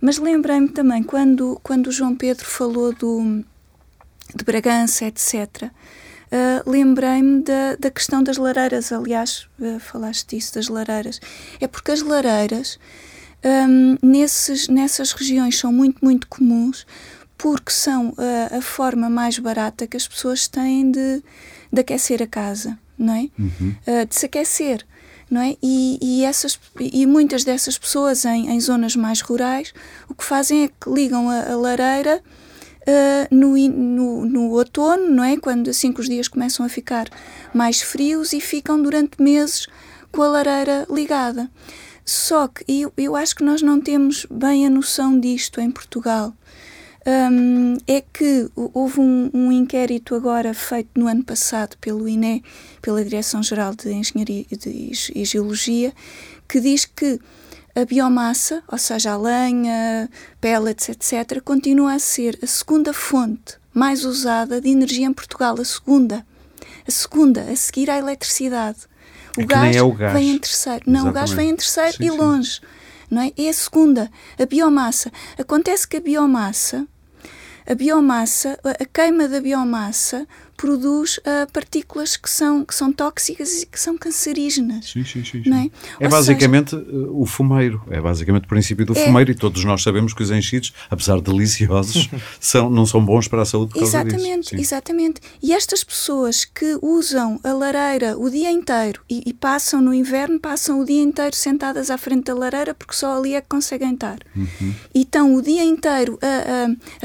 Mas 0.00 0.18
lembrei-me 0.18 0.68
também, 0.68 1.02
quando, 1.02 1.58
quando 1.62 1.86
o 1.86 1.92
João 1.92 2.14
Pedro 2.14 2.44
falou 2.44 2.92
do, 2.92 3.42
de 4.34 4.44
Bragança, 4.44 5.04
etc., 5.04 5.64
uh, 5.64 5.68
ah, 6.32 6.62
lembrei-me 6.66 7.42
da, 7.42 7.76
da 7.78 7.90
questão 7.90 8.22
das 8.22 8.38
lareiras. 8.38 8.90
Aliás, 8.92 9.46
uh, 9.60 9.78
falaste 9.78 10.34
disso, 10.34 10.54
das 10.54 10.68
lareiras. 10.68 11.20
É 11.60 11.66
porque 11.66 11.92
as 11.92 12.02
lareiras, 12.02 12.78
um, 13.44 13.96
nesses, 14.02 14.68
nessas 14.68 15.12
regiões, 15.12 15.58
são 15.58 15.72
muito, 15.72 16.02
muito 16.02 16.26
comuns, 16.26 16.86
porque 17.36 17.70
são 17.70 18.10
uh, 18.10 18.58
a 18.58 18.62
forma 18.62 19.10
mais 19.10 19.38
barata 19.38 19.86
que 19.86 19.96
as 19.96 20.08
pessoas 20.08 20.48
têm 20.48 20.90
de, 20.90 21.22
de 21.70 21.80
aquecer 21.80 22.22
a 22.22 22.26
casa, 22.26 22.78
não 22.96 23.14
é? 23.14 23.28
Uhum. 23.38 23.74
de 24.08 24.14
se 24.14 24.26
aquecer. 24.26 24.86
Não 25.30 25.40
é? 25.40 25.56
E, 25.62 25.98
e, 26.02 26.24
essas, 26.26 26.60
e 26.78 27.06
muitas 27.06 27.42
dessas 27.42 27.78
pessoas 27.78 28.26
em, 28.26 28.50
em 28.50 28.60
zonas 28.60 28.94
mais 28.94 29.22
rurais 29.22 29.72
o 30.06 30.14
que 30.14 30.22
fazem 30.22 30.64
é 30.64 30.68
que 30.68 30.90
ligam 30.90 31.30
a, 31.30 31.52
a 31.52 31.56
lareira 31.56 32.22
uh, 32.82 33.34
no, 33.34 33.56
no, 33.56 34.24
no 34.26 34.50
outono, 34.50 35.08
não 35.08 35.24
é? 35.24 35.36
Quando 35.36 35.70
assim 35.70 35.92
que 35.92 36.00
os 36.00 36.08
dias 36.08 36.28
começam 36.28 36.64
a 36.64 36.68
ficar 36.68 37.08
mais 37.52 37.80
frios 37.80 38.32
e 38.32 38.40
ficam 38.40 38.80
durante 38.80 39.20
meses 39.22 39.66
com 40.10 40.22
a 40.22 40.28
lareira 40.28 40.86
ligada. 40.90 41.50
Só 42.04 42.48
que 42.48 42.64
eu, 42.68 42.92
eu 42.96 43.16
acho 43.16 43.36
que 43.36 43.44
nós 43.44 43.62
não 43.62 43.80
temos 43.80 44.26
bem 44.30 44.66
a 44.66 44.70
noção 44.70 45.18
disto 45.18 45.60
em 45.60 45.70
Portugal. 45.70 46.34
Um, 47.04 47.78
é 47.88 48.00
que 48.00 48.48
houve 48.54 49.00
um, 49.00 49.28
um, 49.34 49.50
inquérito 49.50 50.14
agora 50.14 50.54
feito 50.54 50.90
no 50.94 51.08
ano 51.08 51.24
passado 51.24 51.76
pelo 51.80 52.08
INE, 52.08 52.44
pela 52.80 53.02
Direção-Geral 53.02 53.74
de 53.74 53.92
Engenharia 53.92 54.46
e 54.48 55.24
Geologia, 55.24 55.92
que 56.48 56.60
diz 56.60 56.84
que 56.84 57.18
a 57.74 57.84
biomassa, 57.84 58.62
ou 58.68 58.78
seja, 58.78 59.12
a 59.12 59.16
lenha, 59.16 60.08
pellets, 60.40 60.88
etc., 60.88 61.40
continua 61.42 61.94
a 61.94 61.98
ser 61.98 62.38
a 62.42 62.46
segunda 62.46 62.92
fonte 62.92 63.56
mais 63.72 64.04
usada 64.04 64.60
de 64.60 64.68
energia 64.68 65.06
em 65.06 65.12
Portugal, 65.12 65.56
a 65.58 65.64
segunda. 65.64 66.26
A 66.86 66.90
segunda, 66.90 67.42
a 67.42 67.56
seguir 67.56 67.88
à 67.90 67.98
eletricidade. 67.98 68.80
O, 69.36 69.42
é 69.42 69.44
gás, 69.46 69.76
é 69.76 69.82
o 69.82 69.92
gás 69.92 70.12
vem 70.12 70.30
em 70.30 70.38
terceiro. 70.38 70.84
Não, 70.86 71.08
o 71.08 71.12
gás 71.12 71.30
vem 71.30 71.50
em 71.50 71.56
terceiro 71.56 71.96
sim, 71.96 72.04
e 72.04 72.10
longe. 72.10 72.60
Não 73.10 73.22
é? 73.22 73.32
é 73.36 73.48
a 73.48 73.52
segunda, 73.52 74.10
a 74.38 74.46
biomassa. 74.46 75.10
Acontece 75.38 75.86
que 75.86 75.96
a 75.96 76.00
biomassa, 76.00 76.86
a 77.66 77.74
biomassa, 77.74 78.58
a 78.64 78.84
queima 78.84 79.28
da 79.28 79.40
biomassa 79.40 80.26
produz 80.62 81.18
uh, 81.18 81.50
partículas 81.52 82.16
que 82.16 82.30
são, 82.30 82.64
que 82.64 82.72
são 82.72 82.92
tóxicas 82.92 83.62
e 83.62 83.66
que 83.66 83.80
são 83.80 83.98
cancerígenas. 83.98 84.92
Sim, 84.92 85.04
sim, 85.04 85.24
sim. 85.24 85.42
sim. 85.42 85.70
É? 85.98 86.04
é 86.04 86.08
basicamente 86.08 86.70
seja, 86.70 86.86
o 87.10 87.26
fumeiro, 87.26 87.82
é 87.90 88.00
basicamente 88.00 88.44
o 88.44 88.48
princípio 88.48 88.86
do 88.86 88.96
é, 88.96 89.04
fumeiro 89.04 89.32
e 89.32 89.34
todos 89.34 89.64
nós 89.64 89.82
sabemos 89.82 90.14
que 90.14 90.22
os 90.22 90.30
enchidos, 90.30 90.72
apesar 90.88 91.16
de 91.16 91.22
deliciosos, 91.22 92.08
são, 92.38 92.70
não 92.70 92.86
são 92.86 93.04
bons 93.04 93.26
para 93.26 93.42
a 93.42 93.44
saúde 93.44 93.72
Exatamente, 93.76 94.54
exatamente. 94.54 95.20
E 95.42 95.52
estas 95.52 95.82
pessoas 95.82 96.44
que 96.44 96.78
usam 96.80 97.40
a 97.42 97.52
lareira 97.52 98.16
o 98.16 98.30
dia 98.30 98.52
inteiro 98.52 99.02
e, 99.10 99.20
e, 99.26 99.34
passam 99.34 99.82
no 99.82 99.92
inverno, 99.92 100.38
passam 100.38 100.78
o 100.78 100.84
dia 100.84 101.02
inteiro 101.02 101.34
sentadas 101.34 101.90
à 101.90 101.98
frente 101.98 102.26
da 102.26 102.34
lareira 102.36 102.72
porque 102.72 102.94
só 102.94 103.18
ali 103.18 103.34
é 103.34 103.40
que 103.40 103.48
conseguem 103.48 103.94
estar. 103.94 104.20
Uhum. 104.36 104.74
E 104.94 105.02
estão 105.02 105.34
o 105.34 105.42
dia 105.42 105.64
inteiro 105.64 106.20
a, 106.22 106.26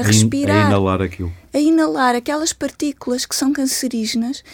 a 0.00 0.06
respirar. 0.06 0.66
A 0.66 0.68
inalar 0.68 1.02
aquilo 1.02 1.32
a 1.58 1.60
inalar 1.60 2.14
aquelas 2.14 2.52
partículas 2.52 3.26
que 3.26 3.34
são 3.34 3.52
cancerígenas, 3.52 4.44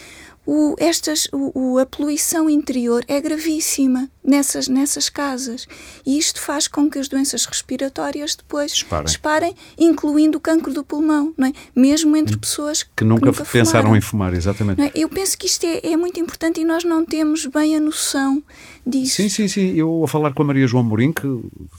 o, 0.45 0.75
estas, 0.79 1.27
o, 1.31 1.77
a 1.77 1.85
poluição 1.85 2.49
interior 2.49 3.03
é 3.07 3.21
gravíssima 3.21 4.09
nessas, 4.25 4.67
nessas 4.67 5.09
casas. 5.09 5.67
E 6.05 6.17
isto 6.17 6.41
faz 6.41 6.67
com 6.67 6.89
que 6.89 6.97
as 6.97 7.07
doenças 7.07 7.45
respiratórias 7.45 8.35
depois 8.35 8.71
disparem, 8.71 9.05
disparem 9.05 9.55
incluindo 9.77 10.37
o 10.37 10.41
cancro 10.41 10.73
do 10.73 10.83
pulmão, 10.83 11.33
não 11.37 11.47
é? 11.47 11.53
mesmo 11.75 12.15
entre 12.17 12.37
pessoas 12.37 12.83
que, 12.83 12.89
que 12.97 13.03
nunca, 13.03 13.27
nunca 13.27 13.45
pensaram 13.45 13.83
fumaram. 13.83 13.95
em 13.95 14.01
fumar, 14.01 14.33
exatamente. 14.33 14.81
É? 14.81 14.91
Eu 14.95 15.07
penso 15.09 15.37
que 15.37 15.45
isto 15.45 15.65
é, 15.65 15.79
é, 15.83 15.97
muito 15.97 16.19
importante 16.19 16.59
e 16.59 16.65
nós 16.65 16.83
não 16.83 17.05
temos 17.05 17.45
bem 17.45 17.75
a 17.75 17.79
noção 17.79 18.41
disso. 18.85 19.17
Sim, 19.17 19.29
sim, 19.29 19.47
sim. 19.47 19.73
Eu, 19.75 20.03
a 20.03 20.07
falar 20.07 20.33
com 20.33 20.41
a 20.41 20.45
Maria 20.45 20.67
João 20.67 20.83
Mourinho, 20.83 21.13
que 21.13 21.27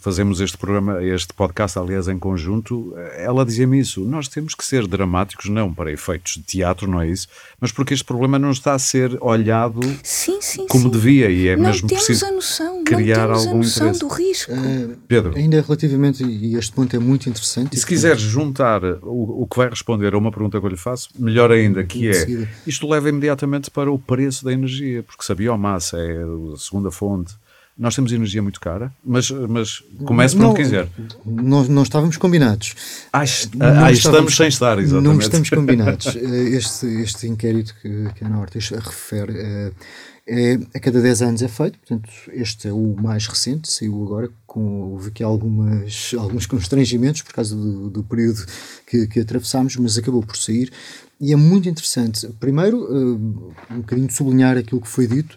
fazemos 0.01 0.41
este 0.41 0.57
programa, 0.57 1.03
este 1.03 1.33
podcast, 1.33 1.79
aliás, 1.79 2.09
em 2.09 2.19
conjunto, 2.19 2.95
ela 3.17 3.45
dizia-me 3.45 3.79
isso. 3.79 4.03
Nós 4.05 4.29
temos 4.29 4.55
que 4.55 4.65
ser 4.65 4.87
dramáticos, 4.87 5.49
não 5.49 5.73
para 5.73 5.91
efeitos 5.91 6.35
de 6.35 6.43
teatro, 6.43 6.89
não 6.89 7.01
é 7.01 7.09
isso, 7.09 7.29
mas 7.61 7.73
porque 7.73 7.95
este 7.95 8.05
problema 8.05 8.39
não 8.39 8.51
está 8.51 8.75
a 8.75 8.79
ser 8.79 9.17
olhado 9.21 9.81
sim, 10.03 10.39
sim, 10.41 10.67
como 10.67 10.85
sim. 10.85 10.91
devia 10.91 11.31
e 11.31 11.49
é 11.49 11.57
não 11.57 11.65
mesmo 11.65 11.89
preciso 11.89 12.27
noção, 12.37 12.85
criar 12.85 13.27
não 13.29 13.35
temos 13.35 13.47
algum 13.47 13.55
a 13.55 13.63
noção 13.63 13.89
interesse. 13.89 14.01
do 14.01 14.09
risco. 14.09 14.53
Uh, 14.53 14.97
Pedro. 15.09 15.37
Ainda 15.37 15.61
relativamente, 15.61 16.25
e 16.25 16.57
este 16.57 16.73
ponto 16.73 16.95
é 16.95 16.99
muito 16.99 17.29
interessante. 17.29 17.75
E 17.75 17.79
se 17.79 17.87
quiseres 17.87 18.23
juntar 18.23 18.83
o, 18.85 19.43
o 19.43 19.47
que 19.47 19.57
vai 19.57 19.69
responder 19.69 20.15
a 20.15 20.19
uma 20.19 20.31
pergunta 20.31 20.61
que 20.61 20.67
eu 20.67 20.71
lhe 20.71 20.77
faço, 20.77 21.09
melhor 21.19 21.51
ainda, 21.51 21.83
que 21.85 22.09
é, 22.09 22.49
isto 22.67 22.89
leva 22.89 23.09
imediatamente 23.09 23.71
para 23.71 23.91
o 23.91 23.99
preço 23.99 24.45
da 24.45 24.53
energia, 24.53 25.03
porque 25.03 25.25
se 25.25 25.33
a 25.33 25.35
biomassa 25.35 25.99
é 25.99 26.23
a 26.23 26.57
segunda 26.57 26.91
fonte 26.91 27.35
nós 27.79 27.95
temos 27.95 28.11
energia 28.11 28.43
muito 28.43 28.59
cara, 28.59 28.91
mas, 29.05 29.31
mas 29.31 29.83
comece 30.07 30.35
por 30.35 30.47
onde 30.47 30.63
quiser. 30.63 30.89
Não, 31.27 31.63
não 31.65 31.83
estávamos 31.83 32.17
combinados. 32.17 32.75
Ah, 33.13 33.25
ah, 33.61 33.93
estamos 33.93 34.35
sem 34.35 34.49
estar, 34.49 34.79
exatamente. 34.79 35.05
Não 35.05 35.19
estamos 35.19 35.51
combinados. 35.51 36.17
Eh, 36.17 36.57
este, 36.57 36.87
este 37.03 37.27
inquérito 37.27 37.75
que, 37.83 38.09
que 38.15 38.25
a 38.25 38.29
Norte 38.31 38.59
refere 38.59 39.35
é, 39.39 39.73
é, 40.29 40.59
a 40.75 40.81
cada 40.81 41.01
10 41.01 41.23
anos 41.23 41.43
é 41.43 41.49
feito, 41.49 41.79
portanto, 41.79 42.11
este 42.33 42.67
é 42.67 42.73
o 42.73 42.97
mais 43.01 43.29
recente, 43.29 43.71
saiu 43.71 44.03
agora, 44.03 44.29
com, 44.45 44.93
houve 44.93 45.09
aqui 45.09 45.23
algumas, 45.23 46.13
alguns 46.19 46.47
constrangimentos 46.47 47.23
por 47.23 47.33
causa 47.33 47.55
do, 47.55 47.89
do 47.89 48.03
período 48.03 48.45
que, 48.87 49.07
que 49.07 49.21
atravessámos, 49.21 49.77
mas 49.77 49.97
acabou 49.97 50.23
por 50.23 50.37
sair 50.37 50.73
e 51.21 51.33
é 51.33 51.37
muito 51.37 51.69
interessante. 51.69 52.27
Primeiro, 52.41 52.93
um 53.71 53.79
bocadinho 53.79 54.09
de 54.09 54.15
sublinhar 54.15 54.57
aquilo 54.59 54.81
que 54.81 54.89
foi 54.89 55.07
dito, 55.07 55.37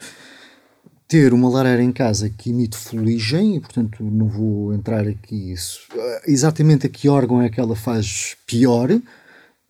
ter 1.07 1.33
uma 1.33 1.49
lareira 1.49 1.83
em 1.83 1.91
casa 1.91 2.29
que 2.29 2.49
emite 2.49 2.77
fuligem, 2.77 3.57
e 3.57 3.59
portanto 3.59 4.03
não 4.03 4.27
vou 4.27 4.73
entrar 4.73 5.07
aqui 5.07 5.51
isso, 5.51 5.81
exatamente 6.25 6.87
a 6.87 6.89
que 6.89 7.07
órgão 7.07 7.41
é 7.41 7.49
que 7.49 7.59
ela 7.59 7.75
faz 7.75 8.35
pior, 8.45 8.89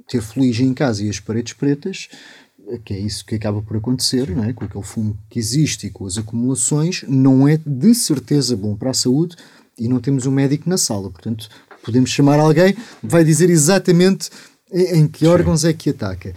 ter 0.08 0.22
fuligem 0.22 0.68
em 0.68 0.74
casa 0.74 1.04
e 1.04 1.10
as 1.10 1.20
paredes 1.20 1.54
pretas, 1.54 2.10
que 2.78 2.94
é 2.94 3.00
isso 3.00 3.26
que 3.26 3.36
acaba 3.36 3.62
por 3.62 3.78
acontecer, 3.78 4.30
não 4.30 4.44
é? 4.44 4.54
com 4.54 4.66
aquele 4.66 4.84
fumo 4.84 5.18
que 5.30 5.40
existe 5.40 5.88
e 5.88 5.90
com 5.90 6.06
as 6.06 6.18
acumulações, 6.18 7.04
não 7.08 7.48
é 7.48 7.58
de 7.66 7.96
certeza 7.96 8.56
bom 8.56 8.76
para 8.76 8.92
a 8.92 8.94
saúde 8.94 9.36
e 9.78 9.88
não 9.88 10.00
temos 10.00 10.26
um 10.26 10.32
médico 10.32 10.70
na 10.70 10.78
sala, 10.78 11.10
portanto 11.10 11.50
podemos 11.84 12.10
chamar 12.10 12.40
alguém, 12.40 12.76
vai 13.02 13.24
dizer 13.24 13.50
exatamente 13.50 14.30
em 14.72 15.08
que 15.08 15.26
órgãos 15.26 15.66
é 15.66 15.74
que 15.74 15.90
ataca. 15.90 16.34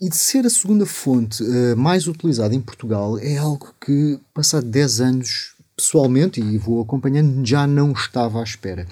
E 0.00 0.08
de 0.08 0.16
ser 0.16 0.44
a 0.46 0.50
segunda 0.50 0.84
fonte 0.84 1.42
uh, 1.42 1.76
mais 1.76 2.06
utilizada 2.06 2.54
em 2.54 2.60
Portugal 2.60 3.18
é 3.18 3.38
algo 3.38 3.74
que, 3.80 4.18
passado 4.34 4.66
10 4.66 5.00
anos, 5.00 5.54
pessoalmente, 5.74 6.40
e 6.40 6.58
vou 6.58 6.82
acompanhando, 6.82 7.44
já 7.46 7.66
não 7.66 7.92
estava 7.92 8.40
à 8.40 8.42
espera. 8.42 8.86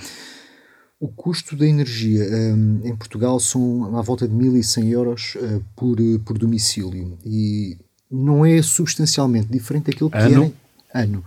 O 1.04 1.08
custo 1.08 1.54
da 1.54 1.66
energia 1.66 2.24
um, 2.24 2.80
eh, 2.82 2.88
em 2.88 2.96
Portugal 2.96 3.38
são 3.38 3.94
à 3.94 4.00
volta 4.00 4.26
de 4.26 4.34
1.100 4.34 4.88
euros 4.88 5.34
uh, 5.34 5.62
por, 5.76 5.98
por 6.24 6.38
domicílio 6.38 7.18
e 7.26 7.76
não 8.10 8.46
é 8.46 8.62
substancialmente 8.62 9.48
diferente 9.48 9.90
daquilo 9.90 10.08
que 10.08 10.16
ano? 10.16 10.54
era 10.88 11.04
ano 11.04 11.22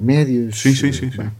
médias 0.00 0.58
sim, 0.58 0.74
sim, 0.74 0.90
sim, 0.90 1.10
bem, 1.10 1.30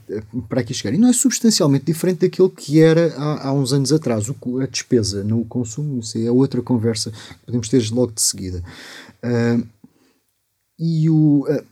para 0.46 0.60
aqui 0.60 0.74
chegar. 0.74 0.94
E 0.94 0.98
não 0.98 1.08
é 1.08 1.14
substancialmente 1.14 1.86
diferente 1.86 2.20
daquilo 2.20 2.50
que 2.50 2.82
era 2.82 3.14
há, 3.16 3.48
há 3.48 3.52
uns 3.54 3.72
anos 3.72 3.94
atrás. 3.94 4.28
O, 4.28 4.60
a 4.60 4.66
despesa 4.66 5.24
no 5.24 5.42
consumo, 5.46 6.00
isso 6.00 6.18
é 6.18 6.30
outra 6.30 6.60
conversa 6.60 7.10
que 7.10 7.46
podemos 7.46 7.70
ter 7.70 7.82
logo 7.92 8.12
de 8.12 8.20
seguida. 8.20 8.62
Uh, 9.24 9.66
e 10.78 11.08
o, 11.08 11.46
a, 11.48 11.62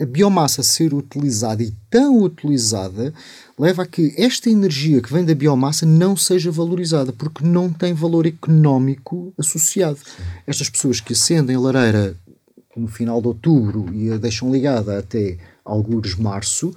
a 0.00 0.04
biomassa 0.04 0.62
ser 0.62 0.92
utilizada 0.92 1.62
e 1.62 1.72
tão 1.88 2.22
utilizada 2.22 3.14
leva 3.58 3.84
a 3.84 3.86
que 3.86 4.12
esta 4.18 4.50
energia 4.50 5.00
que 5.00 5.12
vem 5.12 5.24
da 5.24 5.34
biomassa 5.34 5.86
não 5.86 6.16
seja 6.16 6.50
valorizada, 6.50 7.12
porque 7.12 7.44
não 7.44 7.72
tem 7.72 7.94
valor 7.94 8.26
económico 8.26 9.32
associado. 9.38 9.98
Estas 10.46 10.68
pessoas 10.68 11.00
que 11.00 11.12
acendem 11.12 11.54
a 11.54 11.60
lareira 11.60 12.16
no 12.76 12.88
final 12.88 13.20
de 13.20 13.28
outubro 13.28 13.86
e 13.94 14.10
a 14.10 14.16
deixam 14.16 14.50
ligada 14.50 14.98
até 14.98 15.38
alguns 15.64 16.16
março, 16.16 16.74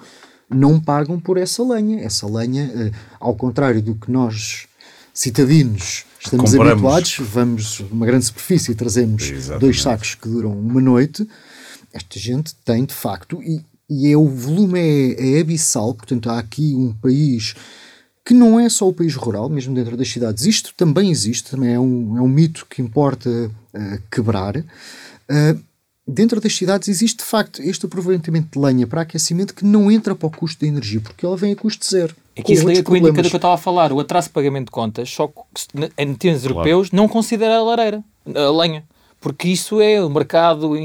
não 0.50 0.80
pagam 0.80 1.20
por 1.20 1.38
essa 1.38 1.64
lenha. 1.64 2.00
Essa 2.02 2.28
lenha, 2.28 2.72
eh, 2.74 2.92
ao 3.20 3.36
contrário 3.36 3.82
do 3.82 3.96
que 3.96 4.12
nós, 4.12 4.68
citadinos, 5.14 6.06
estamos 6.20 6.52
Compramos. 6.52 6.72
habituados, 6.72 7.18
vamos 7.34 7.80
uma 7.92 8.06
grande 8.06 8.26
superfície 8.26 8.72
e 8.72 8.76
trazemos 8.76 9.24
Exatamente. 9.24 9.62
dois 9.62 9.82
sacos 9.82 10.16
que 10.16 10.30
duram 10.30 10.58
uma 10.58 10.80
noite, 10.80 11.28
esta 11.98 12.18
gente 12.20 12.56
tem 12.64 12.86
de 12.86 12.94
facto, 12.94 13.42
e, 13.44 13.62
e 13.90 14.12
é, 14.12 14.18
o 14.18 14.28
volume 14.28 14.80
é, 14.80 15.38
é 15.38 15.42
abissal, 15.42 15.94
portanto 15.94 16.30
há 16.30 16.40
aqui 16.40 16.74
um 16.76 16.94
país 16.94 17.54
que 18.26 18.34
não 18.34 18.60
é 18.60 18.68
só 18.68 18.88
o 18.88 18.94
país 18.94 19.16
rural, 19.16 19.48
mesmo 19.48 19.74
dentro 19.74 19.96
das 19.96 20.10
cidades. 20.10 20.46
Isto 20.46 20.74
também 20.76 21.10
existe, 21.10 21.50
também 21.52 21.74
é 21.74 21.80
um, 21.80 22.18
é 22.18 22.22
um 22.22 22.28
mito 22.28 22.68
que 22.70 22.82
importa 22.82 23.30
uh, 23.30 24.02
quebrar. 24.12 24.58
Uh, 24.58 25.58
dentro 26.06 26.42
das 26.42 26.54
cidades 26.54 26.90
existe 26.90 27.20
de 27.20 27.24
facto 27.24 27.62
este 27.62 27.86
aproveitamento 27.86 28.48
de 28.52 28.66
lenha 28.66 28.86
para 28.86 29.02
aquecimento 29.02 29.56
que 29.56 29.64
não 29.64 29.90
entra 29.90 30.14
para 30.14 30.28
o 30.28 30.32
custo 30.32 30.60
da 30.60 30.68
energia, 30.68 31.00
porque 31.00 31.26
ela 31.26 31.38
vem 31.38 31.54
a 31.54 31.56
custo 31.56 31.86
zero. 31.86 32.14
É 32.36 32.42
que 32.42 32.52
isso 32.52 32.68
liga 32.68 32.84
com 32.84 32.92
o 32.92 32.98
indicador 32.98 33.30
que 33.30 33.36
eu 33.36 33.38
estava 33.38 33.56
a 33.56 33.58
falar, 33.58 33.94
o 33.94 34.00
atraso 34.00 34.28
de 34.28 34.34
pagamento 34.34 34.66
de 34.66 34.72
contas, 34.72 35.10
só 35.10 35.28
que 35.28 35.34
em 35.98 36.14
termos 36.14 36.42
claro. 36.42 36.56
europeus 36.56 36.92
não 36.92 37.08
considera 37.08 37.58
a 37.58 37.64
lareira, 37.64 38.04
a 38.26 38.52
lenha, 38.52 38.84
porque 39.20 39.48
isso 39.48 39.82
é 39.82 40.04
o 40.04 40.10
mercado 40.10 40.76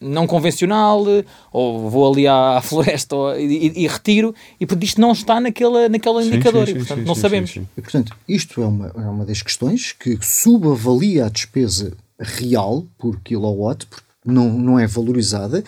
não 0.00 0.26
convencional, 0.26 1.04
ou 1.52 1.88
vou 1.88 2.12
ali 2.12 2.26
à 2.26 2.60
floresta 2.62 3.16
e, 3.38 3.68
e, 3.68 3.84
e, 3.84 3.86
retiro, 3.86 4.34
e 4.60 4.66
porque 4.66 4.84
isto 4.84 5.00
não 5.00 5.12
está 5.12 5.40
naquele, 5.40 5.88
naquele 5.88 6.22
sim, 6.22 6.28
indicador, 6.28 6.66
sim, 6.66 6.72
sim, 6.72 6.78
e 6.78 6.84
portanto 6.84 7.06
não 7.06 7.14
sabemos. 7.14 7.56
E 7.56 7.80
portanto, 7.80 8.16
isto 8.28 8.62
é 8.62 8.66
uma, 8.66 8.86
é 8.88 9.08
uma 9.08 9.24
das 9.24 9.42
questões 9.42 9.92
que 9.92 10.18
subavalia 10.20 11.26
a 11.26 11.28
despesa 11.28 11.92
real 12.18 12.86
por 12.98 13.20
kilowatt, 13.20 13.86
porque 13.86 14.04
não, 14.24 14.52
não 14.52 14.78
é 14.78 14.86
valorizada 14.86 15.62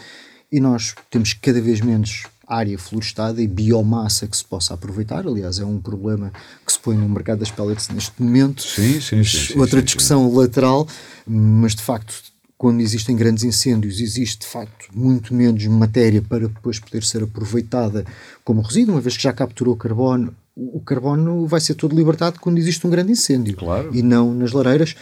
e 0.51 0.61
nós 0.61 0.95
temos 1.11 1.33
cada 1.35 1.61
vez 1.61 1.81
menos 1.81 2.25
área 2.47 2.79
florestada 2.79 3.43
e 3.43 3.47
biomassa 3.47 4.27
que 4.27 4.37
se 4.37 4.45
possa 4.45 4.73
aproveitar. 4.73 5.27
Aliás, 5.27 5.59
é 5.59 5.65
um 5.65 5.79
problema 5.79 6.33
que 6.65 6.73
se 6.73 6.79
põe 6.79 6.97
no 6.97 7.07
mercado 7.09 7.41
das 7.41 7.51
pellets 7.51 7.89
neste 7.91 8.21
momento. 8.23 8.63
Sim, 8.63 9.01
sim, 9.01 9.23
sim 9.23 9.59
Outra 9.59 9.81
sim, 9.81 9.85
discussão 9.85 10.29
sim. 10.29 10.37
lateral, 10.37 10.89
mas 11.27 11.75
de 11.75 11.83
facto, 11.83 12.15
quando 12.59 12.81
existem 12.81 13.15
grandes 13.15 13.45
incêndios, 13.45 14.01
existe 14.01 14.41
de 14.41 14.47
facto 14.47 14.89
muito 14.93 15.33
menos 15.33 15.65
matéria 15.67 16.21
para 16.21 16.49
depois 16.49 16.81
poder 16.81 17.05
ser 17.05 17.23
aproveitada 17.23 18.05
como 18.45 18.61
resíduo, 18.61 18.97
uma 18.97 19.01
vez 19.01 19.17
que 19.17 19.23
já 19.23 19.33
capturou 19.33 19.77
carbono. 19.77 20.35
O 20.57 20.81
carbono 20.81 21.47
vai 21.47 21.61
ser 21.61 21.75
todo 21.75 21.95
libertado 21.95 22.41
quando 22.41 22.59
existe 22.59 22.85
um 22.85 22.91
grande 22.91 23.13
incêndio 23.13 23.57
claro. 23.57 23.95
e 23.95 24.03
não 24.03 24.35
nas 24.35 24.51
lareiras 24.51 24.97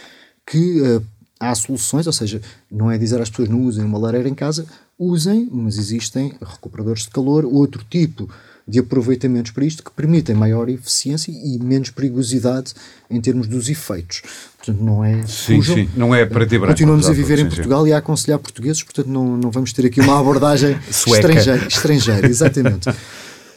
que 0.45 0.79
uh, 0.81 1.03
há 1.39 1.55
soluções, 1.55 2.05
ou 2.05 2.13
seja, 2.13 2.39
não 2.71 2.91
é 2.91 2.97
dizer 2.97 3.19
às 3.19 3.29
pessoas 3.31 3.49
não 3.49 3.63
usem 3.63 3.83
uma 3.83 3.97
lareira 3.97 4.29
em 4.29 4.35
casa, 4.35 4.67
usem, 4.97 5.49
mas 5.51 5.79
existem 5.79 6.35
recuperadores 6.39 7.03
de 7.03 7.09
calor, 7.09 7.43
outro 7.43 7.83
tipo 7.89 8.29
de 8.67 8.79
aproveitamentos 8.79 9.51
para 9.51 9.63
isto 9.63 9.81
que 9.81 9.91
permitem 9.91 10.35
maior 10.35 10.67
eficiência 10.67 11.31
e 11.31 11.57
menos 11.57 11.89
perigosidade 11.89 12.73
em 13.09 13.21
termos 13.21 13.47
dos 13.47 13.69
efeitos. 13.69 14.21
Portanto, 14.57 14.83
não 14.83 15.03
é. 15.03 15.25
Sim, 15.25 15.57
fujam. 15.57 15.75
sim, 15.75 15.89
não 15.95 16.13
é 16.13 16.25
para 16.25 16.45
ter 16.45 16.57
branco. 16.57 16.73
Continuamos 16.73 17.07
a 17.09 17.13
viver 17.13 17.39
em 17.39 17.47
Portugal 17.47 17.83
sim. 17.83 17.89
e 17.89 17.93
a 17.93 17.99
aconselhar 17.99 18.39
portugueses, 18.39 18.83
portanto, 18.83 19.07
não, 19.07 19.37
não 19.37 19.49
vamos 19.49 19.71
ter 19.71 19.85
aqui 19.85 20.01
uma 20.01 20.19
abordagem 20.19 20.77
estrangeira, 20.89 21.65
estrangeira, 21.65 22.27
exatamente. 22.27 22.89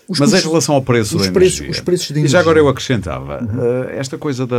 Os 0.09 0.19
Mas 0.19 0.31
custos, 0.31 0.45
em 0.45 0.49
relação 0.49 0.75
ao 0.75 0.83
preço 0.83 1.17
os 1.17 1.27
da 1.27 1.33
preços, 1.33 1.61
energia, 1.61 1.71
os 1.71 1.81
preços 1.81 2.07
de 2.09 2.13
energia. 2.15 2.27
E 2.27 2.33
já 2.33 2.41
agora 2.41 2.59
eu 2.59 2.69
acrescentava, 2.69 3.41
uhum. 3.43 3.59
uh, 3.59 3.91
esta 3.91 4.19
coisa 4.19 4.45
da, 4.45 4.57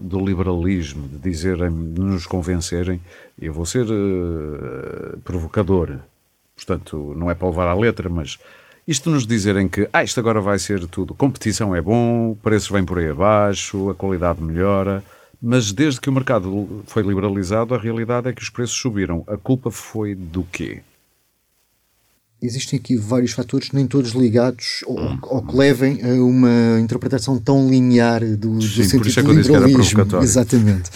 do 0.00 0.24
liberalismo, 0.24 1.06
de 1.08 1.18
dizerem, 1.18 1.92
de 1.92 2.00
nos 2.00 2.24
convencerem, 2.24 2.98
eu 3.38 3.52
vou 3.52 3.66
ser 3.66 3.84
uh, 3.84 5.18
provocador, 5.22 5.98
portanto, 6.54 7.14
não 7.18 7.30
é 7.30 7.34
para 7.34 7.48
levar 7.48 7.68
à 7.68 7.74
letra, 7.74 8.08
mas 8.08 8.38
isto 8.86 9.10
nos 9.10 9.26
dizerem 9.26 9.68
que 9.68 9.88
ah, 9.92 10.04
isto 10.04 10.20
agora 10.20 10.40
vai 10.40 10.58
ser 10.58 10.86
tudo, 10.86 11.14
competição 11.14 11.74
é 11.74 11.80
bom, 11.80 12.36
preços 12.42 12.70
vêm 12.70 12.84
por 12.84 12.98
aí 12.98 13.08
abaixo, 13.08 13.90
a 13.90 13.94
qualidade 13.94 14.42
melhora, 14.42 15.02
mas 15.42 15.72
desde 15.72 16.00
que 16.00 16.08
o 16.08 16.12
mercado 16.12 16.82
foi 16.86 17.02
liberalizado, 17.02 17.74
a 17.74 17.78
realidade 17.78 18.28
é 18.28 18.32
que 18.32 18.42
os 18.42 18.50
preços 18.50 18.76
subiram. 18.76 19.24
A 19.26 19.36
culpa 19.36 19.70
foi 19.70 20.14
do 20.14 20.42
quê? 20.44 20.82
existem 22.42 22.78
aqui 22.78 22.96
vários 22.96 23.32
fatores, 23.32 23.72
nem 23.72 23.86
todos 23.86 24.12
ligados 24.12 24.82
ou, 24.86 25.00
hum. 25.00 25.18
ou, 25.22 25.42
que 25.42 25.56
levem 25.56 26.00
a 26.02 26.22
uma 26.22 26.78
interpretação 26.80 27.38
tão 27.38 27.68
linear 27.68 28.24
do, 28.36 28.60
Sim, 28.60 28.98
do 28.98 29.10
sentido 29.10 29.22
do 29.22 29.32
liberalismo. 29.32 30.22
Exatamente. 30.22 30.90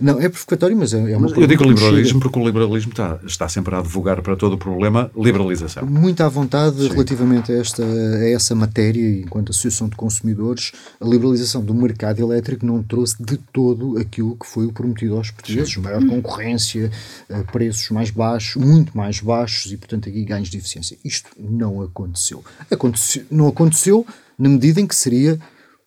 Não, 0.00 0.20
é 0.20 0.28
provocatório, 0.28 0.76
mas 0.76 0.94
é, 0.94 1.12
é 1.12 1.16
uma 1.16 1.28
Eu 1.28 1.46
digo 1.46 1.64
liberalismo 1.64 2.20
porque 2.20 2.38
o 2.38 2.44
liberalismo 2.44 2.92
está, 2.92 3.18
está 3.24 3.48
sempre 3.48 3.74
a 3.74 3.78
advogar 3.78 4.22
para 4.22 4.34
todo 4.36 4.54
o 4.54 4.58
problema 4.58 5.10
liberalização. 5.16 5.86
Muito 5.86 6.22
à 6.22 6.28
vontade 6.28 6.82
Sim. 6.82 6.88
relativamente 6.88 7.52
a, 7.52 7.56
esta, 7.56 7.84
a 7.84 8.30
essa 8.30 8.54
matéria, 8.54 9.20
enquanto 9.20 9.50
Associação 9.50 9.88
de 9.88 9.96
Consumidores, 9.96 10.72
a 11.00 11.04
liberalização 11.04 11.62
do 11.62 11.74
mercado 11.74 12.20
elétrico 12.20 12.64
não 12.64 12.82
trouxe 12.82 13.22
de 13.22 13.36
todo 13.36 13.98
aquilo 13.98 14.36
que 14.36 14.46
foi 14.46 14.66
o 14.66 14.72
prometido 14.72 15.16
aos 15.16 15.30
portugueses, 15.30 15.74
Sim. 15.74 15.80
maior 15.80 16.04
concorrência, 16.06 16.90
eh, 17.28 17.42
preços 17.52 17.90
mais 17.90 18.10
baixos, 18.10 18.56
muito 18.62 18.96
mais 18.96 19.20
baixos 19.20 19.70
e, 19.70 19.76
portanto, 19.76 20.08
aqui 20.08 20.24
ganhos 20.24 20.48
de 20.48 20.56
eficiência. 20.56 20.96
Isto 21.04 21.30
não 21.38 21.82
aconteceu. 21.82 22.42
aconteceu 22.70 23.22
não 23.30 23.48
aconteceu 23.48 24.06
na 24.38 24.48
medida 24.48 24.80
em 24.80 24.86
que 24.86 24.94
seria 24.94 25.38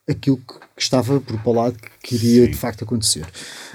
aquilo 0.09 0.37
que 0.37 0.81
estava 0.81 1.19
por 1.21 1.55
lado 1.55 1.77
que 2.01 2.15
iria 2.15 2.45
Sim. 2.45 2.51
de 2.51 2.57
facto 2.57 2.83
acontecer. 2.83 3.25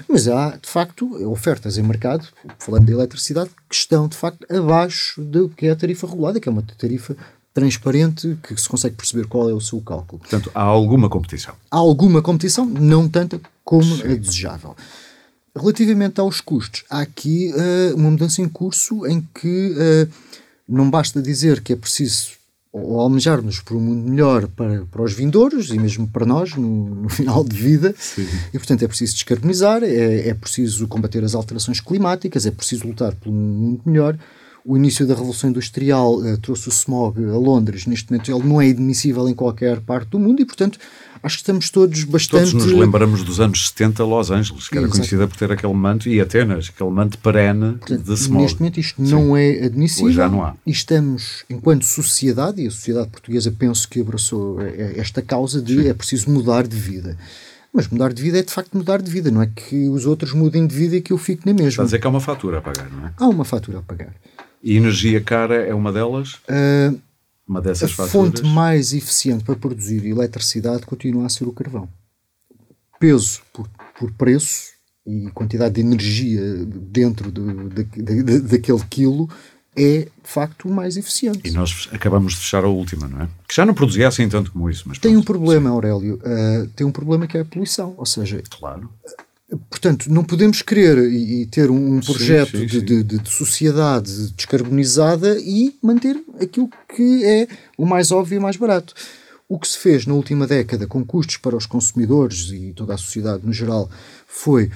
Mas 0.07 0.27
há, 0.27 0.57
de 0.57 0.69
facto, 0.69 1.07
ofertas 1.29 1.77
em 1.77 1.83
mercado, 1.83 2.27
falando 2.57 2.85
de 2.85 2.91
eletricidade, 2.91 3.49
que 3.67 3.75
estão 3.75 4.07
de 4.07 4.15
facto 4.15 4.45
abaixo 4.53 5.21
do 5.21 5.49
que 5.49 5.67
é 5.67 5.71
a 5.71 5.75
tarifa 5.75 6.07
regulada, 6.07 6.39
que 6.39 6.47
é 6.47 6.51
uma 6.51 6.61
tarifa 6.61 7.15
transparente, 7.53 8.37
que 8.43 8.55
se 8.59 8.69
consegue 8.69 8.95
perceber 8.95 9.27
qual 9.27 9.49
é 9.49 9.53
o 9.53 9.59
seu 9.61 9.81
cálculo. 9.81 10.19
Portanto, 10.19 10.51
há 10.53 10.61
alguma 10.61 11.09
competição. 11.09 11.55
Há 11.69 11.77
alguma 11.77 12.21
competição, 12.21 12.65
não 12.65 13.09
tanta 13.09 13.41
como 13.63 13.83
Sim. 13.83 14.03
é 14.03 14.15
desejável. 14.15 14.75
Relativamente 15.55 16.21
aos 16.21 16.41
custos, 16.41 16.83
há 16.89 17.01
aqui 17.01 17.51
uh, 17.53 17.95
uma 17.95 18.11
mudança 18.11 18.41
em 18.41 18.47
curso 18.47 19.05
em 19.07 19.27
que 19.33 19.73
uh, 19.73 20.09
Não 20.67 20.89
basta 20.89 21.21
dizer 21.21 21.61
que 21.61 21.73
é 21.73 21.75
preciso 21.75 22.38
ou 22.71 22.99
almejarmos 22.99 23.59
por 23.61 23.75
um 23.75 23.79
mundo 23.79 24.09
melhor 24.09 24.47
para, 24.47 24.85
para 24.85 25.01
os 25.01 25.13
vindouros 25.13 25.71
e 25.71 25.79
mesmo 25.79 26.07
para 26.07 26.25
nós 26.25 26.55
no, 26.55 26.95
no 26.95 27.09
final 27.09 27.43
de 27.43 27.55
vida. 27.55 27.93
Sim. 27.97 28.27
E, 28.53 28.57
portanto, 28.57 28.83
é 28.83 28.87
preciso 28.87 29.13
descarbonizar, 29.15 29.83
é, 29.83 30.29
é 30.29 30.33
preciso 30.33 30.87
combater 30.87 31.23
as 31.23 31.33
alterações 31.33 31.79
climáticas, 31.79 32.45
é 32.45 32.51
preciso 32.51 32.87
lutar 32.87 33.15
por 33.15 33.29
um 33.29 33.33
mundo 33.33 33.81
melhor. 33.85 34.17
O 34.63 34.77
início 34.77 35.07
da 35.07 35.15
Revolução 35.15 35.49
Industrial 35.49 36.15
uh, 36.15 36.37
trouxe 36.37 36.67
o 36.67 36.69
smog 36.69 37.23
a 37.23 37.37
Londres. 37.37 37.87
Neste 37.87 38.11
momento, 38.11 38.31
ele 38.31 38.47
não 38.47 38.61
é 38.61 38.69
admissível 38.69 39.27
em 39.27 39.33
qualquer 39.33 39.79
parte 39.79 40.09
do 40.09 40.19
mundo 40.19 40.41
e, 40.41 40.45
portanto, 40.45 40.77
acho 41.21 41.37
que 41.37 41.41
estamos 41.41 41.69
todos 41.69 42.03
bastante. 42.03 42.51
Todos 42.51 42.65
nos 42.65 42.73
lembramos 42.73 43.23
dos 43.23 43.39
anos 43.39 43.67
70 43.69 44.03
Los 44.03 44.31
Angeles, 44.31 44.67
que 44.67 44.77
era 44.77 44.85
Exato. 44.85 44.97
conhecida 44.97 45.27
por 45.27 45.37
ter 45.37 45.51
aquele 45.51 45.73
manto, 45.73 46.09
e 46.09 46.19
Atenas, 46.19 46.71
aquele 46.73 46.89
manto 46.89 47.17
perene 47.17 47.73
Portanto, 47.73 48.03
de 48.03 48.13
smog. 48.13 48.41
Neste 48.41 48.59
momento 48.59 48.79
isto 48.79 49.05
Sim. 49.05 49.11
não 49.11 49.37
é 49.37 49.65
admissível. 49.65 50.07
Hoje 50.07 50.15
já 50.15 50.29
não 50.29 50.43
há. 50.43 50.55
E 50.65 50.71
estamos, 50.71 51.43
enquanto 51.49 51.85
sociedade, 51.85 52.61
e 52.61 52.67
a 52.67 52.71
sociedade 52.71 53.09
portuguesa 53.09 53.51
penso 53.51 53.87
que 53.87 54.01
abraçou 54.01 54.59
esta 54.61 55.21
causa 55.21 55.61
de 55.61 55.83
Sim. 55.83 55.89
é 55.89 55.93
preciso 55.93 56.29
mudar 56.29 56.67
de 56.67 56.75
vida. 56.75 57.17
Mas 57.73 57.87
mudar 57.87 58.11
de 58.11 58.21
vida 58.21 58.39
é 58.39 58.41
de 58.41 58.51
facto 58.51 58.75
mudar 58.75 59.01
de 59.01 59.11
vida, 59.11 59.29
não 59.29 59.43
é 59.43 59.47
que 59.47 59.87
os 59.89 60.05
outros 60.05 60.33
mudem 60.33 60.65
de 60.65 60.75
vida 60.75 60.95
e 60.95 61.01
que 61.01 61.13
eu 61.13 61.17
fique 61.17 61.45
na 61.45 61.53
mesma. 61.53 61.69
Está 61.69 61.81
a 61.83 61.85
dizer 61.85 61.99
que 61.99 62.07
há 62.07 62.09
uma 62.09 62.19
fatura 62.19 62.57
a 62.57 62.61
pagar, 62.61 62.89
não 62.89 63.07
é? 63.07 63.13
Há 63.15 63.27
uma 63.27 63.45
fatura 63.45 63.79
a 63.79 63.81
pagar. 63.81 64.13
E 64.63 64.75
energia 64.75 65.21
cara 65.21 65.55
é 65.55 65.73
uma 65.73 65.93
delas? 65.93 66.33
Uh, 66.49 66.99
uma 67.49 67.61
dessas 67.61 67.91
a 67.91 67.95
faturas? 67.95 68.11
fonte 68.11 68.43
mais 68.43 68.93
eficiente 68.93 69.43
para 69.43 69.55
produzir 69.55 70.05
eletricidade 70.05 70.85
continua 70.85 71.25
a 71.25 71.29
ser 71.29 71.45
o 71.45 71.51
carvão. 71.51 71.89
Peso 72.99 73.41
por, 73.51 73.67
por 73.97 74.11
preço 74.11 74.69
e 75.05 75.31
quantidade 75.31 75.75
de 75.75 75.81
energia 75.81 76.41
dentro 76.65 77.31
do, 77.31 77.69
daquele 77.69 78.83
quilo 78.89 79.27
é 79.75 80.01
de 80.01 80.11
facto 80.23 80.67
o 80.67 80.71
mais 80.71 80.97
eficiente. 80.97 81.41
E 81.43 81.51
nós 81.51 81.89
acabamos 81.91 82.33
de 82.33 82.39
fechar 82.39 82.63
a 82.63 82.67
última, 82.67 83.07
não 83.07 83.21
é? 83.21 83.29
Que 83.47 83.55
já 83.55 83.65
não 83.65 83.73
produzia 83.73 84.07
assim 84.07 84.27
tanto 84.27 84.51
como 84.51 84.69
isso. 84.69 84.83
Mas 84.85 84.99
tem 84.99 85.13
pronto, 85.13 85.23
um 85.23 85.25
problema, 85.25 85.69
sim. 85.69 85.73
Aurélio, 85.73 86.15
uh, 86.15 86.67
tem 86.75 86.85
um 86.85 86.91
problema 86.91 87.25
que 87.25 87.37
é 87.37 87.41
a 87.41 87.45
poluição, 87.45 87.93
ou 87.97 88.05
seja, 88.05 88.43
claro. 88.49 88.89
Portanto, 89.69 90.11
não 90.11 90.23
podemos 90.23 90.61
querer 90.61 91.11
e, 91.11 91.45
ter 91.47 91.71
um 91.71 91.99
projeto 92.01 92.51
sim, 92.51 92.69
sim, 92.69 92.79
de, 92.85 93.03
de, 93.03 93.17
de, 93.17 93.29
sociedade 93.29 94.31
descarbonizada 94.33 95.39
e 95.39 95.75
manter 95.81 96.21
aquilo 96.39 96.69
que 96.95 97.25
é 97.25 97.47
o 97.75 97.85
mais 97.85 98.11
óbvio 98.11 98.37
e 98.37 98.39
mais 98.39 98.57
barato. 98.57 98.93
O 99.47 99.57
que 99.57 99.67
se 99.67 99.79
fez 99.79 100.05
na 100.05 100.13
última 100.13 100.45
década 100.45 100.85
com 100.85 101.03
custos 101.03 101.37
para 101.37 101.57
os 101.57 101.65
consumidores 101.65 102.51
e 102.51 102.73
toda 102.75 102.93
a 102.93 102.97
sociedade 102.97 103.43
no 103.43 103.51
geral 103.51 103.89
foi 104.27 104.69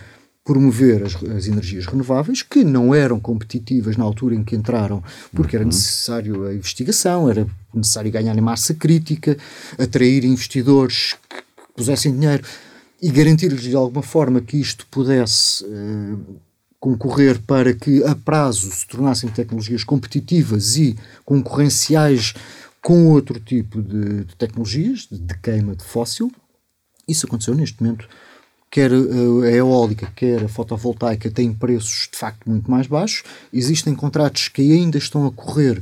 promover 0.44 1.04
as, 1.04 1.16
as, 1.24 1.48
energias 1.48 1.86
renováveis, 1.86 2.42
que 2.42 2.64
não 2.64 2.94
eram 2.94 3.20
competitivas 3.20 3.96
na 3.96 4.04
altura 4.04 4.36
em 4.36 4.44
que 4.44 4.56
entraram, 4.56 5.04
porque 5.34 5.56
era 5.56 5.64
uhum. 5.64 5.70
necessário 5.70 6.48
a 6.48 6.54
investigação, 6.54 7.30
era 7.30 7.48
necessário 7.74 8.12
ganhar 8.12 8.36
em 8.36 8.42
massa 8.42 8.74
crítica, 8.74 9.38
atrair 9.78 10.26
investidores 10.26 11.16
que 11.30 11.44
pusessem 11.76 12.12
dinheiro 12.12 12.44
e 13.04 13.12
garantir-lhes 13.12 13.64
de 13.64 13.76
alguma 13.76 14.02
forma 14.02 14.40
que 14.40 14.56
isto 14.56 14.88
pudesse 14.90 15.66
uh, 15.66 16.40
concorrer 16.80 17.38
para 17.42 17.74
que 17.74 18.02
a 18.06 18.16
prazo 18.16 18.72
se 18.72 18.88
tornassem 18.88 19.30
tecnologias 19.30 19.84
competitivas 19.84 20.78
e 20.78 20.98
concorrenciais 21.26 22.34
com 22.82 23.08
outro 23.08 23.42
tipo 23.42 23.82
de, 23.82 24.24
de 24.24 24.36
tecnologias, 24.38 25.06
de, 25.12 25.20
de, 25.20 25.38
queima 25.40 25.76
de 25.76 25.84
fóssil. 25.84 26.32
Isso 27.06 27.26
aconteceu 27.26 27.54
neste 27.54 27.84
momento. 27.84 28.08
Quer 28.72 28.92
a 28.94 29.52
eólica, 29.52 30.10
quer 30.16 30.42
a 30.46 30.48
fotovoltaica 30.48 31.30
têm 31.30 31.54
preços 31.54 32.08
de 32.10 32.18
facto 32.18 32.50
muito 32.50 32.72
mais 32.72 32.88
baixos. 32.88 33.24
Existem 33.52 33.94
contratos 33.94 34.48
que 34.48 34.62
ainda 34.62 34.98
estão 34.98 35.28
a 35.28 35.32
correr 35.32 35.80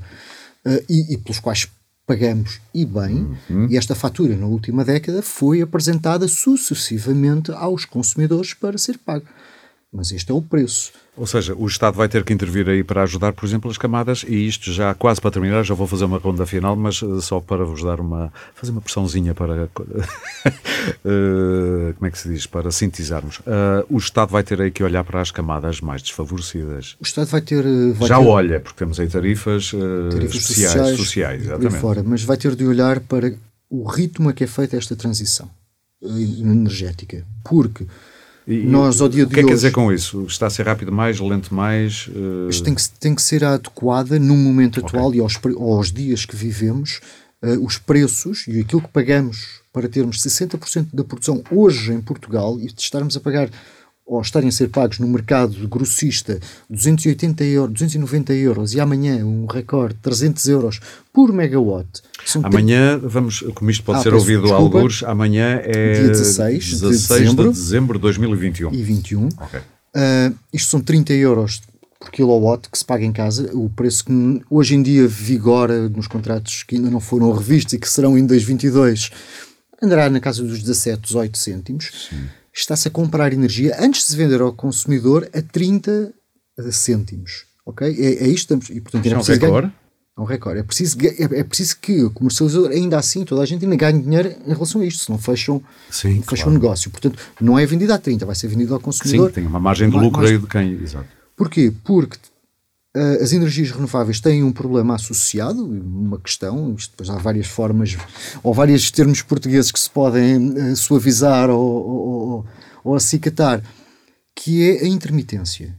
uh, 0.65 0.83
e, 0.89 1.13
e 1.13 1.17
pelos 1.19 1.39
quais 1.39 1.69
pagamos 2.05 2.59
e 2.73 2.85
bem, 2.85 3.37
uhum. 3.49 3.67
e 3.69 3.77
esta 3.77 3.95
fatura 3.95 4.35
na 4.35 4.45
última 4.45 4.83
década 4.83 5.21
foi 5.21 5.61
apresentada 5.61 6.27
sucessivamente 6.27 7.51
aos 7.51 7.85
consumidores 7.85 8.53
para 8.53 8.77
ser 8.77 8.97
pago. 8.97 9.25
Mas 9.93 10.09
este 10.13 10.31
é 10.31 10.33
o 10.33 10.41
preço. 10.41 10.93
Ou 11.17 11.27
seja, 11.27 11.53
o 11.53 11.67
Estado 11.67 11.97
vai 11.97 12.07
ter 12.07 12.23
que 12.23 12.31
intervir 12.31 12.69
aí 12.69 12.81
para 12.81 13.03
ajudar, 13.03 13.33
por 13.33 13.45
exemplo, 13.45 13.69
as 13.69 13.77
camadas, 13.77 14.23
e 14.25 14.47
isto 14.47 14.71
já 14.71 14.93
quase 14.93 15.19
para 15.19 15.31
terminar, 15.31 15.63
já 15.63 15.73
vou 15.73 15.85
fazer 15.85 16.05
uma 16.05 16.17
ronda 16.17 16.45
final, 16.45 16.77
mas 16.77 17.01
uh, 17.01 17.21
só 17.21 17.41
para 17.41 17.65
vos 17.65 17.83
dar 17.83 17.99
uma. 17.99 18.31
fazer 18.55 18.71
uma 18.71 18.79
pressãozinha 18.79 19.35
para. 19.35 19.65
uh, 19.65 19.67
como 21.95 22.07
é 22.07 22.11
que 22.11 22.17
se 22.17 22.29
diz? 22.29 22.45
Para 22.45 22.71
sintetizarmos. 22.71 23.39
Uh, 23.39 23.83
o 23.89 23.97
Estado 23.97 24.29
vai 24.29 24.43
ter 24.43 24.61
aí 24.61 24.71
que 24.71 24.81
olhar 24.81 25.03
para 25.03 25.19
as 25.19 25.29
camadas 25.29 25.81
mais 25.81 26.01
desfavorecidas. 26.01 26.95
O 27.01 27.03
Estado 27.03 27.27
vai 27.27 27.41
ter. 27.41 27.65
Vai 27.93 28.07
já 28.07 28.17
ter, 28.17 28.25
olha, 28.25 28.61
porque 28.61 28.79
temos 28.79 28.97
aí 28.97 29.09
tarifas, 29.09 29.71
tarifas 30.09 30.41
sociais, 30.41 30.71
sociais, 30.71 30.97
sociais 30.97 31.43
exatamente. 31.43 31.81
Fora, 31.81 32.01
mas 32.01 32.23
vai 32.23 32.37
ter 32.37 32.55
de 32.55 32.65
olhar 32.65 33.01
para 33.01 33.33
o 33.69 33.85
ritmo 33.89 34.29
a 34.29 34.33
que 34.33 34.45
é 34.45 34.47
feita 34.47 34.77
esta 34.77 34.95
transição 34.95 35.49
energética. 36.01 37.25
Porque 37.43 37.85
e, 38.47 38.63
Nós, 38.63 38.99
ao 38.99 39.07
dia 39.07 39.23
o 39.23 39.27
que 39.27 39.39
é 39.39 39.43
que 39.43 39.49
quer 39.49 39.55
dizer 39.55 39.71
com 39.71 39.91
isso? 39.91 40.25
Está 40.25 40.47
a 40.47 40.49
ser 40.49 40.65
rápido 40.65 40.91
mais, 40.91 41.19
lento 41.19 41.53
mais? 41.53 42.07
Uh... 42.07 42.49
Isto 42.49 42.63
tem 42.63 42.75
que, 42.75 42.89
tem 42.99 43.15
que 43.15 43.21
ser 43.21 43.43
adequada 43.43 44.17
no 44.17 44.35
momento 44.35 44.79
atual 44.79 45.07
okay. 45.07 45.19
e 45.19 45.21
aos, 45.21 45.39
aos 45.57 45.91
dias 45.91 46.25
que 46.25 46.35
vivemos, 46.35 46.99
uh, 47.43 47.63
os 47.63 47.77
preços 47.77 48.45
e 48.47 48.59
aquilo 48.59 48.81
que 48.81 48.87
pagamos 48.87 49.61
para 49.71 49.87
termos 49.87 50.17
60% 50.17 50.87
da 50.93 51.03
produção 51.03 51.43
hoje 51.51 51.93
em 51.93 52.01
Portugal 52.01 52.59
e 52.59 52.65
estarmos 52.65 53.15
a 53.15 53.19
pagar 53.19 53.49
ou 54.05 54.19
estarem 54.19 54.49
a 54.49 54.51
ser 54.51 54.67
pagos 54.67 54.99
no 54.99 55.07
mercado 55.07 55.67
grossista 55.69 56.39
280 56.69 57.43
euros, 57.45 57.73
290 57.73 58.33
euros 58.33 58.73
e 58.73 58.79
amanhã 58.79 59.25
um 59.25 59.45
recorde 59.45 59.95
300 60.01 60.45
euros 60.47 60.79
por 61.13 61.31
megawatt. 61.31 62.01
amanhã, 62.43 62.97
vamos, 62.97 63.39
como 63.55 63.71
isto 63.71 63.83
pode 63.83 63.99
ah, 63.99 64.03
ser 64.03 64.13
ouvido 64.13 64.41
desculpa, 64.43 64.77
alguns, 64.77 65.03
amanhã 65.03 65.61
é 65.63 65.93
dia 65.93 66.07
16, 66.09 66.79
16 66.79 66.79
de, 66.79 66.89
dezembro, 66.89 67.53
de 67.53 67.59
dezembro 67.59 67.97
de 67.97 68.01
2021. 68.01 68.73
E 68.73 68.83
21. 68.83 69.27
Okay. 69.27 69.59
Uh, 69.59 70.35
isto 70.51 70.69
são 70.69 70.81
30 70.81 71.13
euros 71.13 71.61
por 71.99 72.11
kilowatt 72.11 72.69
que 72.69 72.77
se 72.77 72.83
paga 72.83 73.05
em 73.05 73.13
casa, 73.13 73.49
o 73.53 73.69
preço 73.69 74.05
que 74.05 74.41
hoje 74.49 74.75
em 74.75 74.81
dia 74.81 75.07
vigora 75.07 75.87
nos 75.87 76.07
contratos 76.07 76.63
que 76.63 76.75
ainda 76.75 76.89
não 76.89 76.99
foram 76.99 77.31
revistos 77.31 77.73
e 77.73 77.79
que 77.79 77.87
serão 77.87 78.17
em 78.17 78.25
2022 78.25 79.11
andará 79.81 80.09
na 80.09 80.19
casa 80.19 80.43
dos 80.43 80.59
17, 80.59 81.01
18 81.01 81.37
cêntimos. 81.37 81.91
Sim 82.09 82.40
está-se 82.53 82.87
a 82.87 82.91
comprar 82.91 83.33
energia 83.33 83.75
antes 83.79 84.01
de 84.01 84.07
se 84.07 84.17
vender 84.17 84.41
ao 84.41 84.53
consumidor 84.53 85.29
a 85.33 85.41
30 85.41 86.13
cêntimos. 86.71 87.45
Ok? 87.65 87.87
É, 87.87 88.25
é 88.25 88.27
isto. 88.27 88.53
E, 88.69 88.81
portanto, 88.81 89.05
é, 89.05 89.17
um 89.17 89.21
recorde? 89.21 89.71
É 90.17 90.21
um 90.21 90.25
recorde. 90.25 90.59
É 90.59 90.63
preciso, 90.63 90.97
é, 91.01 91.39
é, 91.39 91.43
preciso 91.43 91.77
que 91.79 92.03
o 92.03 92.11
comercializador, 92.11 92.71
ainda 92.71 92.97
assim, 92.97 93.23
toda 93.23 93.41
a 93.41 93.45
gente 93.45 93.63
ainda 93.63 93.75
ganhe 93.75 94.01
dinheiro 94.01 94.35
em 94.45 94.53
relação 94.53 94.81
a 94.81 94.85
isto, 94.85 95.05
senão 95.05 95.17
fecham, 95.17 95.63
Sim, 95.89 96.21
fecham 96.21 96.45
claro. 96.45 96.49
o 96.49 96.53
negócio. 96.53 96.91
Portanto, 96.91 97.17
não 97.39 97.57
é 97.57 97.65
vendido 97.65 97.93
a 97.93 97.97
30, 97.97 98.25
vai 98.25 98.35
ser 98.35 98.47
vendido 98.47 98.73
ao 98.73 98.79
consumidor. 98.79 99.29
Sim, 99.29 99.35
tem 99.35 99.47
uma 99.47 99.59
margem 99.59 99.89
de 99.89 99.97
lucro 99.97 100.25
aí 100.25 100.37
de 100.37 100.47
quem. 100.47 100.73
Exato. 100.73 101.07
Porquê? 101.35 101.73
Porque 101.83 102.17
as 103.21 103.31
energias 103.31 103.71
renováveis 103.71 104.19
têm 104.19 104.43
um 104.43 104.51
problema 104.51 104.95
associado, 104.95 105.65
uma 105.65 106.19
questão, 106.19 106.75
isto 106.77 106.91
depois 106.91 107.09
há 107.09 107.17
várias 107.17 107.47
formas, 107.47 107.97
ou 108.43 108.53
vários 108.53 108.91
termos 108.91 109.21
portugueses 109.21 109.71
que 109.71 109.79
se 109.79 109.89
podem 109.89 110.49
uh, 110.49 110.75
suavizar 110.75 111.49
ou, 111.49 111.59
ou, 111.59 112.45
ou 112.83 112.95
acicatar, 112.95 113.63
que 114.35 114.69
é 114.69 114.83
a 114.83 114.87
intermitência. 114.87 115.75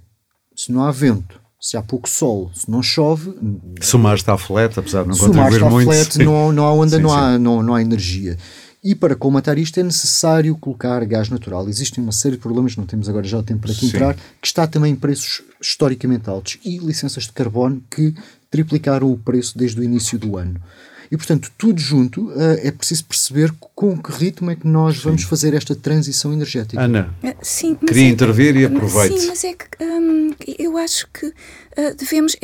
Se 0.57 0.73
não 0.73 0.85
há 0.85 0.91
vento, 0.91 1.41
se 1.61 1.77
há 1.77 1.83
pouco 1.83 2.09
sol, 2.09 2.51
se 2.55 2.71
não 2.71 2.83
chove. 2.83 3.35
Se 3.81 3.95
o 3.95 3.99
mar 3.99 4.17
está 4.17 4.37
flat, 4.39 4.79
apesar 4.79 5.03
de 5.03 5.11
não 5.11 5.17
contribuir 5.17 5.65
muito. 5.65 5.85
Se 5.85 5.85
o 5.85 5.87
mar 5.87 5.95
está 5.97 6.25
não, 6.25 6.53
não 6.53 6.65
há 6.65 6.73
onda, 6.73 6.97
sim, 6.97 7.03
não, 7.03 7.13
há, 7.13 7.39
não, 7.39 7.63
não 7.63 7.75
há 7.75 7.83
energia. 7.83 8.39
E 8.85 8.97
para 8.97 9.15
colmatar 9.15 9.59
isto 9.59 9.79
é 9.79 9.83
necessário 9.83 10.57
colocar 10.57 11.05
gás 11.05 11.29
natural. 11.29 11.69
Existem 11.69 12.03
uma 12.03 12.11
série 12.11 12.35
de 12.35 12.43
problemas, 12.43 12.77
não 12.77 12.85
temos 12.85 13.09
agora 13.09 13.25
já 13.25 13.39
o 13.39 13.43
tempo 13.43 13.61
para 13.61 13.73
aqui 13.73 13.87
entrar, 13.87 14.17
que 14.41 14.47
está 14.47 14.67
também 14.67 14.93
em 14.93 14.97
preços 14.97 15.43
historicamente 15.61 16.29
altos 16.29 16.59
e 16.65 16.79
licenças 16.79 17.25
de 17.25 17.33
carbono 17.33 17.81
que 17.89 18.13
triplicaram 18.51 19.13
o 19.13 19.17
preço 19.17 19.57
desde 19.57 19.81
o 19.81 19.85
início 19.85 20.19
do 20.19 20.37
ano. 20.37 20.61
E, 21.13 21.17
portanto, 21.19 21.53
tudo 21.59 21.79
junto, 21.79 22.31
uh, 22.31 22.57
é 22.63 22.71
preciso 22.71 23.05
perceber 23.05 23.53
com 23.75 23.99
que 23.99 24.11
ritmo 24.11 24.51
é 24.51 24.57
que 24.57 24.67
nós 24.67 24.97
sim. 24.97 25.03
vamos 25.03 25.25
fazer 25.25 25.53
esta 25.53 25.75
transição 25.75 26.33
energética. 26.33 26.81
Ana, 26.81 27.15
eh, 27.23 27.37
sim, 27.43 27.75
queria 27.75 28.05
é, 28.05 28.09
intervir 28.09 28.57
e 28.57 28.65
aproveite. 28.65 29.21
Sim, 29.21 29.27
mas 29.27 29.45
é 29.45 29.53
que 29.53 29.85
hum, 29.85 30.35
eu 30.59 30.79
acho 30.79 31.07
que 31.13 31.27
uh, 31.27 31.95
devemos, 31.99 32.35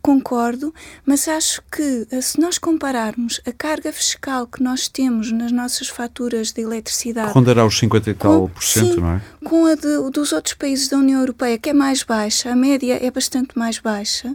concordo, 0.00 0.72
mas 1.04 1.28
acho 1.28 1.62
que 1.70 2.06
uh, 2.10 2.22
se 2.22 2.40
nós 2.40 2.56
compararmos 2.56 3.42
a 3.46 3.52
carga 3.52 3.92
fiscal 3.92 4.46
que 4.46 4.62
nós 4.62 4.88
temos 4.88 5.30
nas 5.30 5.52
nossas 5.52 5.88
faturas 5.88 6.50
de 6.50 6.62
eletricidade. 6.62 7.30
Rondará 7.32 7.66
os 7.66 7.76
50 7.76 8.08
e 8.08 8.14
tal 8.14 8.48
por 8.48 8.64
cento, 8.64 8.94
sim, 8.94 9.00
não 9.00 9.16
é? 9.16 9.22
Com 9.44 9.66
a 9.66 9.74
de, 9.74 10.10
dos 10.10 10.32
outros 10.32 10.54
países 10.54 10.88
da 10.88 10.96
União 10.96 11.20
Europeia, 11.20 11.58
que 11.58 11.68
é 11.68 11.74
mais 11.74 12.02
baixa, 12.02 12.50
a 12.50 12.56
média 12.56 12.98
é 13.04 13.10
bastante 13.10 13.50
mais 13.58 13.78
baixa 13.78 14.34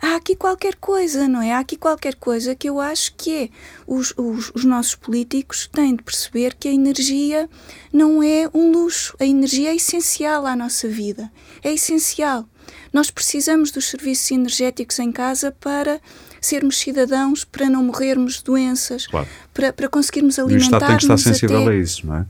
há 0.00 0.16
aqui 0.16 0.34
qualquer 0.34 0.74
coisa, 0.76 1.28
não 1.28 1.42
é? 1.42 1.52
Há 1.52 1.58
aqui 1.60 1.76
qualquer 1.76 2.14
coisa 2.14 2.54
que 2.54 2.68
eu 2.68 2.80
acho 2.80 3.14
que 3.16 3.44
é. 3.44 3.48
Os, 3.86 4.12
os, 4.16 4.50
os, 4.54 4.64
nossos 4.64 4.94
políticos 4.94 5.68
têm 5.72 5.96
de 5.96 6.02
perceber 6.02 6.54
que 6.54 6.68
a 6.68 6.72
energia 6.72 7.48
não 7.92 8.22
é 8.22 8.48
um 8.54 8.72
luxo. 8.72 9.14
A 9.20 9.24
energia 9.24 9.70
é 9.70 9.76
essencial 9.76 10.46
à 10.46 10.56
nossa 10.56 10.88
vida. 10.88 11.30
É 11.62 11.72
essencial. 11.72 12.48
nós 12.92 13.10
precisamos 13.10 13.70
dos 13.70 13.86
serviços 13.86 14.30
energéticos 14.30 14.98
em 14.98 15.12
casa 15.12 15.52
para 15.52 16.00
sermos 16.40 16.78
cidadãos, 16.78 17.44
para 17.44 17.68
não 17.68 17.84
morrermos 17.84 18.38
de 18.38 18.44
doenças, 18.44 19.06
claro. 19.06 19.28
para, 19.52 19.72
para 19.72 19.88
conseguirmos 19.88 20.38
alimentar-nos. 20.38 20.70
E 20.70 20.72
o 20.72 20.76
Estado 20.76 20.88
tem 20.88 20.96
que 20.96 21.02
estar 21.02 21.18
sensível 21.18 21.62
até... 21.62 21.70
a 21.70 21.76
isso, 21.76 22.06
não 22.06 22.16
é? 22.16 22.26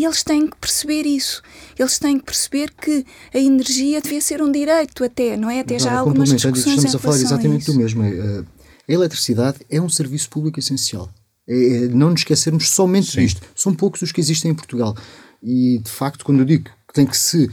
E 0.00 0.04
eles 0.06 0.22
têm 0.22 0.46
que 0.46 0.56
perceber 0.56 1.04
isso. 1.04 1.42
Eles 1.78 1.98
têm 1.98 2.18
que 2.18 2.24
perceber 2.24 2.70
que 2.70 3.04
a 3.34 3.38
energia 3.38 4.00
devia 4.00 4.22
ser 4.22 4.40
um 4.40 4.50
direito 4.50 5.04
até, 5.04 5.36
não 5.36 5.50
é? 5.50 5.60
Até 5.60 5.78
já 5.78 5.92
há 5.92 5.98
algumas 5.98 6.30
discussões 6.30 6.76
Estamos 6.76 6.94
a 6.94 6.98
falar 6.98 7.16
exatamente 7.16 7.66
do 7.66 7.74
mesmo. 7.74 8.02
Eh, 8.02 8.42
a 8.88 8.92
eletricidade 8.92 9.58
é 9.68 9.78
um 9.78 9.90
serviço 9.90 10.30
público 10.30 10.58
essencial. 10.58 11.10
É, 11.46 11.54
é, 11.54 11.88
não 11.88 12.12
nos 12.12 12.22
esquecermos 12.22 12.70
somente 12.70 13.10
Sim. 13.10 13.20
disto. 13.20 13.42
São 13.54 13.74
poucos 13.74 14.00
os 14.00 14.10
que 14.10 14.22
existem 14.22 14.52
em 14.52 14.54
Portugal. 14.54 14.96
E, 15.42 15.80
de 15.84 15.90
facto, 15.90 16.24
quando 16.24 16.38
eu 16.38 16.46
digo 16.46 16.70
que 16.88 16.94
tem 16.94 17.04
que 17.04 17.14
se 17.14 17.50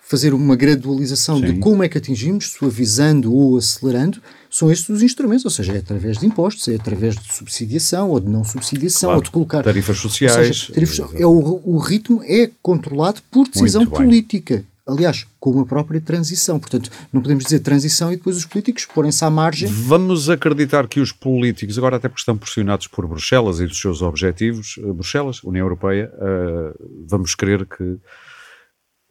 fazer 0.00 0.32
uma 0.32 0.56
gradualização 0.56 1.38
Sim. 1.38 1.52
de 1.52 1.58
como 1.58 1.82
é 1.82 1.88
que 1.90 1.98
atingimos, 1.98 2.52
suavizando 2.52 3.30
ou 3.30 3.58
acelerando, 3.58 4.22
são 4.50 4.70
estes 4.70 4.88
os 4.88 5.02
instrumentos, 5.02 5.44
ou 5.44 5.50
seja, 5.50 5.72
é 5.72 5.78
através 5.78 6.18
de 6.18 6.26
impostos, 6.26 6.66
é 6.66 6.74
através 6.74 7.14
de 7.14 7.32
subsidiação 7.32 8.10
ou 8.10 8.18
de 8.18 8.28
não 8.28 8.44
subsidiação, 8.44 9.08
claro. 9.08 9.18
ou 9.18 9.22
de 9.22 9.30
colocar 9.30 9.62
tarifas 9.62 9.98
sociais. 9.98 10.58
Seja, 10.58 10.72
tarifas, 10.72 10.98
é 11.14 11.24
o, 11.24 11.62
o, 11.64 11.78
ritmo 11.78 12.20
é 12.24 12.50
controlado 12.60 13.20
por 13.30 13.46
decisão 13.46 13.86
política. 13.86 14.64
Aliás, 14.86 15.24
com 15.38 15.60
a 15.60 15.64
própria 15.64 16.00
transição. 16.00 16.58
Portanto, 16.58 16.90
não 17.12 17.22
podemos 17.22 17.44
dizer 17.44 17.60
transição 17.60 18.12
e 18.12 18.16
depois 18.16 18.36
os 18.36 18.44
políticos 18.44 18.86
porem-se 18.86 19.24
à 19.24 19.30
margem. 19.30 19.68
Vamos 19.68 20.28
acreditar 20.28 20.88
que 20.88 20.98
os 20.98 21.12
políticos, 21.12 21.78
agora 21.78 21.96
até 21.96 22.08
porque 22.08 22.20
estão 22.20 22.36
pressionados 22.36 22.88
por 22.88 23.06
Bruxelas 23.06 23.60
e 23.60 23.66
dos 23.66 23.80
seus 23.80 24.02
objetivos, 24.02 24.80
eh, 24.82 24.92
Bruxelas, 24.92 25.44
União 25.44 25.64
Europeia, 25.64 26.10
uh, 26.14 27.04
vamos 27.06 27.36
querer 27.36 27.64
que 27.66 27.98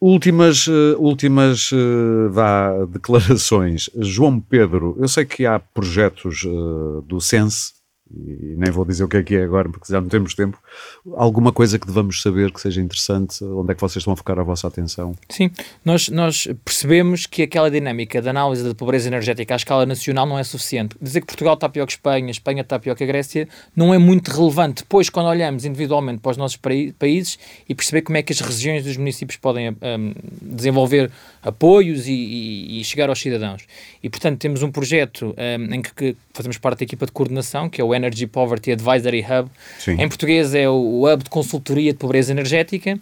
Últimas, 0.01 0.65
uh, 0.67 0.95
últimas 0.97 1.71
uh, 1.73 2.29
vá, 2.29 2.85
declarações. 2.85 3.89
João 3.97 4.39
Pedro, 4.39 4.95
eu 4.97 5.07
sei 5.09 5.25
que 5.25 5.45
há 5.45 5.59
projetos 5.59 6.43
uh, 6.45 7.01
do 7.01 7.19
Sense, 7.19 7.73
e 8.11 8.55
nem 8.57 8.71
vou 8.71 8.83
dizer 8.83 9.03
o 9.03 9.07
que 9.07 9.17
é 9.17 9.23
que 9.23 9.35
é 9.35 9.43
agora, 9.43 9.69
porque 9.69 9.91
já 9.91 10.01
não 10.01 10.07
temos 10.07 10.33
tempo. 10.33 10.57
Alguma 11.15 11.51
coisa 11.51 11.77
que 11.77 11.85
devamos 11.85 12.21
saber 12.21 12.51
que 12.51 12.59
seja 12.59 12.81
interessante? 12.81 13.43
Onde 13.43 13.71
é 13.71 13.75
que 13.75 13.81
vocês 13.81 13.97
estão 13.97 14.13
a 14.13 14.15
focar 14.15 14.39
a 14.39 14.43
vossa 14.43 14.67
atenção? 14.67 15.13
Sim, 15.29 15.51
nós, 15.85 16.09
nós 16.09 16.47
percebemos 16.65 17.25
que 17.25 17.43
aquela 17.43 17.69
dinâmica 17.69 18.21
de 18.21 18.27
análise 18.27 18.63
da 18.63 18.73
pobreza 18.73 19.07
energética 19.07 19.53
à 19.53 19.57
escala 19.57 19.85
nacional 19.85 20.25
não 20.25 20.39
é 20.39 20.43
suficiente. 20.43 20.95
Dizer 20.99 21.21
que 21.21 21.27
Portugal 21.27 21.53
está 21.53 21.69
pior 21.69 21.85
que 21.85 21.93
Espanha, 21.93 22.31
Espanha 22.31 22.61
está 22.61 22.79
pior 22.79 22.95
que 22.95 23.03
a 23.03 23.07
Grécia, 23.07 23.47
não 23.75 23.93
é 23.93 23.97
muito 23.97 24.29
relevante. 24.29 24.83
Depois, 24.83 25.09
quando 25.09 25.27
olhamos 25.27 25.63
individualmente 25.65 26.19
para 26.19 26.31
os 26.31 26.37
nossos 26.37 26.57
países 26.97 27.37
e 27.67 27.75
perceber 27.75 28.01
como 28.01 28.17
é 28.17 28.23
que 28.23 28.33
as 28.33 28.39
regiões 28.39 28.83
dos 28.83 28.97
municípios 28.97 29.37
podem 29.37 29.69
um, 29.69 30.13
desenvolver 30.41 31.11
apoios 31.41 32.07
e, 32.07 32.11
e, 32.11 32.81
e, 32.81 32.83
chegar 32.83 33.09
aos 33.09 33.19
cidadãos. 33.19 33.65
E, 34.03 34.09
portanto, 34.09 34.39
temos 34.39 34.61
um 34.61 34.71
projeto 34.71 35.35
um, 35.37 35.73
em 35.73 35.81
que, 35.81 35.93
que 35.93 36.17
fazemos 36.33 36.57
parte 36.57 36.79
da 36.79 36.83
equipa 36.83 37.05
de 37.05 37.11
coordenação, 37.11 37.69
que 37.69 37.79
é 37.79 37.83
o 37.83 37.93
Energy 37.99 38.25
Poverty 38.25 38.71
Advisory 38.71 39.21
Hub. 39.23 39.49
Sim. 39.77 39.93
Em 39.93 40.07
português 40.07 40.55
é 40.55 40.67
o 40.67 41.05
Hub 41.05 41.23
de 41.23 41.29
Consultoria 41.29 41.91
de 41.91 41.99
Pobreza 41.99 42.31
Energética, 42.31 42.99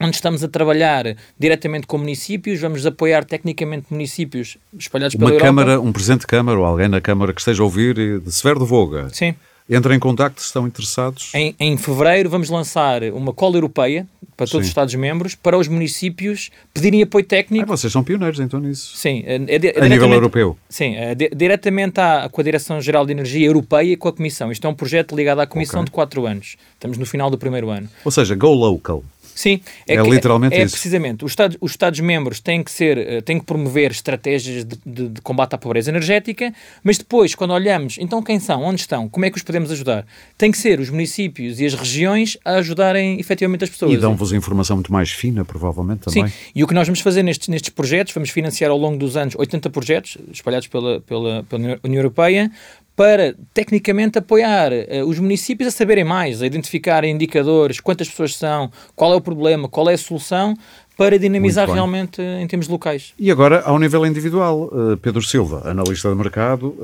onde 0.00 0.16
estamos 0.16 0.42
a 0.42 0.48
trabalhar 0.48 1.16
diretamente 1.38 1.86
com 1.86 1.96
municípios, 1.96 2.60
vamos 2.60 2.84
apoiar 2.84 3.24
tecnicamente 3.24 3.86
municípios 3.90 4.58
espalhados 4.76 5.14
Uma 5.14 5.28
pela 5.28 5.40
Câmara, 5.40 5.80
Um 5.80 5.92
presidente 5.92 6.22
de 6.22 6.26
Câmara 6.26 6.58
ou 6.58 6.64
alguém 6.64 6.88
na 6.88 7.00
Câmara 7.00 7.32
que 7.32 7.40
esteja 7.40 7.62
a 7.62 7.64
ouvir 7.64 8.20
de 8.20 8.32
Severo 8.32 8.60
de 8.60 8.66
Voga. 8.66 9.08
Sim. 9.12 9.34
Entrem 9.68 9.96
em 9.96 10.00
contacto 10.00 10.40
se 10.40 10.46
estão 10.46 10.66
interessados. 10.66 11.30
Em, 11.34 11.54
em 11.58 11.76
fevereiro 11.76 12.28
vamos 12.28 12.50
lançar 12.50 13.02
uma 13.04 13.32
cola 13.32 13.56
europeia 13.56 14.06
para 14.36 14.46
todos 14.46 14.50
Sim. 14.50 14.58
os 14.58 14.66
Estados-membros, 14.68 15.34
para 15.34 15.56
os 15.56 15.68
municípios 15.68 16.50
pedirem 16.74 17.02
apoio 17.02 17.24
técnico. 17.24 17.64
Ah, 17.64 17.76
vocês 17.76 17.92
são 17.92 18.02
pioneiros 18.02 18.40
então 18.40 18.58
nisso. 18.60 18.96
Sim. 18.96 19.22
É, 19.26 19.34
é, 19.36 19.84
a 19.84 19.88
nível 19.88 20.10
europeu. 20.12 20.56
Sim, 20.68 20.96
é, 20.96 21.14
diretamente 21.14 22.00
à, 22.00 22.28
com 22.30 22.40
a 22.40 22.44
Direção-Geral 22.44 23.06
de 23.06 23.12
Energia 23.12 23.46
Europeia 23.46 23.92
e 23.92 23.96
com 23.96 24.08
a 24.08 24.12
Comissão. 24.12 24.50
Isto 24.50 24.66
é 24.66 24.70
um 24.70 24.74
projeto 24.74 25.14
ligado 25.14 25.40
à 25.40 25.46
Comissão 25.46 25.80
okay. 25.80 25.86
de 25.86 25.90
quatro 25.92 26.26
anos. 26.26 26.56
Estamos 26.74 26.98
no 26.98 27.06
final 27.06 27.30
do 27.30 27.38
primeiro 27.38 27.70
ano. 27.70 27.88
Ou 28.04 28.10
seja, 28.10 28.34
go 28.34 28.52
local. 28.52 29.04
Sim, 29.42 29.60
é, 29.88 29.96
é 29.96 30.02
literalmente 30.02 30.54
é, 30.54 30.62
isso. 30.62 30.74
precisamente. 30.74 31.24
Os 31.24 31.32
Estados, 31.32 31.56
os 31.60 31.72
Estados-membros 31.72 32.38
têm 32.38 32.62
que 32.62 32.70
ser, 32.70 32.96
eh, 32.96 33.20
têm 33.20 33.40
que 33.40 33.44
promover 33.44 33.90
estratégias 33.90 34.64
de, 34.64 34.78
de, 34.86 35.08
de, 35.08 35.20
combate 35.20 35.54
à 35.54 35.58
pobreza 35.58 35.90
energética, 35.90 36.54
mas 36.84 36.96
depois, 36.96 37.34
quando 37.34 37.50
olhamos, 37.52 37.96
então 37.98 38.22
quem 38.22 38.38
são, 38.38 38.62
onde 38.62 38.82
estão, 38.82 39.08
como 39.08 39.26
é 39.26 39.30
que 39.30 39.36
os 39.36 39.42
podemos 39.42 39.72
ajudar? 39.72 40.06
Tem 40.38 40.52
que 40.52 40.58
ser 40.58 40.78
os 40.78 40.90
municípios 40.90 41.58
e 41.58 41.66
as 41.66 41.74
regiões 41.74 42.38
a 42.44 42.52
ajudarem 42.52 43.18
efetivamente 43.18 43.64
as 43.64 43.70
pessoas. 43.70 43.94
E 43.94 43.96
dão-vos 43.96 44.32
informação 44.32 44.76
muito 44.76 44.92
mais 44.92 45.10
fina, 45.10 45.44
provavelmente 45.44 46.02
também. 46.02 46.28
Sim, 46.28 46.34
e 46.54 46.62
o 46.62 46.66
que 46.68 46.74
nós 46.74 46.86
vamos 46.86 47.00
fazer 47.00 47.24
nestes, 47.24 47.48
nestes 47.48 47.70
projetos, 47.70 48.14
vamos 48.14 48.30
financiar 48.30 48.70
ao 48.70 48.78
longo 48.78 48.96
dos 48.96 49.16
anos 49.16 49.34
80 49.36 49.70
projetos 49.70 50.18
espalhados 50.32 50.68
pela, 50.68 51.00
pela, 51.00 51.42
pela 51.42 51.80
União 51.82 51.98
Europeia, 51.98 52.48
para 52.94 53.34
tecnicamente 53.54 54.18
apoiar 54.18 54.70
uh, 54.72 55.06
os 55.06 55.18
municípios 55.18 55.68
a 55.68 55.70
saberem 55.70 56.04
mais, 56.04 56.42
a 56.42 56.46
identificar 56.46 57.04
indicadores, 57.04 57.80
quantas 57.80 58.08
pessoas 58.08 58.36
são, 58.36 58.70
qual 58.94 59.12
é 59.12 59.16
o 59.16 59.20
problema, 59.20 59.68
qual 59.68 59.88
é 59.88 59.94
a 59.94 59.98
solução, 59.98 60.54
para 60.96 61.18
dinamizar 61.18 61.70
realmente 61.70 62.20
uh, 62.20 62.40
em 62.40 62.46
termos 62.46 62.68
locais. 62.68 63.14
E 63.18 63.30
agora, 63.30 63.62
ao 63.62 63.78
nível 63.78 64.04
individual, 64.06 64.70
uh, 64.72 64.96
Pedro 64.98 65.22
Silva, 65.22 65.62
analista 65.64 66.08
de 66.08 66.14
mercado, 66.14 66.76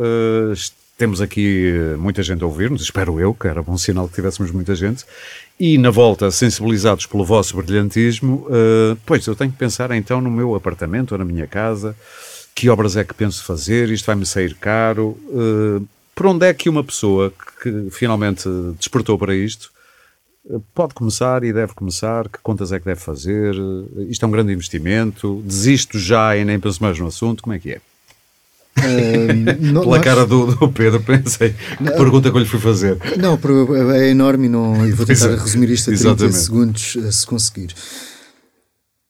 temos 0.97 1.21
aqui 1.21 1.73
muita 1.97 2.25
gente 2.25 2.43
a 2.43 2.47
ouvir-nos, 2.47 2.83
espero 2.83 3.21
eu, 3.21 3.33
que 3.33 3.47
era 3.47 3.63
bom 3.63 3.77
sinal 3.79 4.09
que 4.09 4.15
tivéssemos 4.15 4.51
muita 4.51 4.75
gente, 4.75 5.05
e 5.61 5.79
na 5.79 5.91
volta, 5.91 6.29
sensibilizados 6.31 7.07
pelo 7.07 7.25
vosso 7.25 7.57
brilhantismo, 7.57 8.49
pois 9.07 9.25
eu 9.25 9.37
tenho 9.37 9.53
que 9.53 9.57
pensar 9.57 9.93
então 9.93 10.21
no 10.21 10.29
meu 10.29 10.57
apartamento 10.57 11.13
ou 11.13 11.19
na 11.19 11.25
minha 11.25 11.47
casa, 11.47 11.95
que 12.53 12.69
obras 12.69 12.97
é 12.97 13.05
que 13.05 13.15
penso 13.15 13.45
fazer, 13.45 13.91
isto 13.91 14.07
vai-me 14.07 14.27
sair 14.27 14.55
caro, 14.55 15.17
por 16.19 16.27
onde 16.27 16.45
é 16.45 16.53
que 16.53 16.69
uma 16.69 16.83
pessoa 16.83 17.33
que 17.63 17.91
finalmente 17.93 18.49
despertou 18.77 19.17
para 19.17 19.37
isto 19.37 19.71
pode 20.75 20.93
começar 20.93 21.45
e 21.45 21.53
deve 21.53 21.75
começar? 21.75 22.29
Que 22.29 22.41
contas 22.43 22.73
é 22.73 22.81
que 22.81 22.87
deve 22.87 22.99
fazer? 22.99 23.55
Isto 24.09 24.25
é 24.25 24.29
um 24.29 24.31
grande 24.33 24.53
investimento? 24.53 25.41
Desisto 25.47 25.97
já 25.97 26.37
e 26.37 26.45
nem 26.45 26.59
penso 26.59 26.83
mais 26.83 26.99
no 26.99 27.07
assunto? 27.07 27.41
Como 27.41 27.55
é 27.55 27.61
que 27.61 27.71
é? 27.71 27.81
Uh, 28.79 29.45
Pela 29.85 29.97
nós... 29.97 30.03
cara 30.03 30.27
do, 30.27 30.57
do, 30.57 30.69
Pedro, 30.73 31.01
pensei 31.01 31.51
que 31.51 31.85
não, 31.85 31.95
pergunta 31.95 32.33
que 32.33 32.37
eu 32.37 32.41
lhe 32.41 32.49
fui 32.49 32.59
fazer. 32.59 32.99
Não, 33.17 33.39
é 33.95 34.09
enorme 34.09 34.47
e, 34.47 34.49
não, 34.49 34.89
e 34.89 34.91
vou 34.91 35.07
tentar 35.07 35.29
resumir 35.37 35.71
isto 35.71 35.89
a 35.91 35.95
30 35.95 36.03
Exatamente. 36.03 36.37
segundos 36.37 36.97
eh, 36.97 37.13
se 37.13 37.25
conseguir. 37.29 37.73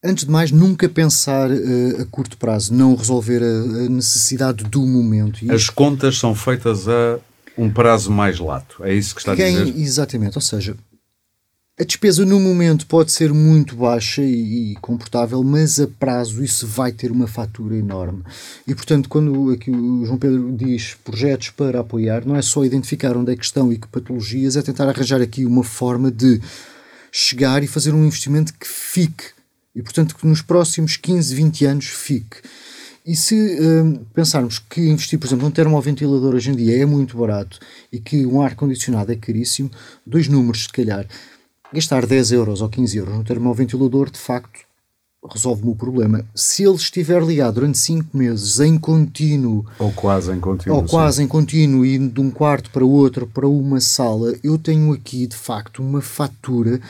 Antes 0.02 0.24
de 0.24 0.30
mais, 0.30 0.52
nunca 0.52 0.88
pensar 0.88 1.50
uh, 1.50 2.02
a 2.02 2.04
curto 2.06 2.36
prazo, 2.36 2.72
não 2.72 2.94
resolver 2.94 3.42
a, 3.42 3.84
a 3.86 3.88
necessidade 3.88 4.62
do 4.64 4.86
momento. 4.86 5.44
E 5.44 5.50
As 5.50 5.68
contas 5.68 6.18
são 6.18 6.34
feitas 6.36 6.86
a 6.88 7.18
um 7.56 7.68
prazo 7.68 8.10
mais 8.12 8.38
lato, 8.38 8.84
é 8.84 8.94
isso 8.94 9.14
que 9.14 9.20
está 9.20 9.34
Quem, 9.34 9.56
a 9.56 9.64
dizer? 9.64 9.80
Exatamente, 9.80 10.38
ou 10.38 10.42
seja, 10.42 10.76
a 11.80 11.84
despesa 11.84 12.24
no 12.24 12.38
momento 12.38 12.86
pode 12.86 13.10
ser 13.10 13.32
muito 13.32 13.74
baixa 13.74 14.22
e, 14.22 14.72
e, 14.72 14.76
comportável, 14.76 15.42
mas 15.42 15.80
a 15.80 15.86
prazo 15.86 16.42
isso 16.42 16.66
vai 16.66 16.92
ter 16.92 17.10
uma 17.10 17.26
fatura 17.26 17.76
enorme. 17.76 18.22
E 18.66 18.74
portanto, 18.74 19.08
quando 19.08 19.50
aqui 19.50 19.70
o 19.70 20.04
João 20.04 20.18
Pedro 20.18 20.52
diz 20.56 20.96
projetos 21.04 21.50
para 21.50 21.80
apoiar, 21.80 22.24
não 22.24 22.36
é 22.36 22.42
só 22.42 22.64
identificar 22.64 23.16
onde 23.16 23.32
é 23.32 23.36
que 23.36 23.44
estão 23.44 23.72
e 23.72 23.78
que 23.78 23.88
patologias, 23.88 24.56
é 24.56 24.62
tentar 24.62 24.88
arranjar 24.88 25.20
aqui 25.20 25.44
uma 25.44 25.62
forma 25.64 26.10
de 26.10 26.40
chegar 27.10 27.62
e 27.62 27.66
fazer 27.66 27.92
um 27.94 28.04
investimento 28.04 28.52
que 28.54 28.66
fique 28.66 29.37
e, 29.78 29.82
portanto, 29.82 30.16
que 30.16 30.26
nos 30.26 30.42
próximos 30.42 30.96
15, 30.96 31.32
20 31.36 31.64
anos 31.66 31.86
fique. 31.86 32.38
E 33.06 33.14
se 33.14 33.34
hum, 33.34 34.04
pensarmos 34.12 34.58
que 34.58 34.80
investir, 34.80 35.18
por 35.20 35.26
exemplo, 35.26 35.44
num 35.44 35.52
termoventilador 35.52 36.34
hoje 36.34 36.50
em 36.50 36.56
dia 36.56 36.82
é 36.82 36.84
muito 36.84 37.16
barato 37.16 37.60
e 37.92 38.00
que 38.00 38.26
um 38.26 38.42
ar-condicionado 38.42 39.12
é 39.12 39.16
caríssimo, 39.16 39.70
dois 40.04 40.26
números, 40.26 40.64
se 40.64 40.68
calhar, 40.68 41.06
gastar 41.72 42.04
10 42.04 42.32
euros 42.32 42.60
ou 42.60 42.68
15 42.68 42.98
euros 42.98 43.14
no 43.14 43.24
termoventilador, 43.24 44.10
de 44.10 44.18
facto, 44.18 44.60
resolve-me 45.32 45.70
o 45.70 45.76
problema. 45.76 46.24
Se 46.34 46.64
ele 46.64 46.74
estiver 46.74 47.22
ligado 47.22 47.54
durante 47.54 47.78
5 47.78 48.16
meses 48.16 48.58
em 48.58 48.76
contínuo, 48.76 49.64
ou 49.78 49.92
quase 49.92 50.32
em 50.32 50.40
contínuo, 50.40 50.76
ou 50.76 50.84
quase 50.84 51.22
em 51.22 51.28
contínuo, 51.28 51.86
indo 51.86 52.14
de 52.14 52.20
um 52.20 52.30
quarto 52.30 52.70
para 52.70 52.84
outro, 52.84 53.28
para 53.28 53.46
uma 53.46 53.80
sala, 53.80 54.34
eu 54.42 54.58
tenho 54.58 54.92
aqui, 54.92 55.26
de 55.26 55.36
facto, 55.36 55.82
uma 55.82 56.02
fatura 56.02 56.80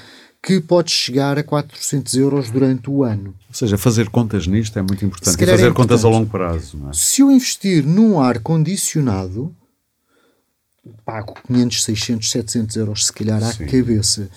que 0.42 0.60
pode 0.60 0.90
chegar 0.90 1.38
a 1.38 1.42
400 1.42 2.14
euros 2.14 2.50
durante 2.50 2.88
o 2.88 3.02
ano. 3.02 3.34
Ou 3.48 3.54
seja, 3.54 3.76
fazer 3.76 4.08
contas 4.08 4.46
nisto 4.46 4.78
é 4.78 4.82
muito 4.82 5.04
importante. 5.04 5.34
E 5.34 5.38
fazer 5.38 5.50
é 5.50 5.54
importante. 5.54 5.74
contas 5.74 6.04
a 6.04 6.08
longo 6.08 6.30
prazo. 6.30 6.80
É? 6.88 6.92
Se 6.92 7.22
eu 7.22 7.30
investir 7.30 7.84
num 7.84 8.20
ar-condicionado, 8.20 9.54
pago 11.04 11.34
500, 11.46 11.84
600, 11.84 12.30
700 12.30 12.76
euros 12.76 13.06
se 13.06 13.12
calhar 13.12 13.42
à 13.42 13.52
Sim. 13.52 13.66
cabeça. 13.66 14.30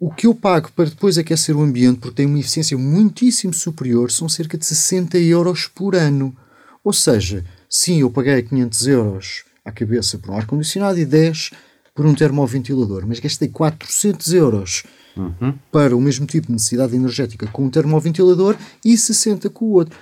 O 0.00 0.10
que 0.10 0.26
eu 0.26 0.34
pago 0.34 0.72
para 0.72 0.88
depois 0.88 1.16
aquecer 1.16 1.56
o 1.56 1.62
ambiente, 1.62 2.00
porque 2.00 2.16
tem 2.16 2.26
uma 2.26 2.40
eficiência 2.40 2.76
muitíssimo 2.76 3.54
superior, 3.54 4.10
são 4.10 4.28
cerca 4.28 4.58
de 4.58 4.66
60 4.66 5.16
euros 5.18 5.68
por 5.68 5.94
ano. 5.94 6.34
Ou 6.82 6.92
seja, 6.92 7.44
sim, 7.70 8.00
eu 8.00 8.10
paguei 8.10 8.42
500 8.42 8.86
euros 8.88 9.44
à 9.64 9.70
cabeça 9.70 10.18
por 10.18 10.30
um 10.32 10.36
ar-condicionado 10.36 10.98
e 10.98 11.04
10 11.04 11.50
por 11.94 12.06
um 12.06 12.14
termoventilador, 12.14 13.06
mas 13.06 13.20
gastei 13.20 13.48
400 13.48 14.32
euros 14.32 14.82
uhum. 15.16 15.54
para 15.70 15.96
o 15.96 16.00
mesmo 16.00 16.26
tipo 16.26 16.48
de 16.48 16.54
necessidade 16.54 16.94
energética 16.94 17.46
com 17.46 17.64
um 17.64 17.70
termoventilador 17.70 18.56
e 18.84 18.96
60 18.96 19.48
com 19.50 19.66
o 19.66 19.72
outro. 19.72 19.96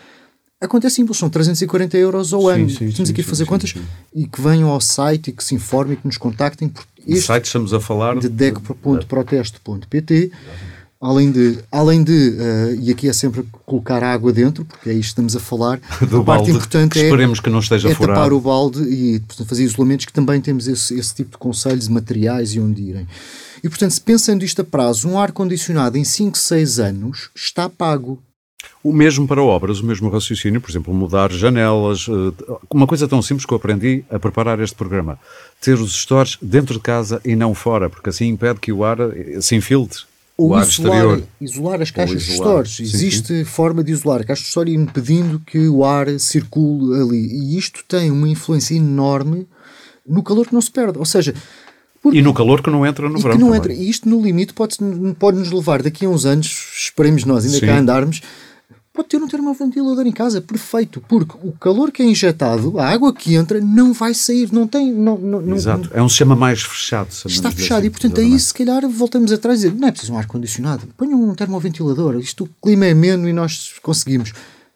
Acontece 0.61 0.97
simples, 0.97 1.17
são 1.17 1.31
340 1.31 1.97
euros 1.97 2.35
ao 2.35 2.43
Sim, 2.43 2.51
ano. 2.51 2.69
sim, 2.69 2.77
Temos 2.79 2.97
sim, 2.97 3.03
aqui 3.15 3.23
sim, 3.23 3.29
fazer 3.29 3.47
contas 3.47 3.73
e 4.15 4.27
que 4.27 4.43
venham 4.43 4.69
ao 4.69 4.81
site 4.81 5.31
e 5.31 5.33
que 5.33 5.43
se 5.43 5.55
informem, 5.55 5.97
que 5.97 6.07
nos 6.07 6.19
contactem. 6.19 6.69
Por 6.69 6.85
De 7.07 7.15
este 7.15 7.27
site 7.29 7.47
estamos 7.47 7.73
a 7.73 7.81
falar 7.81 8.19
de 8.19 8.29
decpro.protesto.pt. 8.29 10.31
Além 11.01 11.33
de, 11.33 11.59
além 11.73 12.05
de 12.05 12.37
eh, 12.39 12.77
e 12.79 12.91
aqui 12.91 13.09
é 13.09 13.13
sempre 13.15 13.43
colocar 13.65 14.03
água 14.03 14.35
dentro, 14.35 14.67
porque 14.67 14.91
é 14.91 14.93
isto 14.93 15.01
que 15.01 15.07
estamos 15.07 15.35
a 15.35 15.41
falar. 15.41 15.81
do 16.07 16.21
a 16.21 16.25
parte 16.25 16.25
balde, 16.25 16.51
importante 16.51 16.99
é 16.99 17.05
esperemos 17.05 17.41
que 17.41 17.49
não 17.49 17.61
esteja 17.61 17.89
é 17.89 17.95
furado. 17.95 18.21
tapar 18.21 18.35
o 18.35 18.41
balde 18.41 18.83
e 18.83 19.19
portanto, 19.21 19.49
fazer 19.49 19.65
isolamentos, 19.65 20.05
que 20.05 20.13
também 20.13 20.43
temos 20.43 20.69
esse, 20.69 20.93
esse 20.99 21.15
tipo 21.15 21.31
de 21.31 21.39
conselhos 21.39 21.87
de 21.87 21.93
materiais 21.95 22.55
e 22.55 22.61
onde 22.61 22.83
irem. 22.83 23.07
E 23.63 23.69
portanto, 23.69 23.91
se 23.93 24.01
pensando 24.01 24.45
isto 24.45 24.63
a 24.63 24.65
prazo, 24.65 25.09
um 25.09 25.19
ar-condicionado 25.19 25.97
em 25.99 26.05
5, 26.05 26.37
6 26.39 26.79
anos 26.79 27.31
está 27.35 27.69
pago. 27.69 28.23
O 28.83 28.93
mesmo 28.93 29.27
para 29.27 29.43
obras, 29.43 29.81
o 29.81 29.87
mesmo 29.87 30.09
raciocínio, 30.11 30.61
por 30.61 30.71
exemplo, 30.71 30.93
mudar 30.93 31.31
janelas. 31.33 32.07
eh, 32.09 32.55
Uma 32.71 32.87
coisa 32.87 33.09
tão 33.09 33.23
simples 33.23 33.47
que 33.47 33.53
eu 33.53 33.57
aprendi 33.57 34.05
a 34.11 34.19
preparar 34.19 34.61
este 34.61 34.77
programa: 34.77 35.19
ter 35.61 35.75
os 35.79 35.93
stores 35.95 36.37
dentro 36.43 36.75
de 36.75 36.81
casa 36.81 37.21
e 37.25 37.35
não 37.37 37.55
fora, 37.55 37.89
porque 37.89 38.11
assim 38.11 38.29
impede 38.29 38.61
que 38.61 38.73
o 38.73 38.85
ar 38.85 38.99
eh, 39.01 39.41
se 39.41 39.55
infiltre. 39.55 40.01
o 40.37 40.49
Ou 40.49 40.55
ar 40.55 40.67
isolar, 40.67 40.97
exterior. 40.99 41.23
isolar 41.41 41.83
as 41.83 41.91
caixas 41.91 42.23
de 42.23 42.33
stores. 42.33 42.77
Sim, 42.77 42.83
Existe 42.85 43.45
forma 43.45 43.83
de 43.85 43.93
isolar 43.93 44.21
a 44.23 44.25
caixa 44.25 44.43
de 44.43 44.49
store 44.49 44.75
impedindo 44.75 45.39
que 45.41 45.67
o 45.69 45.85
ar 45.85 46.07
circule 46.19 47.01
ali. 47.01 47.27
E 47.33 47.59
isto 47.59 47.83
tem 47.89 48.11
uma 48.11 48.29
influência 48.29 48.75
enorme 48.75 49.47
no 50.07 50.23
calor 50.23 50.47
que 50.47 50.55
não 50.55 50.61
se 50.63 50.71
perde. 50.71 50.99
Ou 50.99 51.05
seja, 51.07 51.35
E 52.13 52.23
no 52.23 52.33
calor 52.33 52.63
que 52.63 52.71
não 52.71 52.87
entra 52.87 53.09
no 53.09 53.19
e 53.19 53.23
verão. 53.23 53.37
que 53.37 53.41
não 53.43 53.49
também. 53.53 53.59
entra. 53.61 53.73
E 53.75 53.91
isto, 53.91 54.09
no 54.09 54.23
limite, 54.23 54.55
pode, 54.55 54.77
pode 55.19 55.39
nos 55.39 55.51
levar 55.51 55.83
daqui 55.83 56.07
a 56.07 56.09
uns 56.09 56.25
anos, 56.25 56.47
esperemos 56.79 57.25
nós 57.25 57.45
ainda 57.45 57.59
Sim. 57.59 57.67
cá 57.67 57.77
andarmos, 57.79 58.23
pode 58.95 59.09
ter 59.09 59.19
um 59.19 59.29
termoventilador 59.29 60.07
em 60.07 60.13
casa, 60.13 60.41
perfeito, 60.41 61.03
porque 61.07 61.35
o 61.43 61.53
calor 61.53 61.93
que 61.93 62.03
é 62.03 62.07
injetado, 62.07 62.79
a 62.79 62.89
água 62.89 63.13
que 63.13 63.35
entra, 63.35 63.61
não 63.61 63.93
vai 63.93 64.15
sair, 64.15 64.51
não 64.53 64.67
tem. 64.67 64.91
Não, 64.93 65.19
não, 65.19 65.41
não- 65.43 65.55
Exato. 65.57 65.91
É 65.93 66.03
um 66.03 66.09
sistema 66.09 66.35
mais 66.35 66.63
fechado. 66.63 67.09
Está 67.11 67.51
fechado 67.51 67.79
assim. 67.81 67.87
e, 67.87 67.91
portanto, 67.91 68.21
aí 68.21 68.39
se 68.41 68.55
calhar 68.55 68.89
voltamos 68.89 69.31
atrás 69.31 69.63
e 69.63 69.69
dizer: 69.69 69.79
não 69.79 69.89
é 69.89 69.91
preciso 69.91 70.15
um 70.15 70.19
ar-condicionado, 70.19 70.87
ponha 70.97 71.15
um 71.15 71.35
termoventilador, 71.35 72.17
isto 72.19 72.45
o 72.45 72.49
clima 72.63 72.87
é 72.87 72.93
ameno 72.93 73.29
e 73.29 73.33
nós 73.33 73.73
conseguimos. 73.83 74.33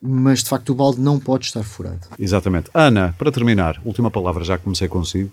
Mas 0.07 0.43
de 0.43 0.51
facto 0.51 0.69
o 0.69 0.75
balde 0.75 1.01
não 1.01 1.19
pode 1.19 1.47
estar 1.47 1.63
furado. 1.63 2.01
Exatamente. 2.19 2.69
Ana, 2.75 3.15
para 3.19 3.33
terminar, 3.33 3.81
última 3.83 4.11
palavra, 4.11 4.45
já 4.45 4.59
comecei 4.59 4.87
consigo. 4.89 5.31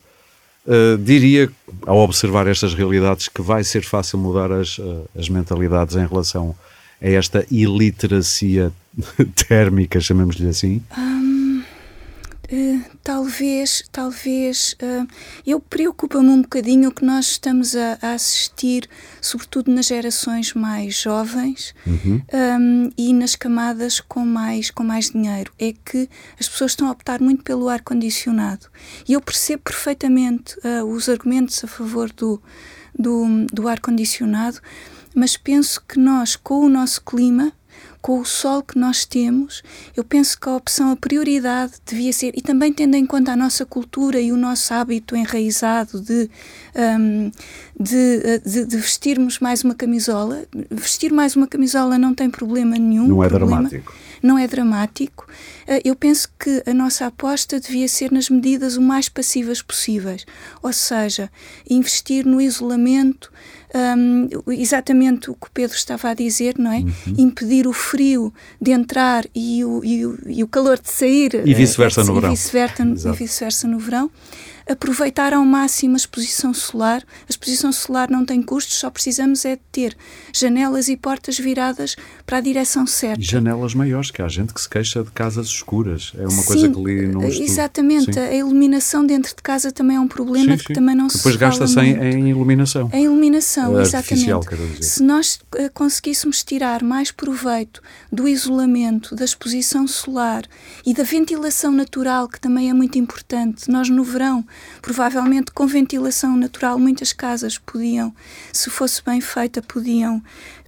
Uh, 0.66 0.98
diria, 0.98 1.50
ao 1.88 1.98
observar 1.98 2.48
estas 2.48 2.74
realidades, 2.74 3.28
que 3.28 3.42
vai 3.42 3.64
ser 3.64 3.84
fácil 3.84 4.20
mudar 4.20 4.52
as, 4.52 4.78
uh, 4.78 5.10
as 5.18 5.28
mentalidades 5.28 5.96
em 5.96 6.06
relação 6.06 6.56
a 7.02 7.10
esta 7.10 7.46
iliteracia 7.50 8.72
térmica, 9.48 10.00
chamemos-lhe 10.00 10.48
assim. 10.48 10.82
Eh, 12.52 12.82
talvez, 13.02 13.82
talvez. 13.94 14.76
eh, 14.80 15.06
eu 15.48 15.60
preocupa-me 15.62 16.30
um 16.30 16.42
bocadinho 16.42 16.90
o 16.90 16.94
que 16.94 17.06
nós 17.06 17.28
estamos 17.28 17.78
a, 17.78 17.98
a 18.02 18.12
assistir, 18.14 18.90
sobretudo 19.22 19.72
nas 19.72 19.86
gerações 19.86 20.54
mais 20.54 20.96
jovens 20.96 21.74
um, 21.88 22.90
e 22.98 23.14
nas 23.14 23.36
camadas 23.36 24.02
com 24.02 24.26
mais, 24.26 24.70
com 24.70 24.84
mais 24.84 25.12
dinheiro. 25.12 25.50
É 25.58 25.72
que 25.72 26.10
as 26.38 26.50
pessoas 26.50 26.72
estão 26.72 26.90
a 26.90 26.92
optar 26.92 27.22
muito 27.22 27.42
pelo 27.42 27.70
ar-condicionado. 27.70 28.68
E 29.08 29.14
eu 29.14 29.22
percebo 29.22 29.64
perfeitamente 29.64 30.58
eh, 30.62 30.84
os 30.84 31.08
argumentos 31.08 31.64
a 31.64 31.68
favor 31.68 32.12
do, 32.12 32.42
do, 32.98 33.46
do 33.54 33.68
ar-condicionado, 33.70 34.60
mas 35.16 35.38
penso 35.38 35.82
que 35.88 35.98
nós, 35.98 36.36
com 36.36 36.66
o 36.66 36.70
nosso 36.70 37.02
clima, 37.02 37.54
com 38.02 38.20
o 38.20 38.26
sol 38.26 38.64
que 38.64 38.80
nós 38.80 39.06
temos, 39.06 39.62
eu 39.96 40.04
penso 40.04 40.40
que 40.40 40.50
a 40.50 40.56
opção, 40.56 40.92
a 40.92 40.96
prioridade 40.96 41.74
devia 41.86 42.12
ser, 42.12 42.34
e 42.36 42.42
também 42.42 42.74
tendo 42.74 42.96
em 42.96 43.06
conta 43.06 43.34
a 43.34 43.36
nossa 43.36 43.66
cultura 43.66 44.20
e 44.20 44.32
o 44.32 44.38
nosso 44.38 44.74
hábito 44.74 45.16
enraizado 45.16 46.02
de, 46.02 46.30
hum, 46.76 47.32
de, 47.80 48.40
de- 48.44 48.66
de 48.66 48.78
vestirmos 48.78 49.40
mais 49.40 49.64
uma 49.64 49.76
camisola. 49.76 50.44
Vestir 50.72 51.12
mais 51.14 51.36
uma 51.36 51.48
camisola 51.48 51.98
não 51.98 52.14
tem 52.16 52.30
problema 52.30 52.76
nenhum. 52.78 53.08
Não 53.08 53.24
é 53.24 53.30
problema- 53.30 53.70
dramático. 53.70 53.94
Não 54.24 54.38
é 54.38 54.48
dramático. 54.48 55.28
Eh, 55.68 55.82
Eu 55.84 55.96
penso 55.96 56.28
que 56.40 56.64
a 56.66 56.74
nossa 56.74 57.06
aposta 57.08 57.60
devia 57.60 57.88
ser 57.88 58.12
nas 58.12 58.30
medidas 58.30 58.78
o 58.78 58.82
mais 58.82 59.10
passivas 59.10 59.62
possíveis, 59.62 60.26
ou 60.62 60.72
seja, 60.74 61.30
investir 61.70 62.26
no 62.26 62.40
isolamento, 62.40 63.32
hum, 63.74 64.28
exatamente 64.50 65.30
o 65.30 65.34
que 65.36 65.48
o 65.48 65.52
Pedro 65.52 65.76
estava 65.76 66.10
a 66.10 66.14
dizer, 66.14 66.56
não 66.58 66.72
é? 66.72 66.80
Uhum. 66.80 66.92
Impedir 67.18 67.68
o 67.68 67.74
frio 67.74 68.34
de 68.62 68.72
entrar 68.72 69.26
e 69.34 69.64
o, 69.64 69.82
e 69.84 70.06
o, 70.06 70.18
e 70.28 70.44
o 70.44 70.48
calor 70.48 70.80
de 70.80 70.90
sair. 70.90 71.42
E 71.46 71.54
vice-versa 71.54 72.02
eh, 72.02 72.04
e 72.04 72.08
verão. 72.14 72.30
vice-versa 72.32 72.86
no- 72.86 72.92
e 72.92 72.96
Exato. 72.96 73.18
vice-versa 73.18 73.68
no 73.68 73.80
verão. 73.80 74.12
Aproveitar 74.70 75.34
ao 75.34 75.46
máximo 75.46 75.96
a 75.96 75.98
exposição 75.98 76.54
solar. 76.54 77.02
A 77.02 77.30
exposição 77.30 77.72
solar 77.72 78.10
não 78.10 78.26
tem 78.26 78.42
custos, 78.42 78.78
só 78.78 78.90
precisamos 78.90 79.46
é 79.46 79.56
de 79.56 79.62
ter 79.72 79.98
janelas 80.34 80.88
e 80.88 80.96
portas 80.96 81.38
viradas 81.38 81.96
para 82.26 82.38
a 82.38 82.42
direção 82.42 82.86
certa. 82.86 83.22
E 83.22 83.24
janelas 83.24 83.74
maiores, 83.74 84.12
que 84.12 84.22
há 84.22 84.28
gente 84.28 84.54
que 84.54 84.62
se 84.62 84.70
queixa 84.70 85.04
de 85.04 85.12
casas 85.12 85.48
escuras. 85.48 86.14
É 86.18 86.28
uma 86.28 86.44
coisa 86.44 86.68
Sim, 86.68 86.74
que 86.74 86.84
li 86.84 87.08
num 87.08 87.28
estudo. 87.28 87.44
Exatamente, 87.44 88.14
Sim. 88.14 88.20
a 88.20 88.34
iluminação 88.34 89.06
dentro 89.06 89.36
de 89.36 89.42
casa 89.42 89.72
também 89.72 89.98
é 89.98 90.00
um 90.00 90.08
problema 90.08 90.58
Sim, 90.58 90.64
que 90.64 90.74
também 90.74 90.96
não 90.96 91.10
se 91.10 91.18
Depois 91.18 91.36
fala 91.36 91.50
gasta-se 91.50 91.80
em, 91.80 91.96
em 91.96 92.30
iluminação. 92.30 92.90
A 92.94 93.00
iluminação, 93.00 93.78
Artificial, 93.78 94.42
exatamente. 94.42 94.86
Se 94.86 95.04
nós 95.04 95.40
eh, 95.56 95.70
conseguíssemos 95.70 96.44
tirar 96.44 96.84
mais 96.84 97.12
proveito 97.12 97.82
do 98.12 98.28
isolamento, 98.28 99.16
da 99.16 99.26
exposição 99.26 99.88
solar 99.88 100.44
e 100.86 100.94
da 100.94 101.04
ventilação 101.04 101.72
natural, 101.72 102.28
que 102.28 102.40
também 102.40 102.70
é 102.70 102.74
muito 102.74 102.98
importante, 102.98 103.70
nós 103.70 103.90
no 103.90 104.04
verão, 104.04 104.46
provavelmente 104.82 105.52
com 105.52 105.68
ventilação 105.68 106.36
natural, 106.38 106.78
muitas 106.80 107.14
casas 107.14 107.58
podiam, 107.58 108.14
se 108.52 108.70
fosse 108.70 109.04
bem 109.04 109.22
feita, 109.22 109.62
podiam 109.62 110.22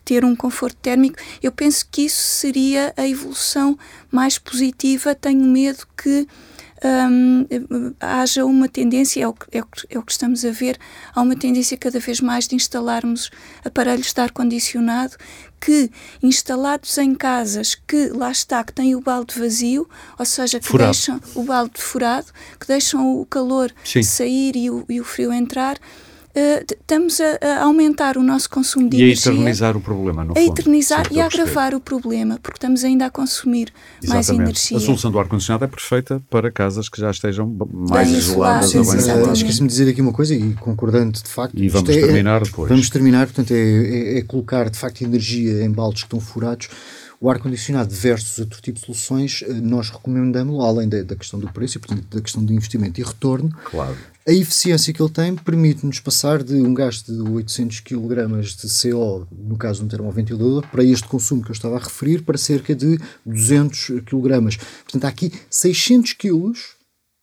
ter 0.05 0.25
um 0.25 0.35
conforto 0.35 0.77
térmico. 0.77 1.17
Eu 1.41 1.51
penso 1.51 1.87
que 1.89 2.03
isso 2.03 2.21
seria 2.21 2.93
a 2.97 3.07
evolução 3.07 3.77
mais 4.11 4.37
positiva. 4.37 5.15
Tenho 5.15 5.45
medo 5.45 5.87
que 5.97 6.27
hum, 6.83 7.45
haja 7.99 8.45
uma 8.45 8.67
tendência, 8.67 9.23
é 9.23 9.27
o, 9.27 9.35
é, 9.51 9.61
é 9.89 9.99
o 9.99 10.03
que 10.03 10.11
estamos 10.11 10.43
a 10.43 10.51
ver, 10.51 10.77
há 11.13 11.21
uma 11.21 11.35
tendência 11.35 11.77
cada 11.77 11.99
vez 11.99 12.19
mais 12.19 12.47
de 12.47 12.55
instalarmos 12.55 13.31
aparelhos 13.63 14.11
de 14.11 14.21
ar-condicionado 14.21 15.15
que, 15.63 15.89
instalados 16.21 16.97
em 16.97 17.15
casas 17.15 17.73
que, 17.73 18.09
lá 18.09 18.29
está, 18.29 18.61
que 18.65 18.73
têm 18.73 18.95
o 18.97 18.99
balde 18.99 19.39
vazio, 19.39 19.87
ou 20.19 20.25
seja, 20.25 20.59
que 20.59 20.67
Furado. 20.67 20.91
deixam 20.91 21.21
o 21.35 21.43
balde 21.43 21.81
furado, 21.81 22.27
que 22.59 22.67
deixam 22.67 23.21
o 23.21 23.25
calor 23.25 23.71
Sim. 23.81 24.03
sair 24.03 24.57
e 24.57 24.69
o, 24.69 24.83
e 24.89 24.99
o 24.99 25.05
frio 25.05 25.31
entrar, 25.31 25.77
eh, 26.35 26.65
estamos 26.69 27.19
a, 27.21 27.37
a 27.59 27.63
aumentar 27.63 28.17
o 28.17 28.23
nosso 28.23 28.49
consumo 28.49 28.89
de 28.89 28.97
E 28.97 28.99
a 29.01 29.05
energia 29.05 29.31
eternizar 29.31 29.77
o 29.77 29.81
problema, 29.81 30.23
no 30.23 30.31
a 30.31 30.35
fundo. 30.35 30.51
eternizar 30.51 31.07
Sim, 31.07 31.15
e 31.15 31.21
a 31.21 31.25
agravar 31.25 31.75
o 31.75 31.79
problema, 31.79 32.39
porque 32.41 32.57
estamos 32.57 32.83
ainda 32.83 33.05
a 33.05 33.09
consumir 33.09 33.71
mais 34.07 34.27
Exatamente. 34.29 34.49
energia. 34.49 34.77
A 34.77 34.79
solução 34.79 35.11
do 35.11 35.19
ar-condicionado 35.19 35.65
é 35.65 35.67
perfeita 35.67 36.21
para 36.29 36.51
casas 36.51 36.89
que 36.89 36.99
já 36.99 37.11
estejam 37.11 37.55
mais 37.71 38.07
Bem 38.09 38.17
isoladas 38.17 38.69
Sim, 38.71 38.79
exatamente. 38.79 39.07
isoladas. 39.09 39.37
Esqueci-me 39.37 39.67
de 39.67 39.73
dizer 39.75 39.89
aqui 39.91 40.01
uma 40.01 40.13
coisa 40.13 40.33
e 40.33 40.53
concordando 40.53 41.11
de 41.21 41.29
facto. 41.29 41.57
E 41.57 41.69
vamos 41.69 41.89
é- 41.89 41.93
é- 41.97 42.01
terminar 42.01 42.43
depois. 42.43 42.69
Vamos 42.69 42.89
terminar, 42.89 43.25
portanto, 43.27 43.51
é, 43.51 43.57
é- 43.57 44.17
é 44.17 44.21
colocar 44.23 44.69
de 44.69 44.77
facto 44.77 45.01
energia 45.03 45.63
em 45.63 45.71
baldes 45.71 46.01
que 46.03 46.07
estão 46.07 46.19
furados. 46.19 46.67
O 47.21 47.29
ar-condicionado 47.29 47.93
versus 47.93 48.39
outro 48.39 48.61
tipo 48.61 48.79
de 48.79 48.85
soluções, 48.85 49.43
eh, 49.47 49.53
nós 49.53 49.89
recomendamos, 49.89 50.59
além 50.61 50.89
da, 50.89 51.03
da 51.03 51.15
questão 51.15 51.39
do 51.39 51.47
preço 51.53 51.77
e 51.77 51.79
portanto 51.79 52.05
da 52.13 52.19
questão 52.19 52.43
de 52.43 52.53
investimento 52.53 52.99
e 52.99 53.03
retorno, 53.03 53.49
Claro. 53.71 53.95
A 54.27 54.31
eficiência 54.31 54.93
que 54.93 55.01
ele 55.01 55.11
tem 55.11 55.35
permite-nos 55.35 55.99
passar 55.99 56.41
de 56.43 56.53
um 56.55 56.73
gasto 56.73 57.11
de 57.13 57.21
800 57.29 57.81
kg 57.81 58.41
de 58.41 58.81
CO, 58.81 59.27
no 59.31 59.57
caso 59.57 59.79
de 59.79 59.85
um 59.85 59.87
termoventilador, 59.89 60.65
para 60.69 60.83
este 60.83 61.07
consumo 61.07 61.43
que 61.43 61.49
eu 61.49 61.53
estava 61.53 61.75
a 61.75 61.79
referir, 61.79 62.23
para 62.23 62.37
cerca 62.37 62.73
de 62.73 62.97
200 63.25 64.01
kg. 64.05 64.57
Portanto, 64.83 65.05
há 65.05 65.07
aqui 65.09 65.31
600 65.49 66.13
kg 66.13 66.53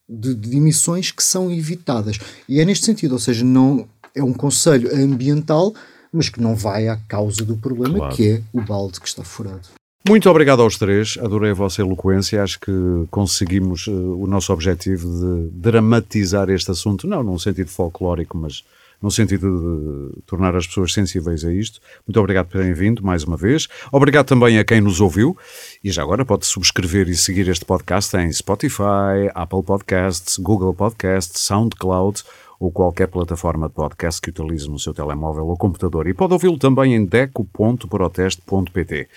de, 0.09 0.35
de 0.35 0.57
emissões 0.57 1.11
que 1.11 1.23
são 1.23 1.51
evitadas. 1.51 2.19
E 2.49 2.61
é 2.61 2.65
neste 2.65 2.85
sentido, 2.85 3.13
ou 3.13 3.19
seja, 3.19 3.45
não 3.45 3.89
é 4.15 4.23
um 4.23 4.33
conselho 4.35 4.95
ambiental, 4.95 5.75
mas 6.13 6.29
que 6.29 6.41
não 6.41 6.55
vai 6.55 6.89
à 6.89 6.97
causa 6.97 7.45
do 7.45 7.57
problema, 7.57 7.97
Claro. 7.97 8.17
que 8.17 8.29
é 8.29 8.43
o 8.53 8.61
balde 8.61 9.01
que 9.01 9.09
está 9.09 9.23
furado. 9.25 9.69
Muito 10.09 10.31
obrigado 10.31 10.63
aos 10.63 10.79
três, 10.79 11.19
adorei 11.19 11.51
a 11.51 11.55
vossa 11.55 11.83
eloquência, 11.83 12.43
acho 12.43 12.59
que 12.59 12.73
conseguimos 13.11 13.87
eh, 13.87 13.91
o 13.91 14.27
nosso 14.27 14.51
objetivo 14.51 15.07
de 15.07 15.51
dramatizar 15.51 16.49
este 16.49 16.71
assunto, 16.71 17.07
não 17.07 17.23
num 17.23 17.39
sentido 17.39 17.69
folclórico, 17.69 18.37
mas 18.37 18.65
no 19.01 19.11
sentido 19.11 20.11
de 20.15 20.23
tornar 20.23 20.57
as 20.57 20.67
pessoas 20.67 20.95
sensíveis 20.95 21.45
a 21.45 21.53
isto. 21.53 21.81
Muito 22.07 22.19
obrigado 22.19 22.47
por 22.47 22.59
terem 22.59 22.73
vindo 22.73 23.03
mais 23.03 23.25
uma 23.25 23.37
vez. 23.37 23.69
Obrigado 23.93 24.27
também 24.27 24.59
a 24.59 24.65
quem 24.65 24.81
nos 24.81 25.01
ouviu 25.01 25.37
e 25.83 25.91
já 25.91 26.03
agora 26.03 26.25
pode 26.25 26.47
subscrever 26.47 27.09
e 27.09 27.15
seguir 27.15 27.49
este 27.49 27.65
podcast 27.65 28.17
em 28.17 28.33
Spotify, 28.33 29.31
Apple 29.35 29.63
Podcasts, 29.63 30.39
Google 30.39 30.75
Podcasts, 30.75 31.43
SoundCloud 31.43 32.23
ou 32.61 32.71
qualquer 32.71 33.09
plataforma 33.09 33.69
de 33.69 33.75
podcast 33.75 34.21
que 34.21 34.29
utilize 34.29 34.69
no 34.69 34.79
seu 34.79 34.93
telemóvel 34.93 35.47
ou 35.47 35.57
computador. 35.57 36.07
E 36.07 36.13
pode 36.13 36.35
ouvi-lo 36.35 36.59
também 36.59 36.95
em 36.95 37.07
deco.proteste.pt. 37.07 39.09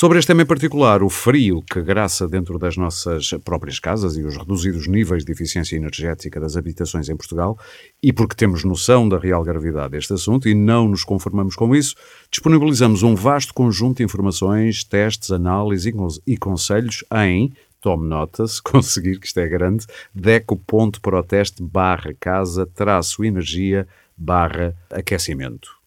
Sobre 0.00 0.20
este 0.20 0.28
tema 0.28 0.42
em 0.42 0.46
particular, 0.46 1.02
o 1.02 1.08
frio 1.08 1.60
que 1.60 1.82
graça 1.82 2.28
dentro 2.28 2.56
das 2.56 2.76
nossas 2.76 3.30
próprias 3.44 3.80
casas 3.80 4.16
e 4.16 4.22
os 4.22 4.36
reduzidos 4.36 4.86
níveis 4.86 5.24
de 5.24 5.32
eficiência 5.32 5.74
energética 5.74 6.38
das 6.38 6.56
habitações 6.56 7.08
em 7.08 7.16
Portugal, 7.16 7.58
e 8.00 8.12
porque 8.12 8.36
temos 8.36 8.62
noção 8.62 9.08
da 9.08 9.18
real 9.18 9.42
gravidade 9.42 9.90
deste 9.90 10.12
assunto 10.12 10.48
e 10.48 10.54
não 10.54 10.86
nos 10.86 11.02
conformamos 11.02 11.56
com 11.56 11.74
isso, 11.74 11.96
disponibilizamos 12.30 13.02
um 13.02 13.16
vasto 13.16 13.52
conjunto 13.52 13.96
de 13.96 14.04
informações, 14.04 14.84
testes, 14.84 15.32
análises 15.32 15.92
e 16.24 16.36
conselhos 16.36 17.04
em 17.26 17.52
tome 17.80 18.08
nota, 18.08 18.46
se 18.46 18.62
conseguir, 18.62 19.18
que 19.18 19.26
isto 19.26 19.40
é 19.40 19.48
grande, 19.48 19.84
deco.proteste 20.14 21.60
barra 21.60 22.14
casa 22.20 22.64
traço 22.64 23.24
energia 23.24 23.84
barra 24.16 24.76
aquecimento. 24.92 25.77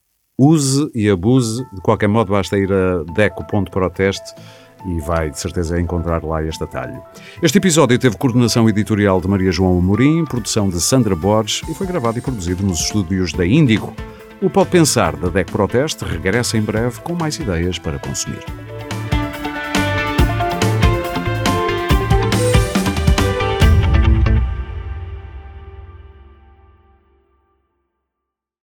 Use 0.44 0.90
e 0.96 1.08
abuse, 1.08 1.64
de 1.72 1.82
qualquer 1.82 2.08
modo 2.08 2.32
basta 2.32 2.58
ir 2.58 2.74
a 2.74 3.04
deco.proteste 3.14 4.34
e 4.88 5.00
vai 5.00 5.30
de 5.30 5.40
certeza 5.40 5.80
encontrar 5.80 6.24
lá 6.24 6.44
este 6.44 6.64
atalho. 6.64 7.00
Este 7.44 7.60
episódio 7.60 8.00
teve 8.00 8.18
coordenação 8.18 8.68
editorial 8.68 9.22
de 9.22 9.28
Maria 9.28 9.52
João 9.52 9.78
Amorim, 9.78 10.26
produção 10.26 10.68
de 10.68 10.82
Sandra 10.82 11.16
Borges 11.16 11.62
e 11.70 11.76
foi 11.76 11.86
gravado 11.86 12.18
e 12.18 12.22
produzido 12.22 12.64
nos 12.64 12.80
estúdios 12.80 13.34
da 13.34 13.46
Índigo. 13.46 13.94
O 14.42 14.50
Pode 14.50 14.72
Pensar 14.72 15.16
da 15.16 15.30
DEC 15.30 15.52
Proteste 15.52 16.04
regressa 16.04 16.58
em 16.58 16.62
breve 16.64 17.00
com 17.02 17.14
mais 17.14 17.38
ideias 17.38 17.78
para 17.78 18.00
consumir. 18.00 18.44